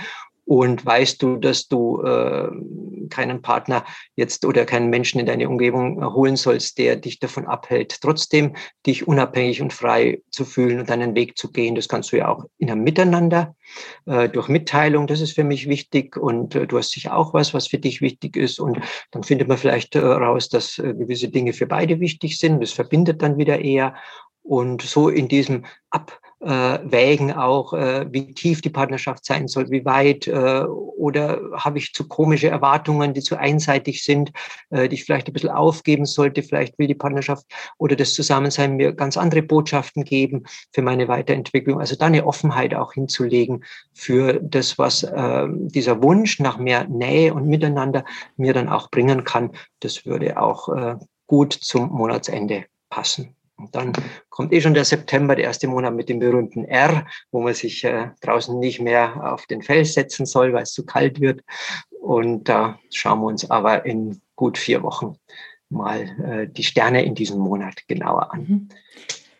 Und 0.49 0.86
weißt 0.86 1.22
du, 1.22 1.36
dass 1.36 1.68
du 1.68 2.01
äh, 2.01 2.49
keinen 3.11 3.42
Partner 3.42 3.84
jetzt 4.16 4.46
oder 4.46 4.64
keinen 4.64 4.88
Menschen 4.88 5.20
in 5.20 5.26
deine 5.26 5.46
Umgebung 5.46 6.03
holen 6.14 6.36
sollst, 6.36 6.78
der 6.78 6.96
dich 6.96 7.20
davon 7.20 7.46
abhält, 7.46 8.01
trotzdem 8.01 8.57
dich 8.86 9.07
unabhängig 9.07 9.61
und 9.61 9.74
frei 9.74 10.22
zu 10.30 10.46
fühlen 10.46 10.80
und 10.80 10.88
deinen 10.88 11.14
Weg 11.14 11.36
zu 11.36 11.53
gehen. 11.53 11.74
Das 11.74 11.86
kannst 11.86 12.12
du 12.12 12.16
ja 12.16 12.28
auch 12.28 12.46
in 12.57 12.70
einem 12.70 12.82
Miteinander, 12.82 13.57
äh, 14.07 14.30
durch 14.30 14.49
Mitteilung, 14.49 15.07
das 15.07 15.20
ist 15.20 15.32
für 15.32 15.44
mich 15.44 15.68
wichtig. 15.68 16.16
Und 16.16 16.55
äh, 16.55 16.66
du 16.66 16.78
hast 16.78 16.92
sicher 16.92 17.14
auch 17.14 17.34
was, 17.34 17.53
was 17.53 17.66
für 17.66 17.78
dich 17.78 18.01
wichtig 18.01 18.34
ist. 18.34 18.59
Und 18.59 18.80
dann 19.11 19.24
findet 19.24 19.49
man 19.49 19.59
vielleicht 19.59 19.96
äh, 19.96 19.99
raus, 19.99 20.49
dass 20.49 20.78
äh, 20.78 20.94
gewisse 20.94 21.28
Dinge 21.28 21.53
für 21.53 21.66
beide 21.66 22.01
wichtig 22.01 22.38
sind. 22.38 22.62
Das 22.62 22.72
verbindet 22.72 23.20
dann 23.20 23.36
wieder 23.36 23.61
eher. 23.61 23.94
Und 24.42 24.80
so 24.80 25.11
in 25.11 25.28
diesem 25.28 25.66
Ab 25.90 26.18
äh, 26.41 26.78
wägen 26.84 27.32
auch, 27.32 27.72
äh, 27.72 28.07
wie 28.11 28.32
tief 28.32 28.61
die 28.61 28.70
Partnerschaft 28.70 29.24
sein 29.24 29.49
soll, 29.49 29.70
wie 29.70 29.84
weit 29.84 30.26
äh, 30.28 30.64
oder 30.64 31.41
habe 31.55 31.78
ich 31.78 31.93
zu 31.93 32.07
komische 32.07 32.49
Erwartungen, 32.49 33.14
die 33.14 33.22
zu 33.22 33.36
einseitig 33.36 34.05
sind, 34.05 34.32
äh, 34.70 34.89
die 34.89 34.95
ich 34.95 35.05
vielleicht 35.05 35.28
ein 35.28 35.32
bisschen 35.32 35.51
aufgeben 35.51 36.07
sollte. 36.07 36.43
Vielleicht 36.43 36.78
will 36.78 36.86
die 36.86 36.95
Partnerschaft 36.95 37.47
oder 37.78 37.97
das 37.97 38.14
Zusammensein 38.14 38.76
mir 38.76 38.93
ganz 38.93 39.16
andere 39.16 39.43
Botschaften 39.43 40.05
geben 40.05 40.45
für 40.72 40.82
meine 40.82 41.09
Weiterentwicklung. 41.09 41.80
Also 41.80 41.97
da 41.97 42.07
eine 42.07 42.26
Offenheit 42.26 42.74
auch 42.74 42.93
hinzulegen 42.93 43.64
für 43.93 44.34
das, 44.34 44.78
was 44.78 45.03
äh, 45.03 45.47
dieser 45.49 46.03
Wunsch 46.03 46.41
nach 46.41 46.59
mehr 46.59 46.86
Nähe 46.89 47.34
und 47.34 47.47
Miteinander 47.47 48.05
mir 48.36 48.53
dann 48.53 48.68
auch 48.68 48.91
bringen 48.91 49.24
kann. 49.24 49.53
Das 49.80 50.07
würde 50.07 50.41
auch 50.41 50.68
äh, 50.68 50.97
gut 51.26 51.53
zum 51.53 51.91
Monatsende 51.91 52.66
passen. 52.91 53.38
Und 53.59 53.75
dann 53.75 53.93
kommt 54.31 54.53
eh 54.53 54.61
schon 54.61 54.75
der 54.75 54.85
September, 54.85 55.35
der 55.35 55.47
erste 55.47 55.67
Monat 55.67 55.93
mit 55.93 56.09
dem 56.09 56.21
berühmten 56.21 56.65
R, 56.65 57.05
wo 57.33 57.41
man 57.41 57.55
sich 57.55 57.83
äh, 57.85 58.11
draußen 58.21 58.59
nicht 58.59 58.81
mehr 58.81 59.33
auf 59.33 59.47
den 59.47 59.63
Fels 59.63 59.95
setzen 59.95 60.27
soll, 60.27 60.53
weil 60.53 60.63
es 60.63 60.73
zu 60.73 60.87
kalt 60.87 61.21
wird. 61.21 61.43
Und 62.01 62.49
da 62.49 62.79
schauen 62.93 63.21
wir 63.21 63.27
uns 63.27 63.51
aber 63.51 63.85
in 63.85 64.21
gut 64.37 64.59
vier 64.59 64.83
Wochen 64.85 65.17
mal 65.69 66.03
äh, 66.25 66.49
die 66.49 66.63
Sterne 66.63 67.05
in 67.05 67.15
diesem 67.15 67.41
Monat 67.41 67.87
genauer 67.89 68.33
an. 68.33 68.41
Mhm. 68.41 68.69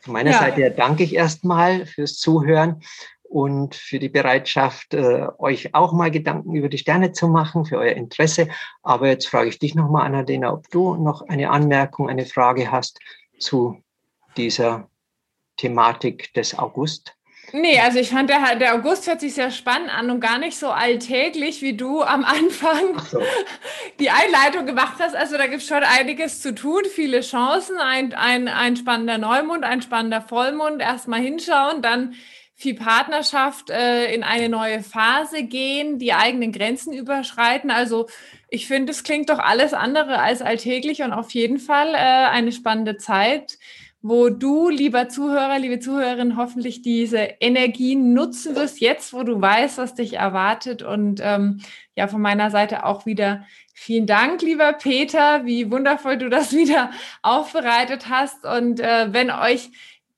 Von 0.01 0.12
meiner 0.12 0.33
ja. 0.33 0.39
Seite 0.41 0.71
danke 0.73 1.05
ich 1.05 1.14
erstmal 1.14 1.87
fürs 1.87 2.16
Zuhören 2.19 2.83
und 3.23 3.75
für 3.75 3.99
die 3.99 4.09
Bereitschaft, 4.09 4.95
äh, 4.95 5.29
euch 5.39 5.75
auch 5.75 5.93
mal 5.93 6.11
Gedanken 6.11 6.55
über 6.55 6.69
die 6.69 6.79
Sterne 6.79 7.12
zu 7.12 7.29
machen, 7.29 7.66
für 7.66 7.79
euer 7.79 7.95
Interesse. 7.95 8.49
Aber 8.83 9.09
jetzt 9.09 9.29
frage 9.29 9.49
ich 9.49 9.59
dich 9.59 9.75
nochmal, 9.75 10.07
Annalena, 10.07 10.53
ob 10.53 10.69
du 10.71 10.97
noch 10.97 11.23
eine 11.29 11.51
Anmerkung, 11.51 12.09
eine 12.09 12.27
Frage 12.27 12.71
hast 12.73 12.99
zu 13.39 13.83
dieser 14.37 14.89
Thematik 15.57 16.33
des 16.35 16.59
August? 16.59 17.14
Nee, 17.53 17.81
also 17.81 17.99
ich 17.99 18.11
fand, 18.11 18.29
der, 18.29 18.57
der 18.57 18.74
August 18.74 19.07
hört 19.07 19.20
sich 19.20 19.35
sehr 19.35 19.51
spannend 19.51 19.91
an 19.97 20.11
und 20.11 20.20
gar 20.20 20.39
nicht 20.39 20.59
so 20.59 20.68
alltäglich, 20.68 21.62
wie 21.62 21.74
du 21.74 22.03
am 22.03 22.24
Anfang 22.24 22.99
so. 23.11 23.22
die 23.99 24.11
Einleitung 24.11 24.66
gemacht 24.66 24.97
hast. 24.99 25.16
Also 25.16 25.39
da 25.39 25.47
gibt 25.47 25.62
es 25.62 25.68
schon 25.68 25.83
einiges 25.83 26.43
zu 26.43 26.55
tun, 26.55 26.83
viele 26.93 27.22
Chancen, 27.22 27.79
ein, 27.79 28.12
ein, 28.12 28.49
ein 28.49 28.76
spannender 28.76 29.16
Neumond, 29.16 29.64
ein 29.64 29.81
spannender 29.81 30.20
Vollmond, 30.20 30.83
erstmal 30.83 31.20
hinschauen, 31.20 31.81
dann 31.81 32.14
viel 32.55 32.74
Partnerschaft 32.74 33.70
äh, 33.70 34.12
in 34.12 34.24
eine 34.24 34.49
neue 34.49 34.83
Phase 34.83 35.45
gehen, 35.45 35.99
die 35.99 36.12
eigenen 36.12 36.53
Grenzen 36.53 36.93
überschreiten. 36.93 37.70
Also 37.70 38.09
ich 38.51 38.66
finde, 38.66 38.91
es 38.91 39.05
klingt 39.05 39.31
doch 39.31 39.39
alles 39.39 39.72
andere 39.72 40.18
als 40.18 40.43
alltäglich 40.43 41.03
und 41.03 41.12
auf 41.12 41.31
jeden 41.31 41.59
Fall 41.59 41.95
äh, 41.95 41.97
eine 41.97 42.53
spannende 42.53 42.97
Zeit 42.97 43.59
wo 44.01 44.28
du, 44.28 44.68
lieber 44.68 45.09
Zuhörer, 45.09 45.59
liebe 45.59 45.80
Zuhörerin, 45.80 46.36
hoffentlich 46.36 46.82
diese 46.82 47.18
Energie 47.18 47.96
nutzen 47.96 48.55
wirst, 48.55 48.80
jetzt, 48.80 49.12
wo 49.12 49.24
du 49.24 49.40
weißt, 49.40 49.78
was 49.78 49.94
dich 49.94 50.14
erwartet. 50.14 50.82
Und 50.82 51.20
ähm, 51.22 51.61
ja, 51.96 52.07
von 52.07 52.22
meiner 52.22 52.51
Seite 52.51 52.84
auch 52.84 53.07
wieder 53.07 53.44
vielen 53.74 54.07
Dank, 54.07 54.40
lieber 54.42 54.72
Peter, 54.72 55.44
wie 55.46 55.70
wundervoll 55.70 56.16
du 56.16 56.28
das 56.28 56.53
wieder 56.57 56.90
aufbereitet 57.22 58.09
hast. 58.09 58.44
Und 58.44 58.80
äh, 58.80 59.12
wenn 59.12 59.30
euch 59.30 59.70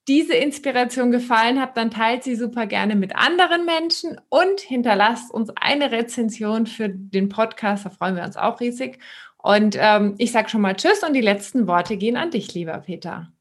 diese 0.08 0.34
Inspiration 0.34 1.10
gefallen 1.10 1.60
hat, 1.60 1.76
dann 1.76 1.90
teilt 1.90 2.24
sie 2.24 2.34
super 2.34 2.66
gerne 2.66 2.96
mit 2.96 3.16
anderen 3.16 3.64
Menschen 3.64 4.20
und 4.28 4.60
hinterlasst 4.60 5.32
uns 5.32 5.50
eine 5.56 5.90
Rezension 5.90 6.66
für 6.66 6.88
den 6.90 7.28
Podcast. 7.28 7.86
Da 7.86 7.90
freuen 7.90 8.16
wir 8.16 8.24
uns 8.24 8.36
auch 8.36 8.60
riesig. 8.60 8.98
Und 9.38 9.76
ähm, 9.78 10.16
ich 10.18 10.32
sage 10.32 10.50
schon 10.50 10.60
mal 10.60 10.74
Tschüss 10.74 11.02
und 11.02 11.14
die 11.14 11.20
letzten 11.22 11.66
Worte 11.66 11.96
gehen 11.96 12.16
an 12.16 12.30
dich, 12.30 12.52
lieber 12.52 12.78
Peter. 12.78 13.32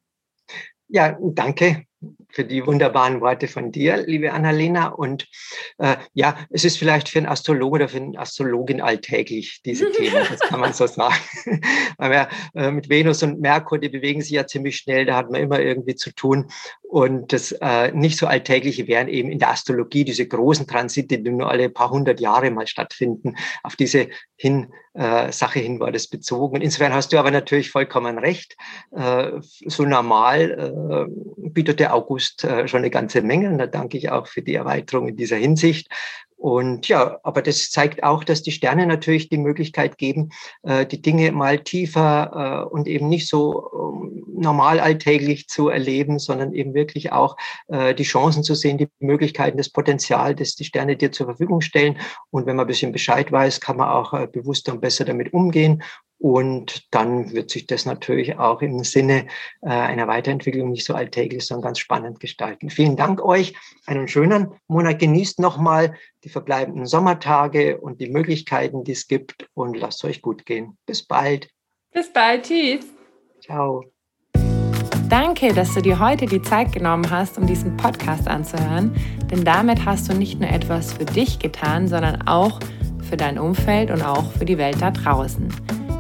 Ja, 0.89 1.17
danke 1.21 1.85
für 2.32 2.43
die 2.43 2.65
wunderbaren 2.65 3.21
Worte 3.21 3.47
von 3.47 3.71
dir, 3.71 4.05
liebe 4.05 4.32
Annalena. 4.32 4.89
Und 4.89 5.27
äh, 5.77 5.97
ja, 6.13 6.38
es 6.49 6.63
ist 6.63 6.77
vielleicht 6.77 7.09
für 7.09 7.19
einen 7.19 7.27
Astrologe 7.27 7.75
oder 7.75 7.89
für 7.89 7.97
eine 7.97 8.19
Astrologin 8.19 8.82
alltäglich, 8.82 9.61
diese 9.65 9.91
Themen, 9.91 10.25
das 10.30 10.39
kann 10.41 10.59
man 10.59 10.73
so 10.73 10.88
sagen. 10.88 11.15
Weil 11.97 12.11
wir, 12.11 12.30
äh, 12.55 12.71
mit 12.71 12.89
Venus 12.89 13.23
und 13.23 13.41
Merkur, 13.41 13.80
die 13.80 13.89
bewegen 13.89 14.21
sich 14.21 14.32
ja 14.32 14.45
ziemlich 14.45 14.77
schnell, 14.77 15.05
da 15.05 15.15
hat 15.15 15.32
man 15.32 15.41
immer 15.41 15.59
irgendwie 15.59 15.95
zu 15.95 16.13
tun. 16.13 16.49
Und 16.82 17.34
das 17.34 17.51
äh, 17.51 17.91
nicht 17.91 18.17
so 18.17 18.25
alltägliche 18.25 18.88
wären 18.88 19.07
eben 19.07 19.30
in 19.30 19.39
der 19.39 19.51
Astrologie 19.51 20.03
diese 20.05 20.27
großen 20.27 20.65
Transite, 20.65 21.19
die 21.19 21.30
nur 21.30 21.49
alle 21.49 21.69
paar 21.69 21.91
hundert 21.91 22.19
Jahre 22.19 22.49
mal 22.49 22.65
stattfinden. 22.65 23.36
Auf 23.61 23.75
diese 23.75 24.07
hin, 24.36 24.73
äh, 24.93 25.32
Sache 25.32 25.59
hin 25.59 25.80
war 25.80 25.91
das 25.91 26.07
bezogen. 26.07 26.55
Und 26.55 26.61
insofern 26.61 26.93
hast 26.93 27.13
du 27.13 27.19
aber 27.19 27.30
natürlich 27.30 27.69
vollkommen 27.69 28.17
recht. 28.17 28.55
Äh, 28.91 29.34
so 29.39 29.84
normal 29.84 31.07
äh, 31.07 31.49
bietet 31.49 31.80
der 31.80 31.93
August 31.93 32.18
äh, 32.43 32.67
schon 32.67 32.80
eine 32.80 32.89
ganze 32.89 33.22
Menge. 33.22 33.49
Und 33.49 33.57
da 33.57 33.67
danke 33.67 33.97
ich 33.97 34.11
auch 34.11 34.28
für 34.28 34.41
die 34.41 34.55
Erweiterung 34.55 35.07
in 35.07 35.17
dieser 35.17 35.38
Hinsicht. 35.38 35.89
Und 36.39 36.88
ja, 36.88 37.20
aber 37.24 37.41
das 37.41 37.70
zeigt 37.70 38.01
auch, 38.01 38.24
dass 38.24 38.41
die 38.41 38.53
Sterne 38.53 38.88
natürlich 38.88 39.28
die 39.28 39.38
Möglichkeit 39.38 39.97
geben, 39.97 40.30
äh, 40.63 40.86
die 40.86 41.01
Dinge 41.01 41.34
mal 41.34 41.59
tiefer 41.59 42.65
äh, 42.70 42.74
und 42.74 42.88
eben 42.88 43.09
nicht 43.09 43.28
so 43.28 43.70
ähm, 43.74 44.24
normal 44.39 44.80
alltäglich 44.80 45.49
zu 45.49 45.67
erleben, 45.67 46.17
sondern 46.17 46.53
eben 46.53 46.74
wirklich 46.74 47.11
auch 47.11 47.36
die 47.70 48.03
Chancen 48.03 48.41
zu 48.41 48.55
sehen, 48.55 48.78
die 48.78 48.88
Möglichkeiten, 48.99 49.57
das 49.57 49.70
Potenzial, 49.70 50.34
das 50.34 50.55
die 50.55 50.63
Sterne 50.63 50.95
dir 50.95 51.11
zur 51.11 51.26
Verfügung 51.26 51.59
stellen. 51.59 51.97
Und 52.32 52.45
wenn 52.45 52.55
man 52.55 52.63
ein 52.63 52.67
bisschen 52.67 52.93
Bescheid 52.93 53.30
weiß, 53.34 53.59
kann 53.59 53.76
man 53.76 53.89
auch 53.89 54.13
bewusster 54.28 54.72
und 54.72 54.80
besser 54.80 55.03
damit 55.03 55.34
umgehen 55.34 55.84
Und 56.20 56.93
dann 56.93 57.32
wird 57.32 57.49
sich 57.49 57.65
das 57.65 57.86
natürlich 57.86 58.38
auch 58.38 58.61
im 58.61 58.84
Sinne 58.84 59.28
äh, 59.61 59.70
einer 59.70 60.07
Weiterentwicklung 60.07 60.70
nicht 60.70 60.86
so 60.86 60.93
alltäglich, 60.93 61.45
sondern 61.45 61.70
ganz 61.70 61.80
spannend 61.80 62.20
gestalten. 62.20 62.70
Vielen 62.70 62.97
Dank 62.97 63.24
euch. 63.24 63.55
Einen 63.86 64.09
schönen 64.09 64.51
Monat. 64.67 64.99
Genießt 64.99 65.39
nochmal 65.39 65.95
die 66.26 66.30
verbleibenden 66.30 66.86
Sommertage 66.86 67.80
und 67.80 68.01
die 68.01 68.09
Möglichkeiten, 68.09 68.84
die 68.84 68.91
es 68.91 69.07
gibt. 69.07 69.47
Und 69.53 69.78
lasst 69.78 70.03
euch 70.03 70.22
gut 70.22 70.45
gehen. 70.45 70.78
Bis 70.86 71.03
bald. 71.03 71.49
Bis 71.93 72.11
bald. 72.11 72.43
Tschüss. 72.43 72.86
Ciao. 73.41 73.86
Danke, 75.09 75.53
dass 75.53 75.74
du 75.74 75.82
dir 75.82 75.99
heute 75.99 76.28
die 76.28 76.41
Zeit 76.41 76.72
genommen 76.72 77.09
hast, 77.09 77.39
um 77.39 77.47
diesen 77.47 77.76
Podcast 77.78 78.28
anzuhören, 78.28 78.93
denn 79.32 79.43
damit 79.43 79.84
hast 79.84 80.07
du 80.07 80.13
nicht 80.13 80.39
nur 80.39 80.49
etwas 80.49 80.93
für 80.93 81.05
dich 81.05 81.39
getan, 81.39 81.88
sondern 81.88 82.28
auch 82.28 82.59
für 83.09 83.17
dein 83.17 83.39
Umfeld 83.39 83.89
und 83.89 84.03
auch 84.03 84.32
für 84.34 84.45
die 84.45 84.59
Welt 84.59 84.80
da 84.80 84.91
draußen. 84.91 85.78